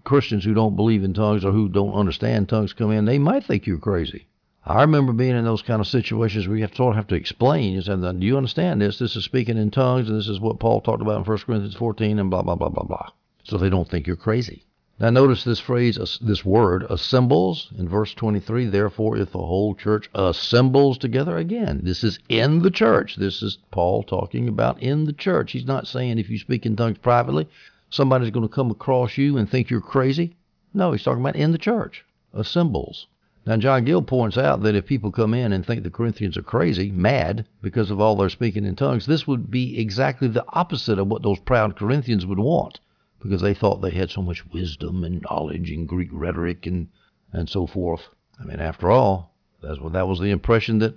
Christians 0.04 0.44
who 0.44 0.52
don't 0.52 0.76
believe 0.76 1.02
in 1.02 1.14
tongues 1.14 1.44
or 1.44 1.52
who 1.52 1.68
don't 1.68 1.94
understand 1.94 2.48
tongues 2.48 2.74
come 2.74 2.90
in, 2.90 3.06
they 3.06 3.18
might 3.18 3.44
think 3.44 3.66
you're 3.66 3.78
crazy. 3.78 4.26
I 4.64 4.82
remember 4.82 5.14
being 5.14 5.36
in 5.36 5.44
those 5.44 5.62
kind 5.62 5.80
of 5.80 5.86
situations 5.86 6.46
where 6.46 6.58
you 6.58 6.62
have 6.62 6.72
to 6.72 6.76
sort 6.76 6.92
of 6.92 6.96
have 6.96 7.06
to 7.08 7.14
explain. 7.14 7.72
You 7.72 7.80
said, 7.80 8.02
"Do 8.02 8.26
you 8.26 8.36
understand 8.36 8.82
this? 8.82 8.98
This 8.98 9.16
is 9.16 9.24
speaking 9.24 9.56
in 9.56 9.70
tongues, 9.70 10.08
and 10.08 10.18
this 10.18 10.28
is 10.28 10.38
what 10.38 10.60
Paul 10.60 10.82
talked 10.82 11.00
about 11.00 11.16
in 11.16 11.24
1 11.24 11.38
Corinthians 11.38 11.74
14, 11.74 12.18
and 12.18 12.30
blah 12.30 12.42
blah 12.42 12.54
blah 12.54 12.68
blah 12.68 12.84
blah." 12.84 13.08
So 13.44 13.56
they 13.56 13.70
don't 13.70 13.88
think 13.88 14.06
you're 14.06 14.16
crazy. 14.16 14.64
Now 15.00 15.08
notice 15.08 15.44
this 15.44 15.60
phrase, 15.60 16.18
this 16.20 16.44
word, 16.44 16.84
assembles 16.90 17.72
in 17.78 17.88
verse 17.88 18.12
23. 18.12 18.66
Therefore, 18.66 19.16
if 19.16 19.32
the 19.32 19.38
whole 19.38 19.74
church 19.74 20.10
assembles 20.14 20.98
together, 20.98 21.38
again, 21.38 21.80
this 21.82 22.04
is 22.04 22.18
in 22.28 22.60
the 22.60 22.70
church. 22.70 23.16
This 23.16 23.42
is 23.42 23.56
Paul 23.70 24.02
talking 24.02 24.46
about 24.46 24.82
in 24.82 25.06
the 25.06 25.14
church. 25.14 25.52
He's 25.52 25.64
not 25.64 25.86
saying 25.86 26.18
if 26.18 26.28
you 26.28 26.38
speak 26.38 26.66
in 26.66 26.76
tongues 26.76 26.98
privately, 26.98 27.48
somebody's 27.88 28.28
going 28.28 28.46
to 28.46 28.54
come 28.54 28.70
across 28.70 29.16
you 29.16 29.38
and 29.38 29.48
think 29.48 29.70
you're 29.70 29.80
crazy. 29.80 30.36
No, 30.74 30.92
he's 30.92 31.02
talking 31.02 31.22
about 31.22 31.34
in 31.34 31.52
the 31.52 31.56
church, 31.56 32.04
assembles. 32.34 33.06
Now, 33.46 33.56
John 33.56 33.86
Gill 33.86 34.02
points 34.02 34.36
out 34.36 34.62
that 34.64 34.74
if 34.74 34.84
people 34.84 35.10
come 35.10 35.32
in 35.32 35.54
and 35.54 35.64
think 35.64 35.82
the 35.82 35.88
Corinthians 35.88 36.36
are 36.36 36.42
crazy, 36.42 36.90
mad, 36.90 37.46
because 37.62 37.90
of 37.90 38.02
all 38.02 38.16
their 38.16 38.28
speaking 38.28 38.66
in 38.66 38.76
tongues, 38.76 39.06
this 39.06 39.26
would 39.26 39.50
be 39.50 39.80
exactly 39.80 40.28
the 40.28 40.44
opposite 40.48 40.98
of 40.98 41.08
what 41.08 41.22
those 41.22 41.40
proud 41.40 41.74
Corinthians 41.74 42.26
would 42.26 42.38
want, 42.38 42.80
because 43.22 43.42
they 43.42 43.54
thought 43.54 43.82
they 43.82 43.90
had 43.90 44.10
so 44.10 44.22
much 44.22 44.46
wisdom 44.46 45.04
and 45.04 45.22
knowledge 45.22 45.70
and 45.70 45.88
Greek 45.88 46.08
rhetoric 46.12 46.66
and, 46.66 46.88
and 47.32 47.48
so 47.48 47.66
forth. 47.66 48.02
I 48.40 48.44
mean, 48.44 48.60
after 48.60 48.90
all, 48.90 49.34
that's 49.62 49.80
what 49.80 49.92
that 49.92 50.08
was 50.08 50.20
the 50.20 50.30
impression 50.30 50.78
that 50.78 50.94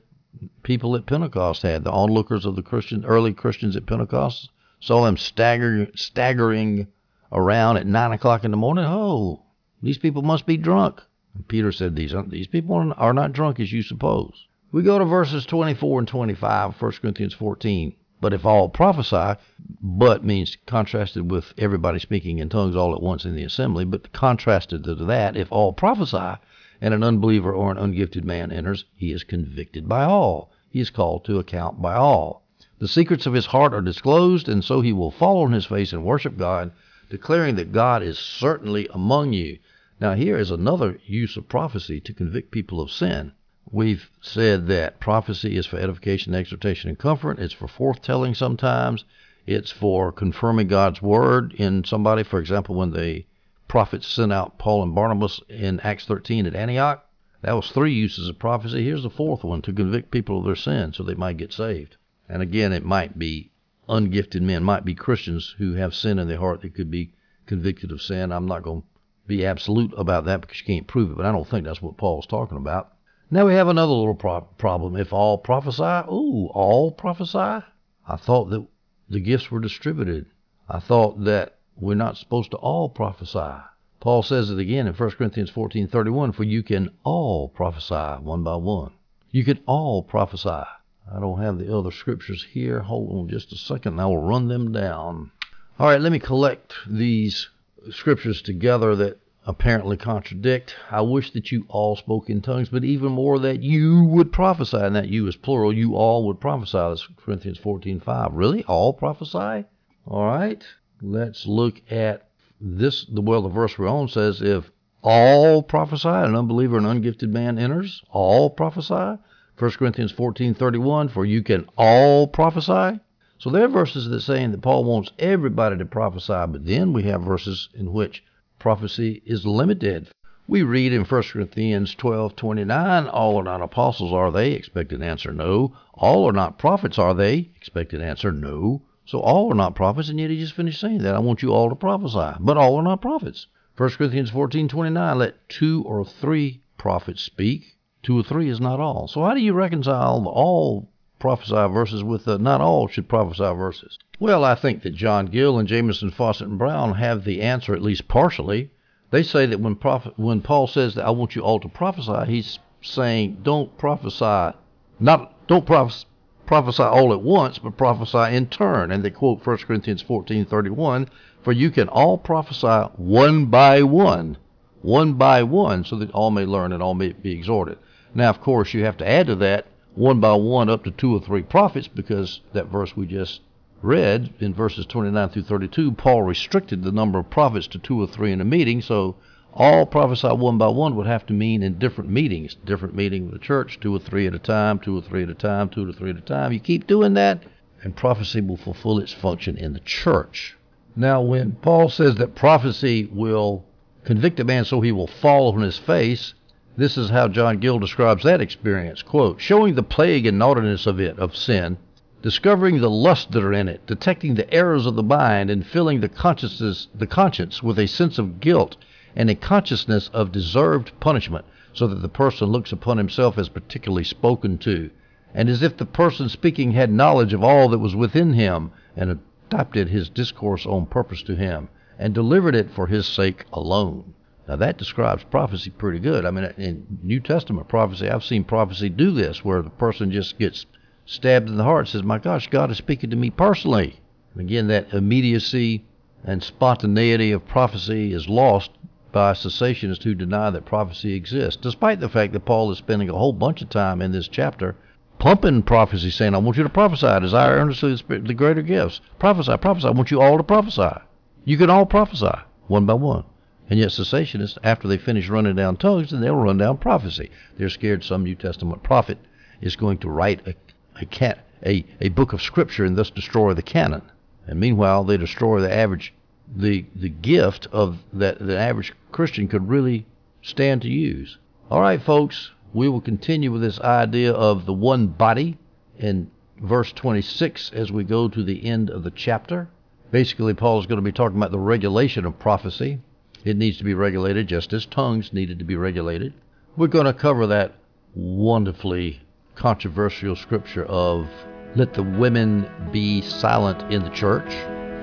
people 0.64 0.96
at 0.96 1.06
Pentecost 1.06 1.62
had. 1.62 1.84
The 1.84 1.92
onlookers 1.92 2.46
of 2.46 2.56
the 2.56 2.64
Christian 2.64 3.06
early 3.06 3.34
Christians 3.34 3.76
at 3.76 3.86
Pentecost 3.86 4.50
saw 4.80 5.04
them 5.04 5.18
stagger, 5.18 5.88
staggering 5.96 6.88
around 7.32 7.78
at 7.78 7.88
nine 7.88 8.12
o'clock 8.12 8.44
in 8.44 8.52
the 8.52 8.58
morning. 8.58 8.86
Oh, 8.86 9.44
these 9.82 9.98
people 9.98 10.22
must 10.22 10.46
be 10.46 10.58
drunk. 10.58 11.02
And 11.36 11.48
Peter 11.48 11.72
said, 11.72 11.96
these, 11.96 12.14
these 12.28 12.48
people 12.48 12.94
are 12.96 13.14
not 13.14 13.34
drunk 13.34 13.60
as 13.60 13.72
you 13.72 13.82
suppose. 13.82 14.48
We 14.72 14.82
go 14.82 14.98
to 14.98 15.06
verses 15.06 15.46
24 15.46 16.00
and 16.00 16.08
25, 16.08 16.82
1 16.82 16.92
Corinthians 16.94 17.34
14. 17.34 17.96
But 18.24 18.32
if 18.32 18.46
all 18.46 18.70
prophesy, 18.70 19.38
but 19.82 20.24
means 20.24 20.56
contrasted 20.66 21.30
with 21.30 21.54
everybody 21.58 22.00
speaking 22.00 22.40
in 22.40 22.48
tongues 22.48 22.74
all 22.74 22.96
at 22.96 23.02
once 23.02 23.26
in 23.26 23.36
the 23.36 23.44
assembly, 23.44 23.84
but 23.84 24.14
contrasted 24.14 24.86
to 24.86 24.96
that, 24.96 25.36
if 25.36 25.52
all 25.52 25.74
prophesy, 25.74 26.40
and 26.80 26.94
an 26.94 27.04
unbeliever 27.04 27.52
or 27.52 27.70
an 27.70 27.78
ungifted 27.78 28.24
man 28.24 28.50
enters, 28.50 28.86
he 28.96 29.12
is 29.12 29.26
convicted 29.26 29.90
by 29.90 30.06
all. 30.06 30.54
He 30.70 30.80
is 30.80 30.90
called 30.90 31.26
to 31.26 31.38
account 31.38 31.82
by 31.82 31.96
all. 31.96 32.46
The 32.80 32.88
secrets 32.88 33.26
of 33.26 33.34
his 33.34 33.48
heart 33.48 33.74
are 33.74 33.82
disclosed, 33.82 34.48
and 34.48 34.64
so 34.64 34.80
he 34.80 34.94
will 34.94 35.12
fall 35.12 35.44
on 35.44 35.52
his 35.52 35.66
face 35.66 35.92
and 35.92 36.06
worship 36.06 36.38
God, 36.38 36.72
declaring 37.10 37.56
that 37.56 37.74
God 37.74 38.02
is 38.02 38.18
certainly 38.18 38.88
among 38.94 39.34
you. 39.34 39.58
Now, 40.00 40.14
here 40.14 40.38
is 40.38 40.50
another 40.50 40.98
use 41.06 41.36
of 41.36 41.50
prophecy 41.50 42.00
to 42.00 42.14
convict 42.14 42.52
people 42.52 42.80
of 42.80 42.90
sin. 42.90 43.34
We've 43.72 44.10
said 44.22 44.68
that 44.68 45.00
prophecy 45.00 45.56
is 45.56 45.66
for 45.66 45.78
edification, 45.78 46.36
exhortation, 46.36 46.90
and 46.90 47.00
comfort. 47.00 47.40
It's 47.40 47.54
for 47.54 47.68
forthtelling 47.68 48.36
sometimes. 48.36 49.06
It's 49.48 49.72
for 49.72 50.12
confirming 50.12 50.68
God's 50.68 51.02
word 51.02 51.54
in 51.54 51.84
somebody. 51.84 52.24
For 52.24 52.40
example, 52.40 52.76
when 52.76 52.92
the 52.92 53.26
prophets 53.68 54.08
sent 54.08 54.32
out 54.32 54.58
Paul 54.58 54.84
and 54.84 54.94
Barnabas 54.94 55.42
in 55.50 55.80
Acts 55.80 56.06
13 56.06 56.46
at 56.46 56.56
Antioch, 56.56 57.06
that 57.42 57.54
was 57.54 57.72
three 57.72 57.94
uses 57.94 58.30
of 58.30 58.40
prophecy. 58.40 58.84
Here's 58.84 59.04
the 59.04 59.10
fourth 59.10 59.44
one 59.44 59.62
to 59.64 59.74
convict 59.74 60.12
people 60.12 60.40
of 60.40 60.46
their 60.46 60.56
sin 60.56 60.94
so 60.94 61.04
they 61.04 61.16
might 61.16 61.38
get 61.38 61.52
saved. 61.52 61.98
And 62.30 62.42
again, 62.42 62.72
it 62.72 62.86
might 62.86 63.20
be 63.20 63.52
ungifted 63.90 64.42
men, 64.42 64.64
might 64.64 64.86
be 64.86 64.96
Christians 64.96 65.56
who 65.58 65.74
have 65.74 65.94
sin 65.94 66.20
in 66.20 66.30
their 66.30 66.40
heart 66.40 66.62
that 66.62 66.74
could 66.74 66.90
be 66.90 67.12
convicted 67.46 67.92
of 67.92 68.02
sin. 68.02 68.32
I'm 68.32 68.46
not 68.46 68.64
going 68.64 68.82
to 68.82 68.88
be 69.28 69.46
absolute 69.46 69.94
about 69.98 70.24
that 70.26 70.40
because 70.40 70.60
you 70.62 70.66
can't 70.66 70.88
prove 70.88 71.12
it, 71.12 71.18
but 71.18 71.26
I 71.26 71.32
don't 71.32 71.48
think 71.48 71.66
that's 71.66 71.82
what 71.82 71.98
Paul's 71.98 72.26
talking 72.26 72.58
about. 72.58 72.93
Now 73.34 73.48
we 73.48 73.56
have 73.56 73.68
another 73.68 73.94
little 73.94 74.14
pro- 74.14 74.42
problem. 74.42 74.96
If 74.96 75.12
all 75.12 75.40
prophesy, 75.40 75.82
ooh, 75.82 76.52
all 76.54 76.92
prophesy? 76.92 77.66
I 78.08 78.16
thought 78.16 78.52
that 78.52 78.64
the 79.10 79.20
gifts 79.20 79.50
were 79.50 79.60
distributed. 79.60 80.28
I 80.70 80.78
thought 80.78 81.24
that 81.24 81.58
we're 81.76 81.96
not 81.96 82.16
supposed 82.16 82.52
to 82.52 82.58
all 82.58 82.90
prophesy. 82.90 83.64
Paul 84.00 84.22
says 84.22 84.52
it 84.52 84.60
again 84.60 84.86
in 84.86 84.94
1 84.94 85.12
Corinthians 85.18 85.50
14:31, 85.50 86.32
for 86.36 86.44
you 86.44 86.62
can 86.62 86.92
all 87.04 87.50
prophesy 87.50 88.22
one 88.22 88.44
by 88.44 88.56
one. 88.56 88.92
You 89.32 89.44
can 89.44 89.62
all 89.66 90.04
prophesy. 90.04 90.50
I 90.50 91.20
don't 91.20 91.42
have 91.42 91.58
the 91.58 91.76
other 91.76 91.90
scriptures 91.90 92.44
here. 92.44 92.82
Hold 92.82 93.18
on 93.18 93.30
just 93.30 93.52
a 93.52 93.58
second, 93.58 94.00
I 94.00 94.06
will 94.06 94.22
run 94.22 94.48
them 94.48 94.72
down. 94.72 95.32
All 95.80 95.88
right, 95.88 96.00
let 96.00 96.12
me 96.12 96.20
collect 96.20 96.76
these 96.88 97.50
scriptures 97.90 98.44
together 98.44 98.96
that 98.98 99.18
apparently 99.46 99.98
contradict. 99.98 100.76
I 100.90 101.02
wish 101.02 101.32
that 101.34 101.52
you 101.52 101.66
all 101.68 101.96
spoke 101.96 102.30
in 102.30 102.42
tongues, 102.42 102.70
but 102.70 102.84
even 102.84 103.12
more 103.12 103.40
that 103.40 103.62
you 103.62 104.06
would 104.06 104.32
prophesy, 104.32 104.78
and 104.78 104.96
that 104.96 105.10
you 105.10 105.28
is 105.28 105.36
plural. 105.36 105.74
You 105.74 105.96
all 105.96 106.26
would 106.28 106.40
prophesy. 106.40 106.78
That's 106.78 107.08
Corinthians 107.18 107.60
14:5. 107.60 108.30
Really, 108.34 108.64
all 108.64 108.94
prophesy? 108.94 109.66
All 110.08 110.26
right. 110.26 110.64
Let's 111.02 111.46
look 111.46 111.82
at 111.92 112.30
this. 112.62 113.06
The 113.06 113.22
well, 113.22 113.42
the 113.42 113.50
verse 113.50 113.78
we're 113.78 113.90
on 113.90 114.08
says, 114.08 114.42
if 114.42 114.72
all 115.02 115.62
prophesy, 115.62 116.08
an 116.08 116.36
unbeliever, 116.36 116.78
an 116.78 116.86
ungifted 116.86 117.30
man 117.30 117.60
enters, 117.60 118.02
all 118.10 118.50
prophesy. 118.50 119.20
1 119.60 119.72
Corinthians 119.72 120.14
14:31. 120.14 121.12
For 121.12 121.26
you 121.26 121.44
can 121.44 121.68
all 121.78 122.28
prophesy. 122.28 123.00
So 123.38 123.50
there 123.50 123.66
are 123.66 123.68
verses 123.68 124.08
that 124.08 124.22
saying 124.22 124.52
that 124.52 124.62
Paul 124.62 124.86
wants 124.86 125.12
everybody 125.20 125.78
to 125.78 125.86
prophesy, 125.86 126.46
but 126.48 126.66
then 126.66 126.94
we 126.94 127.04
have 127.04 127.24
verses 127.24 127.68
in 127.74 127.92
which 127.92 128.24
prophecy 128.64 129.22
is 129.26 129.46
limited. 129.46 130.08
We 130.48 130.64
read 130.64 130.94
in 130.94 131.04
1 131.04 131.24
Corinthians 131.34 131.94
12:29, 131.96 133.10
all 133.12 133.36
are 133.36 133.44
not 133.44 133.62
apostles, 133.62 134.14
are 134.14 134.32
they? 134.32 134.54
Expected 134.54 135.02
answer, 135.02 135.34
no. 135.34 135.74
All 135.94 136.26
are 136.30 136.32
not 136.32 136.58
prophets, 136.58 136.98
are 136.98 137.14
they? 137.14 137.50
Expected 137.58 138.02
answer, 138.02 138.32
no. 138.32 138.82
So 139.06 139.20
all 139.20 139.52
are 139.52 139.56
not 139.56 139.76
prophets, 139.76 140.08
and 140.08 140.18
yet 140.18 140.30
he 140.30 140.40
just 140.40 140.54
finished 140.54 140.80
saying 140.80 141.00
that. 141.00 141.14
I 141.14 141.20
want 141.20 141.44
you 141.44 141.50
all 141.52 141.68
to 141.68 141.76
prophesy, 141.76 142.38
but 142.40 142.56
all 142.56 142.78
are 142.78 142.84
not 142.84 143.02
prophets. 143.02 143.48
1 143.76 143.90
Corinthians 143.98 144.32
14:29, 144.32 145.18
let 145.18 145.50
two 145.50 145.84
or 145.86 146.06
three 146.06 146.62
prophets 146.78 147.22
speak. 147.22 147.76
Two 148.02 148.18
or 148.18 148.24
three 148.24 148.48
is 148.48 148.62
not 148.62 148.80
all. 148.80 149.10
So 149.10 149.26
how 149.26 149.34
do 149.34 149.42
you 149.42 149.52
reconcile 149.52 150.26
all 150.26 150.88
prophesy 151.24 151.54
verses 151.54 152.04
with 152.04 152.26
the 152.26 152.38
not 152.38 152.60
all 152.60 152.86
should 152.90 153.08
prophesy 153.08 153.46
verses? 153.56 153.98
Well, 154.20 154.44
I 154.44 154.56
think 154.56 154.84
that 154.84 154.94
John 154.94 155.28
Gill 155.28 155.58
and 155.58 155.70
Jamieson 155.70 156.12
Fausset 156.12 156.48
and 156.48 156.58
Brown 156.58 156.96
have 156.96 157.24
the 157.24 157.42
answer 157.42 157.74
at 157.74 157.82
least 157.82 158.10
partially. 158.10 158.72
They 159.10 159.24
say 159.24 159.46
that 159.46 159.62
when 159.62 159.76
prophet, 159.76 160.20
when 160.20 160.42
Paul 160.42 160.68
says 160.68 160.96
that 160.96 161.06
I 161.06 161.12
want 161.12 161.34
you 161.34 161.42
all 161.42 161.62
to 161.62 161.70
prophesy, 161.70 162.30
he's 162.30 162.60
saying 162.82 163.38
don't 163.42 163.78
prophesy, 163.78 164.58
not 165.00 165.48
don't 165.48 165.66
prophes- 165.66 166.06
prophesy 166.46 166.84
all 166.84 167.14
at 167.14 167.22
once, 167.22 167.58
but 167.58 167.78
prophesy 167.78 168.36
in 168.36 168.48
turn. 168.48 168.92
And 168.92 169.02
they 169.02 169.10
quote 169.10 169.46
1 169.46 169.66
Corinthians 169.66 170.02
14:31, 170.02 171.08
"For 171.42 171.54
you 171.54 171.72
can 171.72 171.88
all 171.88 172.18
prophesy 172.18 172.90
one 172.98 173.46
by 173.46 173.82
one, 173.82 174.36
one 174.82 175.14
by 175.14 175.42
one, 175.44 175.86
so 175.86 175.96
that 175.96 176.12
all 176.12 176.32
may 176.32 176.46
learn 176.46 176.74
and 176.74 176.84
all 176.84 176.96
may 176.96 177.14
be 177.14 177.32
exhorted." 177.32 177.78
Now, 178.14 178.30
of 178.30 178.42
course, 178.42 178.74
you 178.74 178.84
have 178.84 178.98
to 178.98 179.08
add 179.08 179.28
to 179.28 179.36
that 179.36 179.68
one 179.96 180.20
by 180.20 180.34
one 180.34 180.70
up 180.70 180.84
to 180.84 180.92
two 180.92 181.16
or 181.16 181.20
three 181.20 181.44
prophets 181.44 181.88
because 181.88 182.42
that 182.54 182.68
verse 182.68 182.96
we 182.96 183.06
just 183.06 183.42
read 183.82 184.34
in 184.40 184.54
verses 184.54 184.86
29 184.86 185.30
through 185.30 185.44
32, 185.44 185.92
Paul 185.92 186.24
restricted 186.24 186.84
the 186.84 186.92
number 186.92 187.20
of 187.20 187.30
prophets 187.30 187.68
to 187.68 187.78
two 187.78 188.02
or 188.02 188.08
three 188.08 188.32
in 188.32 188.42
a 188.42 188.46
meeting. 188.46 188.82
So 188.82 189.16
all 189.54 189.86
prophesy 189.86 190.30
one 190.30 190.58
by 190.58 190.70
one 190.70 190.96
would 190.96 191.06
have 191.06 191.26
to 191.28 191.34
mean 191.34 191.62
in 191.62 191.78
different 191.78 192.10
meetings, 192.10 192.56
different 192.66 192.96
meeting 192.96 193.28
of 193.28 193.34
the 193.34 193.40
church, 193.40 193.80
two 193.80 193.96
or 193.96 194.00
three 194.00 194.26
at 194.26 194.34
a 194.34 194.40
time, 194.40 194.80
two 194.80 194.98
or 194.98 195.02
three 195.02 195.24
at 195.24 195.30
a 195.30 195.36
time, 195.36 195.70
two 195.70 195.88
or 195.88 195.94
three 195.94 196.10
at 196.10 196.18
a 196.18 196.22
time. 196.22 196.54
You 196.54 196.60
keep 196.60 196.88
doing 196.88 197.14
that, 197.14 197.44
and 197.84 197.96
prophecy 197.96 198.42
will 198.42 198.58
fulfill 198.58 199.00
its 199.00 199.14
function 199.14 199.58
in 199.58 199.74
the 199.74 199.80
church. 199.82 200.56
Now, 200.96 201.22
when 201.22 201.54
Paul 201.62 201.90
says 201.90 202.16
that 202.16 202.36
prophecy 202.36 203.06
will 203.12 203.66
convict 204.06 204.40
a 204.40 204.44
man 204.44 204.66
so 204.66 204.82
he 204.82 204.92
will 204.92 205.08
fall 205.08 205.54
on 205.54 205.62
his 205.62 205.78
face, 205.78 206.34
this 206.76 206.98
is 206.98 207.10
how 207.10 207.28
John 207.28 207.60
Gill 207.60 207.78
describes 207.78 208.24
that 208.24 208.42
experience. 208.42 209.02
Quote, 209.02 209.40
showing 209.40 209.76
the 209.76 209.84
plague 209.84 210.26
and 210.26 210.40
naughtiness 210.40 210.88
of 210.88 211.00
it, 211.00 211.20
of 211.20 211.36
sin, 211.36 211.78
discovering 212.24 212.80
the 212.80 212.90
lusts 212.90 213.28
that 213.32 213.44
are 213.44 213.54
in 213.54 213.68
it, 213.68 213.86
detecting 213.86 214.34
the 214.34 214.52
errors 214.52 214.86
of 214.86 214.96
the 214.96 215.04
mind, 215.04 215.50
and 215.50 215.68
filling 215.68 216.00
the 216.00 216.10
consciousness, 216.10 216.88
the 216.96 217.06
conscience 217.06 217.62
with 217.62 217.78
a 217.78 217.88
sense 217.88 218.18
of 218.18 218.40
guilt 218.40 218.76
and 219.16 219.30
a 219.30 219.36
consciousness 219.36 220.10
of 220.14 220.32
deserved 220.32 220.92
punishment, 221.00 221.46
so 221.74 221.86
that 221.86 222.02
the 222.02 222.10
person 222.10 222.48
looks 222.48 222.72
upon 222.72 222.98
himself 222.98 223.38
as 223.38 223.50
particularly 223.50 224.04
spoken 224.04 224.58
to, 224.58 224.90
and 225.34 225.50
as 225.50 225.62
if 225.62 225.78
the 225.78 225.86
person 225.86 226.28
speaking 226.28 226.72
had 226.72 226.92
knowledge 226.92 227.34
of 227.34 227.44
all 227.44 227.70
that 227.70 227.80
was 227.80 227.96
within 227.96 228.34
him, 228.34 228.72
and 228.96 229.20
adopted 229.52 229.90
his 229.90 230.10
discourse 230.10 230.66
on 230.66 230.86
purpose 230.88 231.22
to 231.22 231.36
him, 231.36 231.70
and 232.00 232.16
delivered 232.16 232.56
it 232.56 232.72
for 232.72 232.88
his 232.88 233.06
sake 233.06 233.46
alone. 233.54 234.16
Now 234.48 234.58
that 234.58 234.78
describes 234.78 235.24
prophecy 235.24 235.70
pretty 235.70 236.00
good. 236.00 236.26
I 236.26 236.32
mean, 236.32 236.46
in 236.58 237.00
New 237.02 237.20
Testament 237.20 237.68
prophecy, 237.68 238.10
I've 238.10 238.24
seen 238.24 238.44
prophecy 238.44 238.90
do 238.90 239.12
this, 239.12 239.46
where 239.46 239.62
the 239.62 239.70
person 239.70 240.12
just 240.12 240.38
gets 240.38 240.66
stabbed 241.06 241.50
in 241.50 241.58
the 241.58 241.64
heart, 241.64 241.82
and 241.82 241.88
says, 241.90 242.04
"My 242.04 242.18
gosh, 242.18 242.50
God 242.50 242.70
is 242.70 242.78
speaking 242.78 243.10
to 243.10 243.16
me 243.16 243.30
personally." 243.30 244.00
And 244.34 244.42
again, 244.42 244.68
that 244.68 244.94
immediacy 244.94 245.86
and 246.26 246.44
spontaneity 246.44 247.32
of 247.32 247.48
prophecy 247.48 248.14
is 248.14 248.28
lost 248.28 248.72
by 249.12 249.34
cessationists 249.34 250.04
who 250.04 250.16
deny 250.16 250.50
that 250.50 250.66
prophecy 250.66 251.14
exists, 251.14 251.62
despite 251.62 252.00
the 252.00 252.10
fact 252.10 252.34
that 252.34 252.46
Paul 252.46 252.72
is 252.72 252.78
spending 252.78 253.10
a 253.10 253.14
whole 253.14 253.34
bunch 253.34 253.62
of 253.62 253.70
time 253.70 254.02
in 254.02 254.12
this 254.12 254.28
chapter 254.28 254.76
pumping 255.20 255.62
prophecy, 255.62 256.10
saying, 256.10 256.34
"I 256.34 256.40
want 256.40 256.58
you 256.58 256.64
to 256.64 256.70
prophesy, 256.70 257.20
desire 257.22 257.56
earnestly 257.56 257.96
the 258.08 258.34
greater 258.34 258.62
gifts, 258.62 259.00
prophesy, 259.20 259.56
prophesy. 259.58 259.88
I 259.88 259.92
want 259.92 260.12
you 260.12 260.20
all 260.20 260.38
to 260.38 260.44
prophesy. 260.44 261.00
You 261.46 261.58
can 261.58 261.70
all 261.70 261.86
prophesy 261.86 262.32
one 262.68 262.86
by 262.86 262.96
one." 262.96 263.24
And 263.70 263.80
yet 263.80 263.90
cessationists, 263.90 264.58
after 264.64 264.88
they 264.88 264.98
finish 264.98 265.30
running 265.30 265.56
down 265.56 265.78
tongues, 265.78 266.12
then 266.12 266.22
they'll 266.22 266.36
run 266.36 266.58
down 266.58 266.78
prophecy. 266.78 267.32
They're 267.58 267.70
scared 267.70 268.04
some 268.04 268.24
New 268.24 268.36
Testament 268.36 268.84
prophet 268.84 269.18
is 269.62 269.76
going 269.78 269.98
to 270.00 270.10
write 270.10 270.46
a, 270.46 270.54
a, 271.00 271.06
can, 271.06 271.40
a, 271.66 271.86
a 272.02 272.10
book 272.10 272.34
of 272.34 272.42
scripture 272.42 272.84
and 272.84 272.98
thus 272.98 273.10
destroy 273.10 273.54
the 273.54 273.62
canon. 273.62 274.02
And 274.46 274.60
meanwhile, 274.60 275.06
they 275.06 275.16
destroy 275.16 275.62
the 275.62 275.74
average, 275.74 276.14
the, 276.54 276.86
the 276.94 277.10
gift 277.10 277.68
of 277.72 278.04
that 278.12 278.40
the 278.40 278.58
average 278.58 278.94
Christian 279.12 279.48
could 279.48 279.70
really 279.70 280.06
stand 280.42 280.82
to 280.82 280.90
use. 280.90 281.38
All 281.72 281.80
right, 281.80 282.02
folks, 282.02 282.52
we 282.74 282.90
will 282.90 283.02
continue 283.02 283.52
with 283.52 283.62
this 283.62 283.80
idea 283.80 284.34
of 284.34 284.66
the 284.66 284.74
one 284.74 285.08
body 285.08 285.58
in 285.98 286.30
verse 286.62 286.92
26 286.92 287.72
as 287.74 287.92
we 287.92 288.04
go 288.04 288.28
to 288.28 288.44
the 288.44 288.66
end 288.66 288.90
of 288.90 289.04
the 289.04 289.12
chapter. 289.12 289.70
Basically, 290.12 290.54
Paul 290.54 290.80
is 290.80 290.86
going 290.86 290.98
to 290.98 291.02
be 291.02 291.12
talking 291.12 291.38
about 291.38 291.52
the 291.52 291.60
regulation 291.60 292.26
of 292.26 292.38
prophecy. 292.38 293.00
It 293.44 293.58
needs 293.58 293.78
to 293.78 293.84
be 293.84 293.94
regulated 293.94 294.48
just 294.48 294.72
as 294.72 294.86
tongues 294.86 295.34
needed 295.34 295.60
to 295.60 295.66
be 295.66 295.76
regulated. 295.76 296.34
We're 296.78 296.88
going 296.88 297.06
to 297.06 297.14
cover 297.14 297.46
that 297.48 297.74
wonderfully 298.16 299.20
controversial 299.56 300.36
scripture 300.36 300.86
of 300.86 301.28
let 301.76 301.94
the 301.94 302.04
women 302.04 302.70
be 302.92 303.22
silent 303.22 303.92
in 303.92 304.04
the 304.04 304.10
church. 304.12 304.54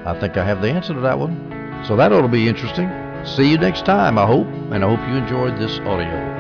I 0.06 0.18
think 0.18 0.36
I 0.36 0.44
have 0.44 0.62
the 0.62 0.70
answer 0.70 0.94
to 0.94 1.00
that 1.00 1.18
one. 1.18 1.84
So 1.86 1.96
that 1.96 2.12
ought 2.12 2.22
to 2.22 2.28
be 2.28 2.48
interesting. 2.48 2.90
See 3.24 3.50
you 3.50 3.58
next 3.58 3.84
time, 3.84 4.18
I 4.18 4.26
hope, 4.26 4.46
and 4.46 4.84
I 4.84 4.88
hope 4.88 5.06
you 5.08 5.16
enjoyed 5.16 5.58
this 5.58 5.78
audio. 5.80 6.39